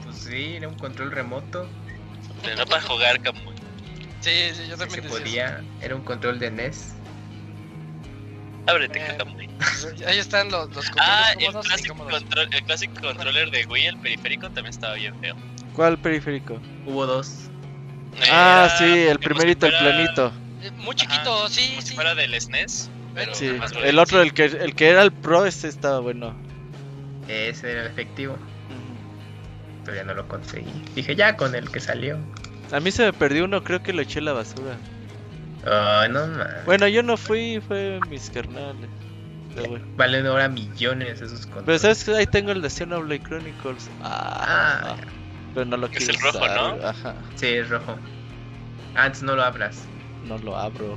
[0.04, 1.68] Pues sí, era un control remoto.
[2.42, 3.54] Pero no para jugar Kamui.
[4.20, 6.94] Sí, sí, yo también se podía, era un control de NES.
[8.68, 9.18] Ábrete Eh.
[10.06, 14.94] Ahí están los, los Ah, el control, clásico controller de Wii, el periférico, también estaba
[14.94, 15.34] bien feo.
[15.74, 16.60] ¿Cuál periférico?
[16.86, 17.48] Hubo dos.
[18.30, 20.32] Ah, Era sí, el primerito, el planito.
[20.62, 21.94] Eh, Muy chiquito, Ajá, sí, Como si sí.
[21.94, 22.90] fuera del SNES.
[23.14, 23.50] Pero Sí,
[23.84, 26.34] el otro, el que, el que era el pro, ese estaba bueno.
[27.28, 28.36] Ese era el efectivo.
[29.84, 30.70] Todavía no lo conseguí.
[30.94, 32.18] Dije ya con el que salió.
[32.72, 34.76] A mí se me perdió uno, creo que lo eché a la basura.
[35.70, 36.64] Ay, no mames.
[36.64, 38.88] Bueno, yo no fui, fue mis carnales.
[39.54, 39.84] Bueno.
[39.96, 41.64] Valen ahora millones esos controles.
[41.66, 43.90] Pero sabes que ahí tengo el de Xenoblade Chronicles.
[44.02, 44.96] Ah, Ah,
[45.54, 46.86] pero no lo Es quiero el rojo, usar, ¿no?
[46.86, 47.98] Ajá, Sí, es rojo.
[48.94, 49.84] Antes no lo abras.
[50.24, 50.96] no lo abro.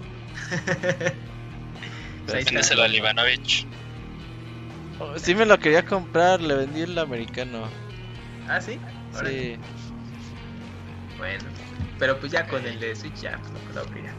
[0.50, 0.62] Pues
[2.36, 2.86] ahí Tienes está.
[2.86, 3.66] el Ivanovich.
[5.00, 7.64] Oh, Sí me lo quería comprar, le vendí el americano.
[8.48, 8.80] Ah, sí.
[9.26, 9.58] Sí.
[11.18, 11.46] Bueno.
[11.98, 14.10] Pero pues ya con el de Switch ya lo puedo abrir.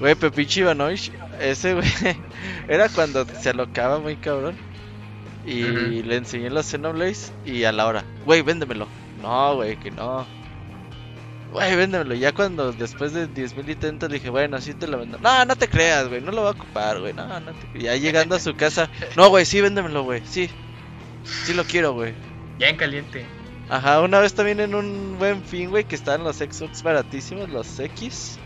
[0.00, 1.88] Güey, Pepichi Ivanovich, ese güey,
[2.68, 4.56] era cuando se alocaba muy cabrón.
[5.44, 8.86] Y le enseñé los Xenoblades y a la hora, güey, véndemelo.
[9.20, 10.24] No, güey, que no.
[11.52, 12.14] Güey, véndemelo.
[12.14, 15.18] Ya cuando después de 10.000 intentos dije, bueno, sí te lo vendo.
[15.18, 17.12] No, no te creas, güey, no lo voy a ocupar, güey.
[17.12, 17.80] No, no te...
[17.80, 20.48] Ya llegando a su casa, no, güey, sí, véndemelo, güey, sí.
[21.24, 22.14] Sí lo quiero, güey.
[22.58, 23.26] Ya en caliente.
[23.68, 27.78] Ajá, una vez también en un buen fin, güey, que estaban los Xbox baratísimos, los
[27.80, 28.38] X.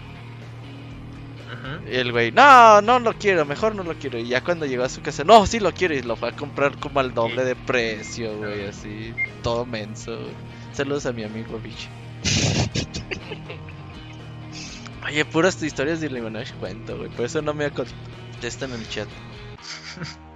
[1.91, 4.19] Y el güey, no, no lo quiero, mejor no lo quiero.
[4.19, 5.95] Y ya cuando llegó a su casa, no, sí lo quiero.
[5.95, 10.17] Y lo fue a comprar como al doble de precio, güey, así, todo menso.
[10.17, 10.35] güey.
[10.73, 11.89] Saludos a mi amigo bicho.
[15.07, 17.09] Oye, puras historias de Limonage cuento, güey.
[17.11, 19.09] Por eso no me contestan en el chat.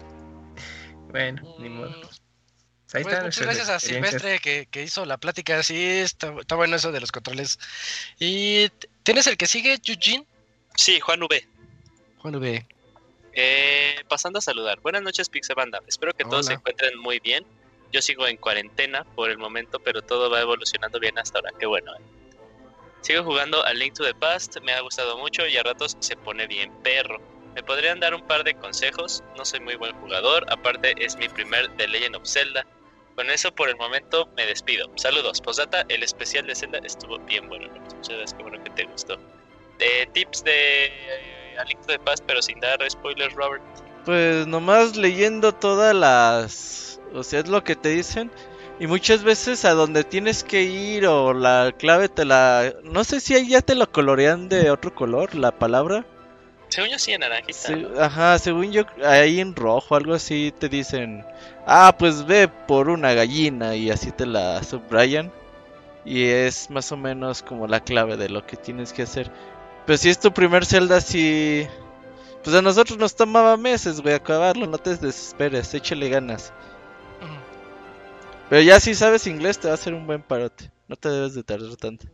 [1.10, 1.90] Bueno, ni modo.
[1.90, 3.80] Pues ahí Pues muchas gracias a.
[3.80, 5.62] Silvestre que, que hizo la plática.
[5.62, 7.58] Sí, está, está bueno eso de los controles.
[8.18, 8.68] ¿Y
[9.02, 10.26] tienes el que sigue, Eugene?
[10.76, 11.46] Sí, Juan V.
[12.18, 12.66] Juan V.
[13.32, 14.80] Eh, pasando a saludar.
[14.80, 15.80] Buenas noches, Pixebanda.
[15.86, 17.44] Espero que todos se encuentren muy bien.
[17.92, 21.50] Yo sigo en cuarentena por el momento, pero todo va evolucionando bien hasta ahora.
[21.58, 21.92] Qué bueno.
[21.94, 22.00] eh.
[23.02, 24.58] Sigo jugando a Link to the Past.
[24.62, 27.20] Me ha gustado mucho y a ratos se pone bien perro.
[27.54, 29.24] ¿Me podrían dar un par de consejos?
[29.36, 30.46] No soy muy buen jugador.
[30.52, 32.64] Aparte, es mi primer The Legend of Zelda.
[33.16, 34.90] Con eso, por el momento, me despido.
[34.96, 35.40] Saludos.
[35.40, 37.68] Posdata, el especial de Zelda estuvo bien bueno.
[37.68, 39.18] Muchas gracias, qué bueno que te gustó.
[39.80, 43.62] Eh, tips de eh, A Link to the Past, pero sin dar spoilers, Robert.
[44.04, 47.00] Pues nomás leyendo todas las...
[47.12, 48.30] O sea, es lo que te dicen.
[48.78, 52.72] Y muchas veces a donde tienes que ir o la clave te la...
[52.82, 56.06] No sé si ahí ya te lo colorean de otro color, la palabra.
[56.70, 58.04] Según yo, sí, en naranjita.
[58.04, 61.24] Ajá, según yo, ahí en rojo, algo así, te dicen,
[61.66, 65.32] ah, pues ve por una gallina y así te la subrayan.
[66.04, 69.30] Y es más o menos como la clave de lo que tienes que hacer.
[69.86, 71.66] Pero si es tu primer Zelda, sí...
[72.42, 76.54] Pues a nosotros nos tomaba meses, güey, acabarlo, no te desesperes, échale ganas.
[78.48, 81.34] Pero ya si sabes inglés te va a hacer un buen parote, no te debes
[81.34, 82.06] de tardar tanto.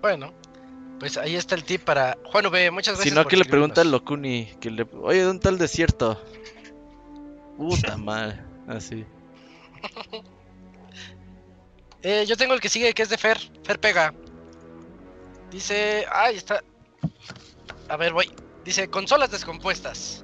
[0.00, 0.32] Bueno,
[1.00, 2.70] pues ahí está el tip para Juan V.
[2.70, 3.14] Muchas gracias.
[3.14, 3.90] Si no, que le pregunta al.
[3.90, 4.86] Locuni, que le...
[5.02, 6.22] Oye, ¿dónde está el desierto?
[7.56, 9.04] Puta madre, así.
[12.02, 13.38] Eh, yo tengo el que sigue, que es de Fer.
[13.64, 14.14] Fer Pega.
[15.54, 16.04] Dice.
[16.12, 16.64] Ay, está.
[17.88, 18.28] A ver, voy.
[18.64, 20.20] Dice: Consolas descompuestas.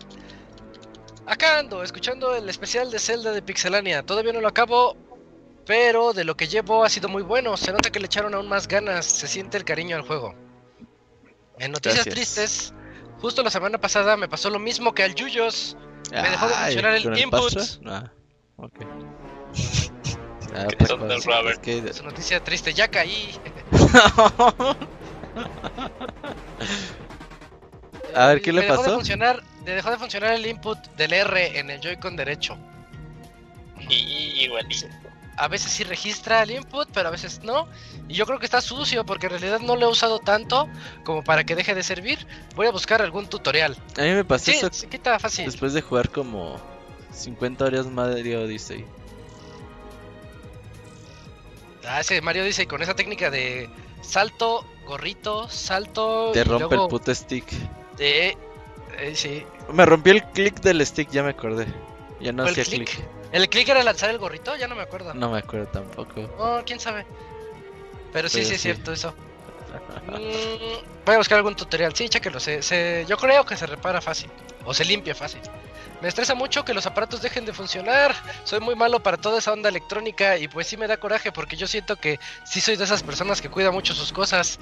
[1.25, 4.03] Acá ando, escuchando el especial de Zelda de Pixelania.
[4.03, 4.97] Todavía no lo acabo,
[5.67, 7.57] pero de lo que llevo ha sido muy bueno.
[7.57, 9.07] Se nota que le echaron aún más ganas.
[9.07, 10.35] Se siente el cariño al juego.
[11.61, 12.15] En noticias Gracias.
[12.35, 12.75] tristes,
[13.21, 15.77] justo la semana pasada me pasó lo mismo que al Yuyos.
[16.11, 17.55] Me dejó de funcionar el ¿con input.
[17.55, 17.81] Pastra?
[17.87, 18.13] Ah,
[18.57, 18.73] ok.
[20.53, 21.51] Ah, cosa, Robert.
[21.53, 23.39] es que- Su noticia triste, ya caí.
[28.15, 28.95] A ver, ¿qué le me Dejó de pasó?
[28.97, 32.57] funcionar, le dejó de funcionar el input del R en el Joy-Con derecho.
[33.89, 34.87] Y, igualito.
[35.37, 37.67] A veces sí registra el input, pero a veces no.
[38.09, 40.69] Y yo creo que está sucio porque en realidad no lo he usado tanto
[41.05, 42.27] como para que deje de servir.
[42.57, 43.77] Voy a buscar algún tutorial.
[43.97, 45.47] A mí me pasó Sí, eso se quita fácil.
[45.47, 46.61] después de jugar como
[47.13, 48.85] 50 horas Mario Odyssey.
[51.87, 53.71] Ah, ese Mario dice con esa técnica de
[54.03, 56.31] salto, gorrito, salto.
[56.33, 57.47] Te rompe luego el puto stick.
[57.97, 58.37] de-
[58.99, 59.45] eh, sí.
[59.73, 61.67] Me rompió el click del stick, ya me acordé.
[62.21, 62.91] Ya no ¿Fue el hacía click?
[62.91, 63.09] click.
[63.33, 64.57] ¿El click era lanzar el gorrito?
[64.57, 65.15] Ya no me acuerdo.
[65.15, 66.29] No me acuerdo tampoco.
[66.39, 67.07] Oh, quién sabe.
[68.13, 68.69] Pero sí, Pero sí es sí.
[68.69, 69.15] cierto eso.
[70.09, 71.95] Mm, voy a buscar algún tutorial.
[71.95, 72.41] Sí, chéquelo.
[72.41, 74.29] Se, se, yo creo que se repara fácil.
[74.65, 75.41] O se limpia fácil.
[76.01, 78.15] Me estresa mucho que los aparatos dejen de funcionar.
[78.45, 81.57] Soy muy malo para toda esa onda electrónica y pues sí me da coraje porque
[81.57, 84.59] yo siento que sí soy de esas personas que cuida mucho sus cosas.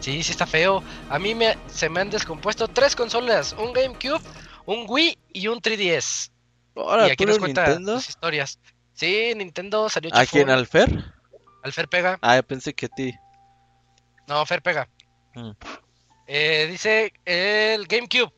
[0.00, 0.82] Sí, sí está feo.
[1.10, 4.20] A mí me, se me han descompuesto tres consolas, un GameCube,
[4.64, 6.30] un Wii y un 3DS.
[6.76, 7.96] Ahora, y aquí ¿puro nos cuenta Nintendo?
[7.96, 8.60] sus historias.
[8.92, 10.50] Sí, Nintendo salió ¿A quién?
[10.50, 10.88] ¿Al Fer?
[11.62, 12.18] Al Fer pega.
[12.22, 13.14] Ah, pensé que a ti.
[14.28, 14.88] No, Fer pega.
[15.34, 15.50] Mm.
[16.28, 18.32] Eh, dice el GameCube.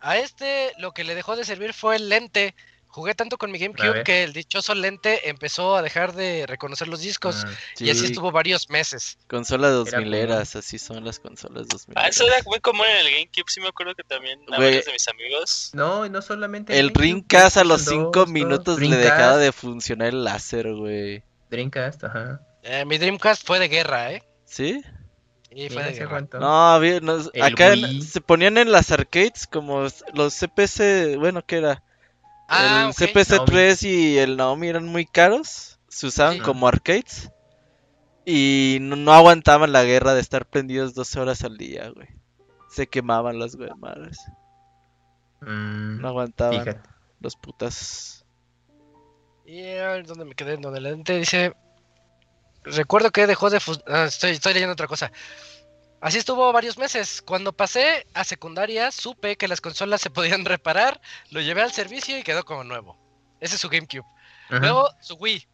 [0.00, 2.54] A este lo que le dejó de servir fue el lente.
[2.90, 7.00] Jugué tanto con mi GameCube que el dichoso lente empezó a dejar de reconocer los
[7.00, 7.44] discos.
[7.44, 9.18] Ah, Y así Sí, estuvo varios meses.
[9.28, 13.06] Consola Era 2000 eras, así son las consolas 2000 Ah, eso era muy común en
[13.06, 15.70] el GameCube, sí me acuerdo que también a varios de mis amigos.
[15.74, 16.78] No, y no solamente.
[16.78, 21.22] El Dreamcast a los 5 2, minutos le dejaba de funcionar el láser, güey.
[21.50, 22.40] Dreamcast, ajá.
[22.62, 24.22] Eh, mi Dreamcast fue de guerra, ¿eh?
[24.44, 24.82] ¿Sí?
[25.50, 26.28] Y fue de.
[26.38, 28.02] No, había- no, acá Wii.
[28.02, 31.82] se ponían en las arcades como los CPC, bueno, ¿qué era?
[32.48, 32.96] Ah, el ok.
[32.96, 36.40] CPC3 y el Naomi eran muy caros, se usaban Sí.
[36.40, 37.30] como arcades
[38.24, 42.08] y no, no aguantaban la guerra de estar prendidos 12 horas al día, güey.
[42.70, 44.18] Se quemaban las güey madres,
[45.40, 46.88] Mm, no aguantaban fíjate.
[47.20, 48.24] los putas.
[49.46, 50.56] Y a ver, ¿dónde me quedé?
[50.58, 51.54] Donde el lente dice.
[52.64, 53.60] Recuerdo que dejó de.
[53.86, 55.12] ah, estoy, estoy leyendo otra cosa.
[56.00, 57.22] Así estuvo varios meses.
[57.22, 61.00] Cuando pasé a secundaria, supe que las consolas se podían reparar.
[61.30, 62.96] Lo llevé al servicio y quedó como nuevo.
[63.40, 64.06] Ese es su GameCube.
[64.48, 64.60] Ajá.
[64.60, 65.46] Luego su Wii.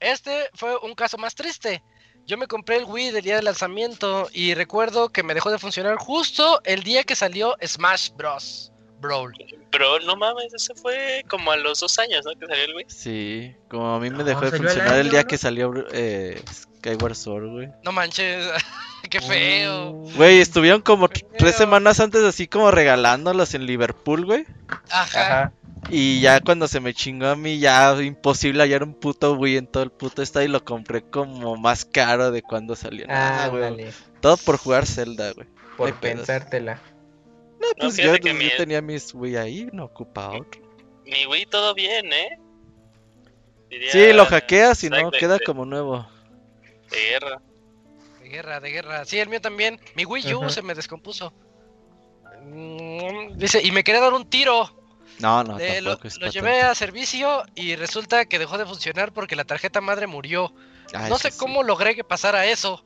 [0.00, 1.82] Este fue un caso más triste.
[2.24, 5.58] Yo me compré el Wii del día de lanzamiento y recuerdo que me dejó de
[5.58, 8.71] funcionar justo el día que salió Smash Bros.
[9.02, 9.34] Brawl.
[9.70, 12.32] Pero no mames, ese fue como a los dos años, ¿no?
[12.38, 12.84] Que salió el güey.
[12.88, 15.26] Sí, como a mí me No, dejó de funcionar el año, día ¿no?
[15.28, 17.68] que salió eh, Skyward Sword, güey.
[17.84, 18.46] No manches,
[19.10, 19.92] qué feo.
[20.16, 21.52] Güey, estuvieron como tres Feo.
[21.52, 24.46] semanas antes así como regalándolos en Liverpool, güey.
[24.90, 25.26] Ajá.
[25.26, 25.52] Ajá.
[25.90, 29.66] Y ya cuando se me chingó a mí, ya imposible hallar un puto Wii en
[29.66, 33.04] todo el puto estado y lo compré como más caro de cuando salió.
[33.08, 33.86] Ah, güey.
[34.20, 35.48] Todo por jugar Zelda, güey.
[35.76, 36.28] Por pedos.
[37.62, 40.60] No, pues yo, que yo mi- tenía mis Wii ahí, no ocupaba otro.
[41.04, 42.38] Mi Wii todo bien, ¿eh?
[43.70, 46.06] Diría Sí, lo hackeas y no, queda como nuevo.
[46.90, 47.40] De guerra.
[48.20, 49.04] De guerra, de guerra.
[49.04, 49.80] Sí, el mío también.
[49.94, 50.50] Mi Wii U Ajá.
[50.50, 51.32] se me descompuso.
[52.42, 54.78] Mm, Dice, y me quería dar un tiro.
[55.18, 59.36] No, no, Eh, lo es llevé a servicio y resulta que dejó de funcionar porque
[59.36, 60.52] la tarjeta madre murió.
[60.94, 61.38] Ah, no sé sí.
[61.38, 62.84] cómo logré que pasara eso.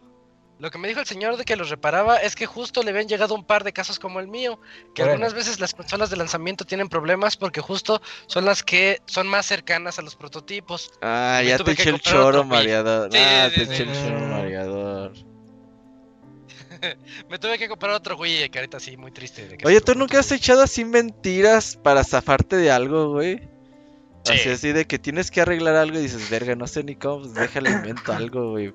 [0.59, 3.09] Lo que me dijo el señor de que los reparaba es que justo le habían
[3.09, 4.59] llegado un par de casos como el mío,
[4.95, 9.29] que algunas veces las consolas de lanzamiento tienen problemas porque justo son las que son
[9.29, 10.93] más cercanas a los prototipos.
[11.03, 13.13] Ah, me ya te que eché el choro mareador.
[13.13, 13.73] Sí, ah, sí, te sí.
[13.73, 15.13] eché el choro mareador.
[17.29, 19.49] Me tuve que comprar otro Wii, que ahorita sí, muy triste.
[19.49, 23.41] de que Oye, ¿tú nunca has echado así mentiras para zafarte de algo, güey?
[24.25, 24.33] Sí.
[24.33, 27.21] Así, así de que tienes que arreglar algo y dices, verga, no sé ni cómo,
[27.21, 28.75] pues déjale invento algo, güey.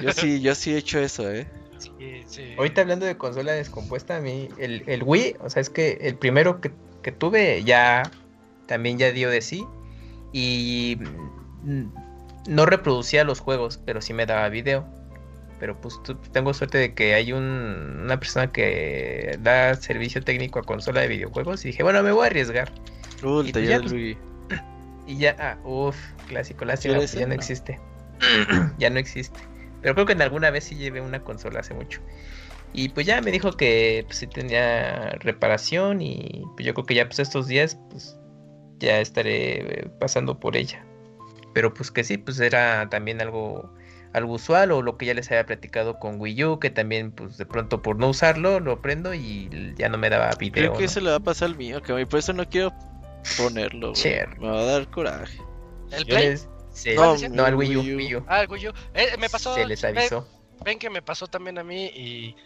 [0.00, 1.46] Yo sí, yo sí he hecho eso, eh.
[1.78, 2.54] Sí, sí.
[2.56, 6.16] Ahorita hablando de consola descompuesta, a mí el, el Wii, o sea, es que el
[6.16, 6.70] primero que,
[7.02, 8.10] que tuve ya
[8.66, 9.66] también ya dio de sí
[10.32, 10.98] y
[11.64, 11.84] mm,
[12.48, 14.86] no reproducía los juegos, pero sí me daba video.
[15.58, 17.42] Pero pues tu- tengo suerte de que hay un,
[18.04, 22.24] una persona que da servicio técnico a consola de videojuegos y dije, bueno, me voy
[22.24, 22.70] a arriesgar.
[23.22, 24.18] Uh, el Y pues taller ya, del pues, Wii.
[25.06, 25.96] Y ya, ah, uff,
[26.28, 27.34] clásico, lástima, ¿Sí pues ya no No.
[27.34, 27.80] existe.
[28.78, 29.40] ya no existe.
[29.86, 32.00] Pero creo que en alguna vez sí llevé una consola hace mucho.
[32.72, 36.94] Y pues ya me dijo que pues, sí tenía reparación y pues yo creo que
[36.96, 38.18] ya pues estos días pues
[38.80, 40.84] ya estaré eh, pasando por ella.
[41.54, 43.72] Pero pues que sí, pues era también algo
[44.12, 47.38] algo usual o lo que ya les había platicado con Wii U, que también pues
[47.38, 50.52] de pronto por no usarlo lo prendo y ya no me daba video.
[50.52, 50.84] Creo que ¿no?
[50.86, 52.72] eso le va a pasar al mío, que por eso no quiero
[53.36, 53.92] ponerlo.
[54.40, 55.38] Me va a dar coraje.
[55.92, 56.38] ¿El Play?
[56.94, 58.24] No, no, al Wii U, Wii U.
[58.28, 58.72] Ah, el Wii U.
[58.94, 59.54] Eh, me pasó.
[59.54, 60.26] Se les ven- avisó.
[60.64, 62.36] Ven, que me pasó también a mí y.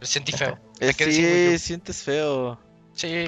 [0.00, 0.58] Me sentí feo.
[0.80, 2.58] Me sí, sientes feo.
[2.92, 3.26] Sí.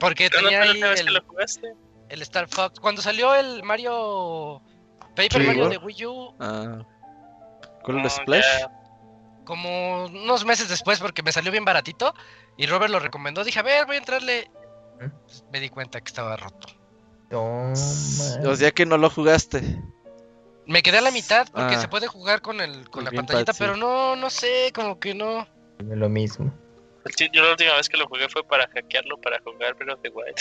[0.00, 1.72] Porque ¿Pero no tenía la ahí vez que el, lo jugaste?
[2.08, 2.80] el Star Fox.
[2.80, 4.60] Cuando salió el Mario.
[5.14, 5.46] Paper Sí.
[5.46, 6.82] Mario de Wii U, Ah.
[7.82, 8.44] ¿Cuál el No, Splash?
[8.60, 8.70] ya.
[9.44, 12.12] como unos meses después, porque me salió bien baratito.
[12.56, 13.44] Y Robert lo recomendó.
[13.44, 14.50] Dije, a ver, voy a entrarle.
[15.00, 15.08] ¿Mm?
[15.24, 16.66] Pues, me di cuenta que estaba roto.
[17.30, 17.72] Toma.
[18.46, 19.62] O sea que no lo jugaste.
[20.66, 21.80] Me quedé a la mitad porque Ah.
[21.80, 23.58] se puede jugar con el con El la pantallita, sí.
[23.60, 25.46] pero no, no sé, como que no.
[25.78, 26.52] lo mismo.
[27.16, 30.00] Sí, Yo la última vez que lo jugué fue para hackearlo, para jugar Breath of
[30.02, 30.34] the Wild.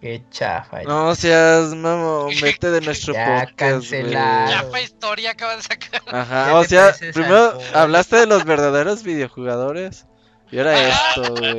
[0.00, 0.82] Qué chafa.
[0.84, 4.50] No seas, mamón, vete de nuestro Ya, podcast, cancelado.
[4.50, 6.02] Ya fue historia, acaba de sacar.
[6.06, 10.06] Ajá, o sea, primero hablaste de los verdaderos videojugadores.
[10.50, 11.54] Y ahora Ah, esto, güey.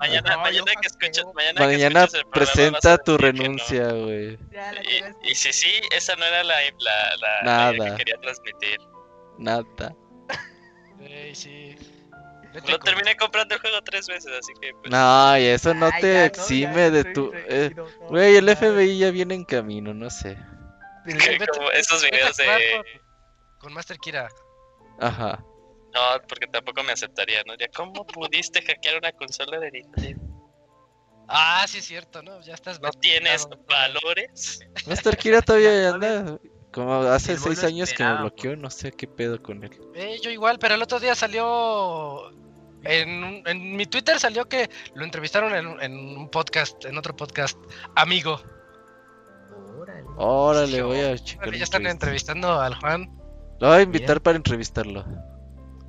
[0.00, 3.42] mañana, no, mañana que escuches, mañana, que Mañana escuches el presenta a tu que no.
[3.42, 4.38] renuncia, güey.
[4.52, 7.74] La Y, y si sí, esa no era la, la, la, la Nada.
[7.76, 8.78] idea que quería transmitir.
[9.38, 9.94] Nada.
[11.00, 11.76] Ey, sí.
[12.54, 15.86] Lo con- terminé comprando el juego tres veces, así que pues, No, y eso no
[15.86, 17.32] Ay, te ya, no, exime ya de tu...
[17.34, 18.56] eh, no, Güey, el ya.
[18.56, 20.36] FBI ya viene en camino, no sé.
[21.54, 22.82] Como esos videos de...
[23.58, 24.28] con Master Kira.
[25.00, 25.42] Ajá.
[25.94, 27.54] No, porque tampoco me aceptaría, ¿no?
[27.56, 30.22] Ya, ¿cómo pudiste hackear una consola de Nintendo?
[31.28, 32.40] Ah, sí es cierto, ¿no?
[32.40, 34.60] Ya estás ¿No tienes valores?
[34.86, 36.38] Master Kira todavía anda.
[36.72, 39.70] Como hace seis años que me bloqueó, no sé qué pedo con él.
[39.94, 42.30] Eh, yo igual, pero el otro día salió.
[42.84, 46.96] En, un- en mi Twitter salió que lo entrevistaron en, un- en un podcast, en
[46.96, 47.58] otro podcast,
[47.94, 48.40] amigo.
[49.78, 50.04] Órale.
[50.16, 51.52] Órale, voy a checar.
[51.54, 52.32] Ya están entrevista.
[52.32, 53.02] entrevistando al Juan.
[53.60, 55.04] Lo voy a invitar para entrevistarlo.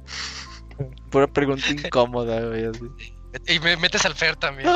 [1.11, 2.65] Pura pregunta incómoda, güey.
[2.65, 2.81] así.
[3.47, 4.69] Y me metes al Fer también.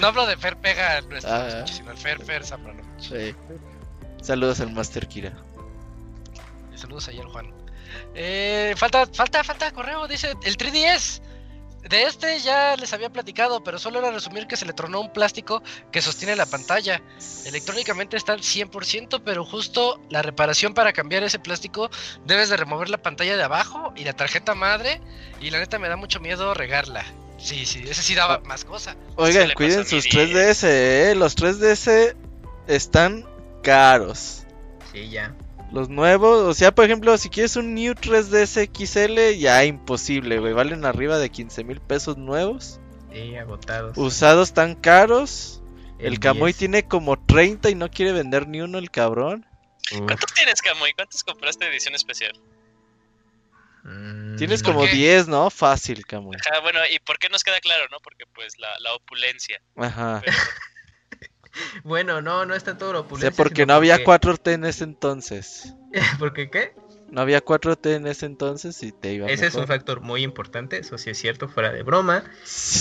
[0.00, 1.48] no hablo de Fer Pega, nuestro Ah.
[1.48, 2.82] escucha, sino el Fer Fer Zambrano.
[3.00, 3.34] Sí.
[4.20, 5.32] Saludos al Master Kira.
[6.72, 7.52] Y Saludos ahí al Juan.
[8.14, 11.20] Eh, falta, falta, falta correo, dice el 3DS.
[11.88, 15.12] De este ya les había platicado, pero solo era resumir que se le tronó un
[15.12, 17.02] plástico que sostiene la pantalla.
[17.44, 21.90] Electrónicamente está al 100%, pero justo la reparación para cambiar ese plástico
[22.24, 25.00] debes de remover la pantalla de abajo y la tarjeta madre.
[25.40, 27.04] Y la neta me da mucho miedo regarla.
[27.38, 28.96] Sí, sí, ese sí daba más cosa.
[29.16, 31.14] Oigan, cuiden sus 3DS, eh.
[31.16, 32.14] Los 3DS
[32.68, 33.26] están
[33.64, 34.44] caros.
[34.92, 35.34] Sí, ya.
[35.72, 40.52] Los nuevos, o sea, por ejemplo, si quieres un New 3DS XL, ya imposible, güey.
[40.52, 42.78] Valen arriba de 15 mil pesos nuevos.
[43.10, 43.96] Sí, agotados.
[43.96, 45.62] Usados tan caros.
[45.98, 46.56] El, Camuy 10.
[46.58, 49.46] tiene como 30 y no quiere vender ni uno el cabrón.
[49.92, 50.00] Uf.
[50.00, 50.92] ¿Cuántos tienes, Camuy?
[50.92, 52.32] ¿Cuántos compraste de edición especial?
[53.84, 54.92] Mm, Tienes ¿Por como qué?
[54.92, 55.48] 10, ¿no?
[55.48, 56.36] Fácil, Camuy.
[56.36, 57.98] Ajá, bueno, ¿y por qué nos queda claro, no?
[58.00, 59.62] Porque pues la, la opulencia.
[59.76, 60.20] Ajá.
[60.22, 60.36] Pero,
[61.84, 64.84] Bueno, no, no está todo lo O sea, porque no había porque- 4T en ese
[64.84, 65.74] entonces.
[66.18, 66.74] ¿Por qué qué?
[67.10, 70.78] No había 4T en ese entonces y te iba Ese es un factor muy importante,
[70.78, 72.24] eso sí es cierto, fuera de broma.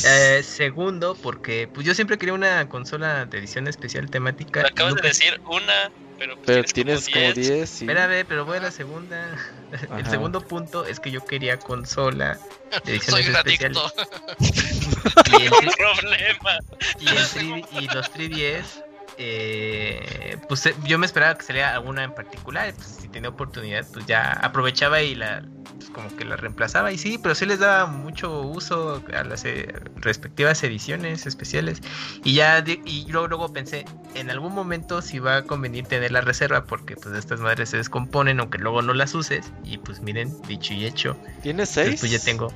[0.06, 4.61] Eh, segundo, porque pues yo siempre quería una consola de edición especial temática.
[4.65, 5.91] acabas de decir una,
[6.22, 7.35] pero, pues Pero tienes como 10.
[7.35, 7.85] 10, sí.
[7.85, 9.35] Espérame, pero voy a la segunda.
[9.72, 10.10] El Ajá.
[10.11, 12.38] segundo punto es que yo quería consola
[12.85, 13.77] de Soy ediciones un especiales.
[13.77, 15.39] adicto.
[15.39, 16.60] Y el, problema.
[16.99, 18.84] y el 3D y los 3DS,
[19.18, 22.74] eh, pues eh, yo me esperaba que saliera alguna en particular.
[22.74, 25.44] Pues, si tenía oportunidad, pues ya aprovechaba y la
[25.78, 26.92] pues, como que la reemplazaba.
[26.92, 31.82] Y sí, pero sí les daba mucho uso a las eh, respectivas ediciones especiales.
[32.24, 33.86] Y ya y luego, luego pensé,
[34.16, 37.78] en algún momento si va a convenir tener la reserva, porque pues estas madres se
[37.78, 39.52] descomponen, aunque luego no las uses.
[39.64, 41.18] Y pues miren, dicho y hecho.
[41.42, 42.00] ¿Tienes Entonces, 6?
[42.00, 42.54] Pues ya tengo,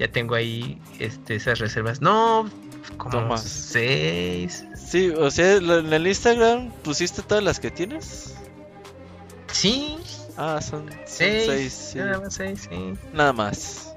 [0.00, 2.00] ya tengo ahí este, esas reservas.
[2.00, 2.50] No,
[2.96, 3.36] como Toma.
[3.38, 4.64] seis.
[4.74, 8.34] Sí, o sea, en el Instagram pusiste todas las que tienes.
[9.52, 9.96] Sí,
[10.36, 11.42] Ah, son 6.
[11.46, 11.72] seis.
[11.92, 11.98] sí.
[11.98, 12.94] Nada más seis, sí.
[13.12, 13.94] Nada más.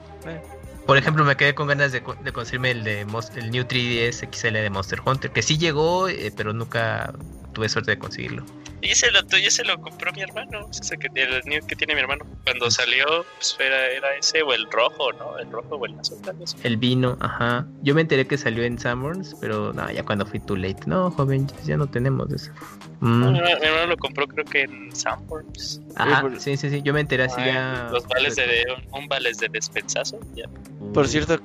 [0.85, 4.27] Por ejemplo, me quedé con ganas de, co- de conseguirme el de el New 3DS
[4.29, 7.13] XL de Monster Hunter, que sí llegó, eh, pero nunca
[7.53, 8.43] tuve suerte de conseguirlo.
[8.83, 10.67] Y ese lo tuyo se lo compró mi hermano.
[10.69, 12.25] Ese que, el new que tiene mi hermano.
[12.43, 13.05] Cuando salió,
[13.37, 15.39] pues era, era ese o el rojo, ¿no?
[15.39, 16.55] El rojo o el azul, tal vez.
[16.63, 17.65] El vino, ajá.
[17.81, 20.81] Yo me enteré que salió en Sanborns, pero no, ya cuando fui too late.
[20.85, 22.51] No, joven, ya no tenemos eso.
[22.99, 25.79] Mm, No, mi, hermano, mi hermano lo compró, creo que en Sanborns.
[25.95, 26.81] Ajá, por- sí, sí, sí.
[26.81, 27.87] Yo me enteré así ya.
[27.91, 30.19] Los vales de, un, un vales de despensazo.
[30.35, 30.49] Ya.
[30.93, 31.39] Por cierto,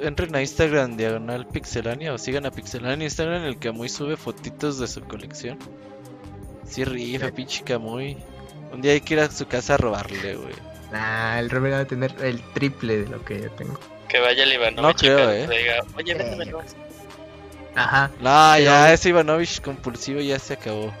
[0.00, 4.80] entren a Instagram diagonal pixelania o sigan a pixelania en Instagram, el Camuy sube fotitos
[4.80, 5.58] de su colección.
[6.66, 8.16] Sí, rifa, pinche Camuy.
[8.72, 10.54] Un día hay que ir a su casa a robarle, güey.
[10.92, 13.78] Ah, el Robert va a tener el triple de lo que yo tengo.
[14.08, 15.58] Que vaya el Ivanovich No y creo, que eh.
[15.58, 16.62] diga, oye, véndemelo.
[17.74, 18.10] Ajá.
[18.20, 20.92] No, Pero- ya ese Ivanovich compulsivo ya se acabó.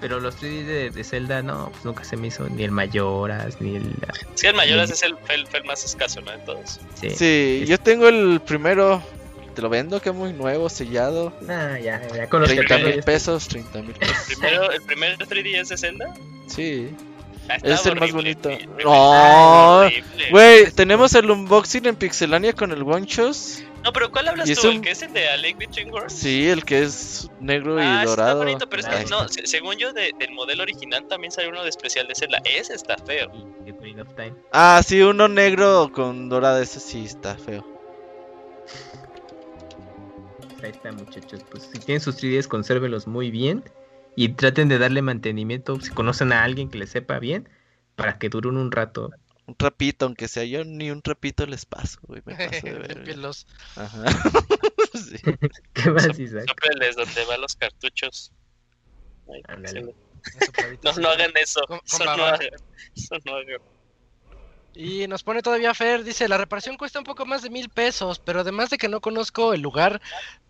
[0.00, 3.60] Pero los 3D de, de Zelda, no, pues nunca se me hizo ni el Mayoras,
[3.60, 3.94] ni el.
[4.34, 6.30] Sí, el Mayoras es el, el, más escaso, ¿no?
[6.30, 6.78] De todos.
[6.94, 7.10] Sí.
[7.10, 9.02] Sí, yo tengo el primero.
[9.58, 11.32] Te lo vendo, Camuy, nuevo, sellado.
[11.40, 12.88] Nah, ya, ya con los que 30 tengo.
[12.90, 14.16] mil pesos, 30 mil pesos.
[14.28, 16.14] Primero, el primer 3DS de Zelda.
[16.46, 16.90] Sí.
[17.48, 18.50] Ah, Es el más bonito.
[18.84, 19.90] No, Ah.
[20.30, 23.64] Güey, tenemos el unboxing en Pixelania con el Wanchos.
[23.82, 24.68] No, pero ¿cuál hablas y es tú?
[24.68, 26.12] un- ¿El que es el de A Link Between Worlds?
[26.12, 28.28] Sí, el que es negro y ah, ese dorado.
[28.30, 29.28] está bonito, pero es que no, está.
[29.40, 32.38] se- según yo, de- del modelo original también salió uno de especial de Zelda.
[32.44, 33.28] Ese está feo.
[33.66, 34.34] Y Ocarina of Time.
[34.52, 37.66] Ah, sí, uno negro con dorado, ese sí está feo.
[40.62, 41.40] Ahí está, muchachos.
[41.50, 43.62] Pues si tienen sus 3DS, consérvelos muy bien.
[44.16, 45.78] Y traten de darle mantenimiento.
[45.80, 47.48] Si conocen a alguien que le sepa bien,
[47.94, 49.10] para que duren un rato.
[49.46, 52.20] Un trapito, aunque sea yo, ni un trapito les paso, güey.
[52.26, 52.88] Me paso de.
[52.94, 53.46] Límpienlos.
[53.76, 54.04] Ajá.
[54.94, 55.16] Sí.
[55.74, 56.46] ¿Qué más, Isaac?
[56.96, 58.32] Donde van los cartuchos.
[59.30, 59.42] Ay,
[60.82, 61.60] No, no hagan eso.
[61.68, 62.28] Con- con Eso no baba.
[62.30, 62.48] hagan.
[62.96, 63.60] Eso no hagan.
[64.74, 68.20] Y nos pone todavía Fer, dice, la reparación cuesta un poco más de mil pesos,
[68.20, 70.00] pero además de que no conozco el lugar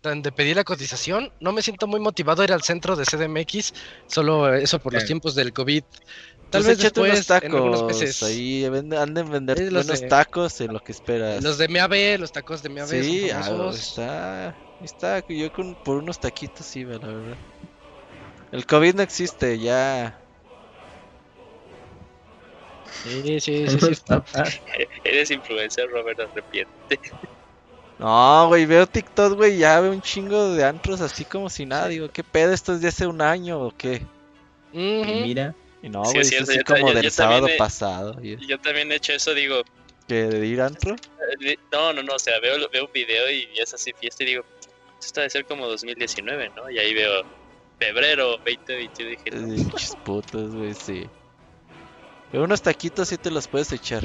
[0.03, 3.73] donde pedí la cotización, no me siento muy motivado a ir al centro de CDMX,
[4.07, 5.07] solo eso por los Claro.
[5.07, 5.83] tiempos del COVID.
[6.49, 8.01] Tal Pues vez échate unos después, en algunos tacos.
[8.01, 8.23] meses.
[8.23, 11.43] Ahí de vender Sí, los de- tacos en lo que esperas.
[11.43, 16.19] Los de MAB, los tacos de MAB Sí, ah, está, está, yo con, por unos
[16.19, 17.37] taquitos iba, la verdad.
[18.51, 20.19] El COVID no existe, ya.
[23.03, 24.03] Sí, sí, sí, sí.
[25.03, 26.99] Eres influencer, Robert, arrepiente.
[27.97, 31.87] No, güey, veo TikTok, güey, ya veo un chingo de antros así como si nada.
[31.89, 32.53] Digo, ¿qué pedo?
[32.53, 34.01] ¿Esto es de hace un año o qué?
[34.71, 34.77] Y
[35.23, 38.17] mira, Y no, Sí, güey, es es así como yo- del yo sábado he- pasado.
[38.21, 39.61] y- Yo también he hecho eso, digo.
[40.07, 40.95] ¿Que de ir antro?
[41.41, 44.27] eh, No, no, no, o sea, veo, veo un video y es así fiesta y
[44.27, 44.43] digo,
[45.01, 46.69] esto debe ser como 2019, ¿no?
[46.69, 47.23] Y ahí veo
[47.79, 49.65] febrero 2021 y dije, no, Eh,
[50.03, 51.07] putos, güey, sí.
[52.31, 54.03] Pero unos taquitos sí te los puedes echar.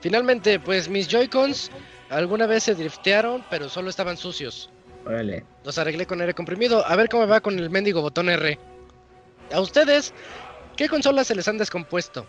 [0.00, 1.70] Finalmente, pues mis Joy-Cons
[2.08, 4.70] alguna vez se driftearon, pero solo estaban sucios.
[5.04, 5.44] órale.
[5.64, 6.86] Los arreglé con aire comprimido.
[6.86, 8.58] A ver cómo va con el mendigo botón R.
[9.52, 10.14] A ustedes,
[10.76, 12.26] ¿qué consolas se les han descompuesto?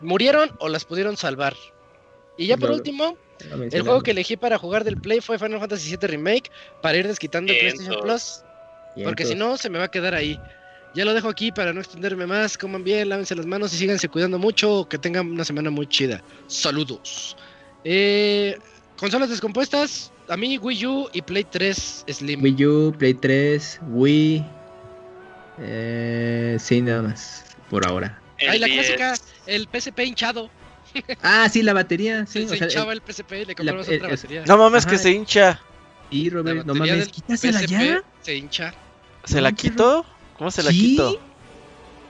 [0.00, 1.54] ¿Murieron o las pudieron salvar?
[2.36, 3.16] Y ya por último,
[3.70, 6.50] el juego que elegí para jugar del Play fue Final Fantasy VII Remake
[6.80, 7.58] para ir desquitando el.
[7.58, 8.42] PlayStation Plus.
[9.04, 10.40] Porque si no, se me va a quedar ahí.
[10.94, 12.58] Ya lo dejo aquí para no extenderme más.
[12.58, 14.86] Coman bien, lávense las manos y síganse cuidando mucho.
[14.88, 16.22] Que tengan una semana muy chida.
[16.48, 17.36] Saludos.
[17.84, 18.58] Eh,
[18.96, 20.12] consolas descompuestas.
[20.28, 22.42] A mí Wii U y Play 3 Slim.
[22.42, 24.44] Wii U, Play 3, Wii.
[25.60, 27.44] Eh, sí, nada más.
[27.68, 28.20] Por ahora.
[28.48, 29.14] Ay, la 10, clásica,
[29.46, 30.50] el PSP hinchado.
[31.22, 32.26] Ah, sí, la batería.
[32.26, 34.44] Sí, se o se sea, hinchaba el- el PSP y le compramos otra el- batería.
[34.46, 35.60] No mames, que se hincha.
[36.10, 38.02] y Robert, no mames, quítasela ya.
[38.22, 38.74] Se hincha.
[39.24, 40.04] ¿Se la quitó?
[40.40, 40.78] ¿Cómo se la ¿Sí?
[40.92, 41.20] quitó?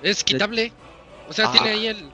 [0.05, 0.73] Es quitable.
[1.29, 1.53] O sea, Ah.
[1.53, 2.05] tiene ahí el.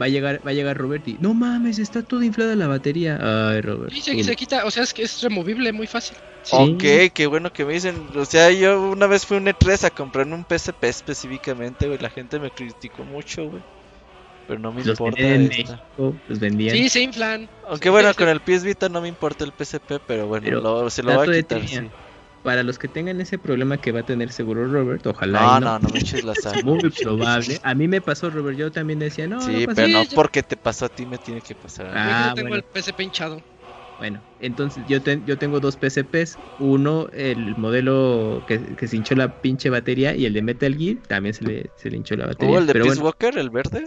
[0.00, 3.18] Va a llegar, va a llegar Robert y no mames, está toda inflada la batería.
[3.50, 3.92] Ay, Robert.
[3.92, 4.66] Sí, se, se quita.
[4.66, 6.16] O sea, es que es removible muy fácil.
[6.44, 6.54] Sí.
[6.56, 8.06] Ok, qué bueno que me dicen.
[8.14, 11.98] O sea, yo una vez fui a un E3 a comprarme un PSP específicamente, güey.
[11.98, 13.62] La gente me criticó mucho, güey.
[14.46, 15.48] Pero no me Los importa en.
[15.48, 15.76] México,
[16.28, 16.76] los vendían.
[16.76, 17.48] Sí, se inflan.
[17.68, 18.16] Aunque Sí, bueno, sí.
[18.16, 21.14] con el PS Vita no me importa el PSP, pero bueno, Pero lo- se lo
[21.16, 21.80] voy a quitar, sí.
[22.44, 25.46] Para los que tengan ese problema que va a tener seguro Robert, ojalá.
[25.46, 26.60] No, y no, no me eches la sal.
[26.64, 27.58] Muy probable.
[27.62, 28.56] A mí me pasó, Robert.
[28.58, 31.40] Yo también decía, no, Sí, no pero no porque te pasó a ti me tiene
[31.42, 31.98] que pasar a mí.
[31.98, 32.56] Ah, Yo no tengo bueno.
[32.56, 33.42] el PSP hinchado.
[33.96, 36.38] Bueno, entonces yo, ten- yo tengo dos PSPs.
[36.58, 40.14] Uno, el modelo que, que se hinchó la pinche batería.
[40.16, 42.56] Y el de Metal Gear también se le, se le hinchó la batería.
[42.56, 43.86] ¿Oh, el de Pero Peace bueno, Walker, el verde?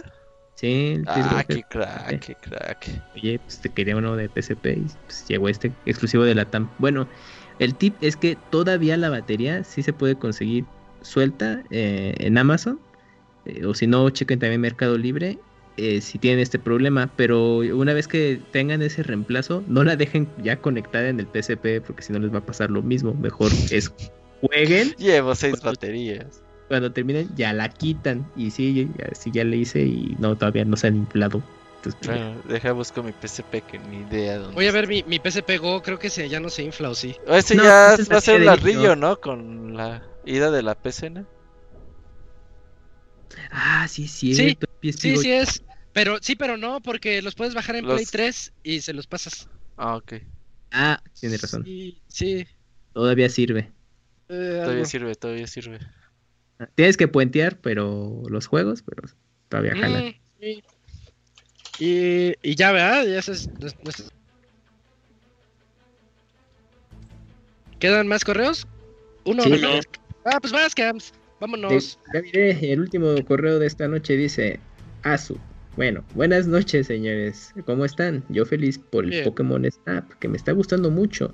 [0.54, 1.56] sí, el Peace Ah, Walker.
[1.56, 2.86] qué crack, qué crack.
[3.14, 6.70] Oye, pues te quería uno de PSP y pues, llegó este exclusivo de la TAM.
[6.78, 7.08] Bueno,
[7.58, 10.64] el tip es que todavía la batería sí se puede conseguir
[11.02, 12.78] suelta eh, en Amazon.
[13.46, 15.38] eh, o si no, chequen también Mercado Libre
[15.76, 17.08] eh, si tienen este problema.
[17.16, 21.80] Pero una vez que tengan ese reemplazo, no la dejen ya conectada en el PSP
[21.86, 23.14] porque si no les va a pasar lo mismo.
[23.14, 23.92] Mejor es
[24.40, 24.92] jueguen.
[24.98, 26.42] Llevo seis Cuando- baterías.
[26.68, 28.26] Cuando terminen, ya la quitan.
[28.36, 28.90] Y sí,
[29.32, 31.42] ya le hice y no, todavía no se han inflado.
[31.78, 32.18] Entonces, pues.
[32.18, 34.54] Bueno, deja busco mi PSP que ni idea dónde.
[34.54, 36.94] Voy a ver mi, mi PSP Go, creo que se, ya no se infla o
[36.94, 37.10] sí.
[37.10, 37.36] está.
[37.38, 38.96] Ese No, ya ese es va a ser un de ladrillo.
[38.96, 39.16] ¿no?
[39.20, 41.26] Con la ida de la PCN.
[43.50, 44.58] Ah, sí, Sí.
[44.80, 45.62] Sí, sí es.
[45.92, 49.06] Pero sí, pero no, porque los puedes bajar en Los- Play 3 y se los
[49.06, 49.48] pasas.
[49.76, 50.14] Ah, ok.
[50.70, 51.64] Ah, tiene razón.
[51.64, 52.46] Sí, sí.
[52.92, 53.72] Todavía sirve.
[54.28, 55.78] eh, Todavía sirve, todavía sirve.
[56.74, 59.02] Tienes que puentear, pero los juegos, pero
[59.48, 60.14] todavía Mm, jalan.
[60.40, 60.62] sí.
[61.78, 63.06] Y, y ya, ¿verdad?
[63.06, 63.48] Ya es
[63.82, 64.06] nuestro-
[67.78, 68.66] ¿Quedan más correos?
[69.24, 69.50] Uno, Sí.
[69.50, 69.58] ¿no?
[69.58, 69.80] No.
[70.24, 71.12] Ah, pues vas, Cams.
[71.40, 71.98] Vámonos.
[72.12, 74.58] De- ya miré, el último correo de esta noche dice
[75.02, 75.38] Asu.
[75.76, 77.52] Bueno, buenas noches, señores.
[77.64, 78.24] ¿Cómo están?
[78.30, 79.24] Yo feliz por el Bien.
[79.24, 81.32] Pokémon Snap, que me está gustando mucho.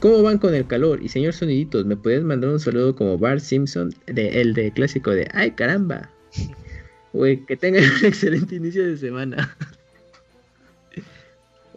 [0.00, 1.00] ¿Cómo van con el calor?
[1.02, 5.12] Y señor Soniditos, ¿me puedes mandar un saludo como Bart Simpson, de, el de clásico
[5.12, 6.10] de ¡Ay, caramba!
[7.48, 9.56] Que tengan un excelente inicio de semana.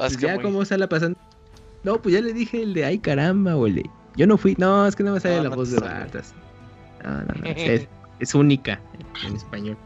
[0.07, 1.19] Pues ya, muy- ¿cómo está la pasando?
[1.83, 4.55] No, pues ya le dije el de ay caramba o el de yo no fui.
[4.57, 5.91] No, es que no me sale No, la no voz de sale.
[5.93, 6.33] Bartas.
[7.03, 7.33] No, no, no.
[7.45, 7.87] Es,
[8.19, 8.81] es única
[9.25, 9.77] en español.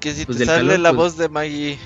[0.00, 1.78] Que si pues te sale calor, la pues- voz de Maggie.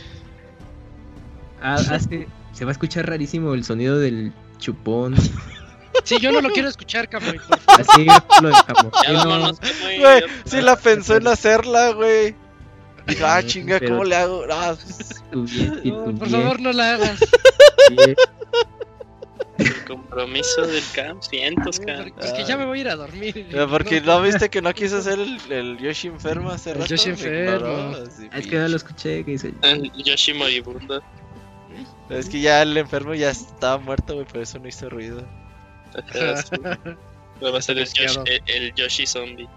[1.62, 5.14] Ah, hace- se va a escuchar rarísimo el sonido del chupón.
[6.04, 7.40] Sí, yo no lo quiero escuchar, favor.
[7.66, 8.06] Así
[8.42, 8.92] lo dejamos.
[9.04, 9.26] Ya Sí,
[9.98, 12.34] no, Güey, sí la pensó en hacerla, güey.
[13.14, 14.44] Dijo, ah, chinga, Pero- ¿cómo le hago?
[14.50, 14.76] Ah,
[15.84, 17.20] y No, por favor, no la hagas.
[19.58, 22.12] El compromiso del camp, cientos, camp.
[22.22, 23.46] Es que ya me voy a ir a dormir.
[23.50, 26.88] pero porque no viste que no quiso hacer el, el Yoshi enfermo hace El rato.
[26.90, 27.54] Yoshi enfermo.
[27.56, 29.54] ignoró, así, Es que no lo escuché, que dice.
[29.62, 31.02] El Yoshi moribundo.
[32.10, 35.26] Es que ya el enfermo ya estaba muerto, güey, por eso no hizo ruido.
[36.12, 36.18] Sí.
[37.44, 38.24] Va a ser el Yoshi, Desgraciado.
[38.26, 39.48] el, el Yoshi zombie.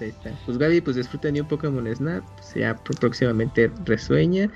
[0.00, 0.38] Pues ahí está.
[0.46, 2.24] Pues Gaby, pues disfruten de un Pokémon Snap.
[2.36, 4.50] pues, ya pr- próximamente resueña.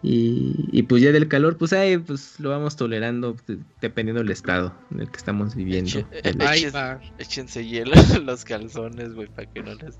[0.00, 4.30] Y, y pues ya del calor, pues ahí pues lo vamos tolerando de- dependiendo del
[4.30, 5.90] estado en el que estamos viviendo.
[5.90, 7.00] Eche- Ahí va.
[7.18, 9.96] Échense hielo en los calzones, güey, para que no les.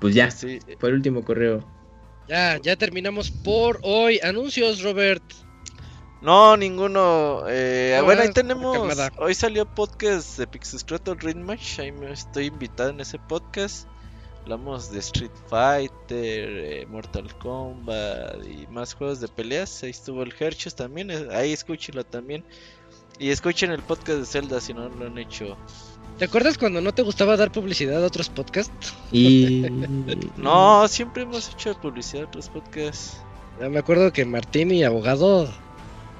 [0.00, 1.66] Pues ya, Sí, fue el último correo.
[2.28, 4.18] Ya, ya terminamos por hoy.
[4.22, 5.22] Anuncios, Robert.
[6.24, 7.42] No, ninguno.
[7.48, 8.76] Eh, No, bueno, ahí tenemos.
[8.78, 9.12] calmada.
[9.18, 11.78] Hoy salió podcast de Pixescroto Ring Match.
[11.78, 13.86] Ahí me estoy invitado en ese podcast.
[14.42, 16.48] Hablamos de Street Fighter,
[16.80, 19.82] eh, Mortal Kombat y más juegos de peleas.
[19.82, 21.10] Ahí estuvo el Hershus también.
[21.10, 22.42] eh, Ahí escúchenlo también.
[23.18, 25.56] Y escuchen el podcast de Zelda si no lo han hecho.
[26.18, 28.94] ¿Te acuerdas cuando no te gustaba dar publicidad a otros podcasts?
[29.12, 29.62] Y.
[30.38, 33.18] No, siempre hemos hecho publicidad a otros podcasts.
[33.60, 35.48] Ya me acuerdo que Martín y Abogado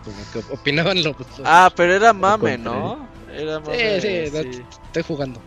[0.04, 2.58] como que opinaban lo, lo- Ah, pero era mame.
[2.58, 3.08] ¿no?
[3.32, 4.00] Era mame.
[4.00, 4.62] sí, sí.
[4.86, 5.40] estoy jugando.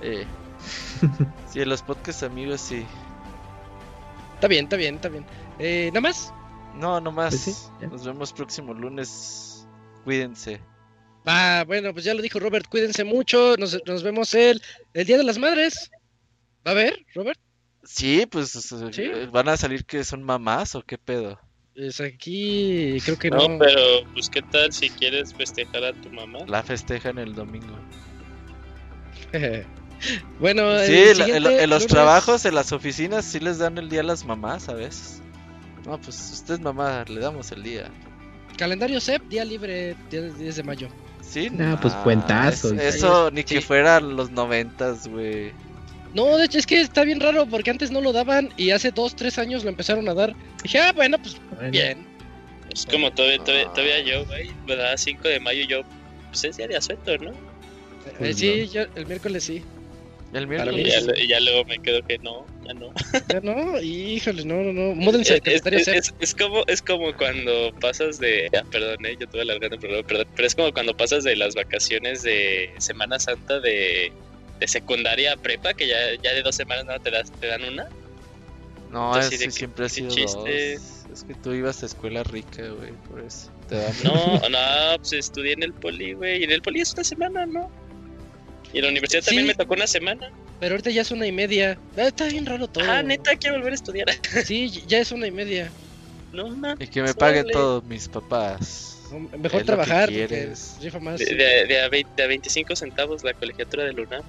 [0.00, 0.24] Eh.
[1.50, 2.84] Sí, en los podcasts amigos sí.
[4.34, 5.24] Está bien, está bien, está bien.
[5.58, 6.32] Eh, ¿Nada más?
[6.74, 7.30] No, no más.
[7.30, 7.42] Pues
[7.80, 7.86] sí.
[7.86, 9.66] Nos vemos próximo lunes.
[10.04, 10.60] Cuídense.
[11.26, 13.56] Ah, bueno, pues ya lo dijo Robert, cuídense mucho.
[13.56, 14.60] Nos, nos vemos el,
[14.94, 15.90] el Día de las Madres.
[16.66, 17.38] ¿Va a haber, Robert?
[17.84, 18.74] Sí, pues
[19.30, 21.38] van a salir que son mamás o qué pedo.
[21.76, 23.58] Es aquí, creo que No, no.
[23.58, 23.80] pero
[24.12, 26.38] pues qué tal si quieres festejar a tu mamá.
[26.46, 27.76] La festejan el domingo.
[30.38, 33.88] bueno, Sí, el la- en, los lunes- trabajos, en las oficinas, sí les dan el
[33.88, 35.20] día a las mamás a veces.
[35.84, 37.90] No, pues usted es mamá, le damos el día.
[38.56, 40.88] Calendario CEP, día libre, día 10 de mayo.
[41.20, 43.56] Sí, Ah, pues, cuentazo, es- eso ni Sí.
[43.56, 45.52] que fueran los noventas, güey.
[46.14, 48.90] No, de hecho es que está bien raro porque antes no lo daban y hace
[48.92, 50.34] dos, tres años lo empezaron a dar.
[50.62, 52.06] Dije, ah, bueno, pues Bueno, bien.
[52.72, 54.50] Es como todavía, todavía, todavía yo, güey.
[54.66, 55.80] Me da 5 de mayo yo.
[56.30, 57.30] Pues es día de asueto, ¿no?
[57.30, 59.62] Eh, Pues sí, yo, el miércoles sí.
[60.32, 61.04] El Y ya, miércoles.
[61.22, 62.92] y ya luego me quedo que no, ya no.
[63.28, 64.94] Ya no, híjole, no, no, no.
[64.96, 68.48] Múdense, Es, es- es- es como, es como cuando pasas de.
[68.56, 70.26] ah, perdón, eh, yo tuve alargando, perdón, perdón.
[70.34, 74.10] Pero es como cuando pasas de las vacaciones de Semana Santa de,
[74.60, 77.64] de secundaria a prepa, que ya, ya de dos semanas no te, das, te dan
[77.64, 77.88] una.
[78.90, 80.74] No, Entonces, ese ¿de qué- siempre ha sido chiste?
[80.74, 80.82] dos.
[81.12, 83.50] Es que tú ibas a escuela rica, güey, por eso.
[83.68, 86.40] Te dan No, no, pues estudié en el poli, güey.
[86.40, 87.70] Y en el poli es una semana, ¿no?
[88.72, 89.26] Y en la universidad Sí.
[89.26, 90.30] también me tocó una semana.
[90.60, 91.78] Pero ahorita ya es una y media.
[91.96, 92.84] Ah, está bien raro todo.
[92.90, 94.06] Ah, neta, quiero volver a estudiar.
[94.44, 95.70] Sí, ya es una y media.
[96.32, 96.88] No, mames.
[96.88, 99.02] Y que me paguen todos mis papás.
[99.12, 101.18] No, Mejor Es que trabajar porque rifa más.
[101.20, 104.20] De, de, de a 20 de a 25 centavos la colegiatura de Luna.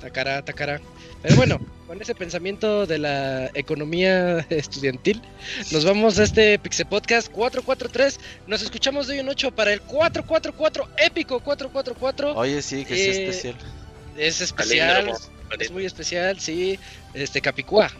[0.00, 0.80] Tacara, tacara.
[1.22, 5.22] Pero bueno, con ese pensamiento de la economía estudiantil,
[5.70, 8.18] nos vamos a este Pixel Podcast 443.
[8.48, 12.34] Nos escuchamos de hoy en 8 para el 444 épico 444.
[12.34, 13.56] Oye, sí, que sí es Eh, especial.
[14.16, 15.12] Es especial,
[15.60, 16.78] es muy especial, sí.
[17.14, 17.90] Este Capicúa.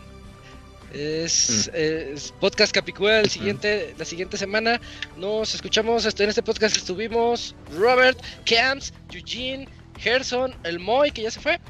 [0.93, 4.81] Es, es podcast Capicúa el siguiente, la siguiente semana.
[5.17, 6.05] Nos escuchamos.
[6.05, 11.61] En este podcast estuvimos Robert, Camps, Eugene, Gerson, el Moy, que ya se fue.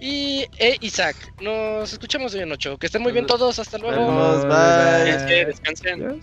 [0.00, 1.16] Y e Isaac.
[1.40, 2.78] Nos escuchamos hoy en 8.
[2.78, 3.58] Que estén muy bien todos.
[3.58, 4.06] Hasta luego.
[4.06, 5.10] Vemos, bye.
[5.10, 6.22] Es que descansen.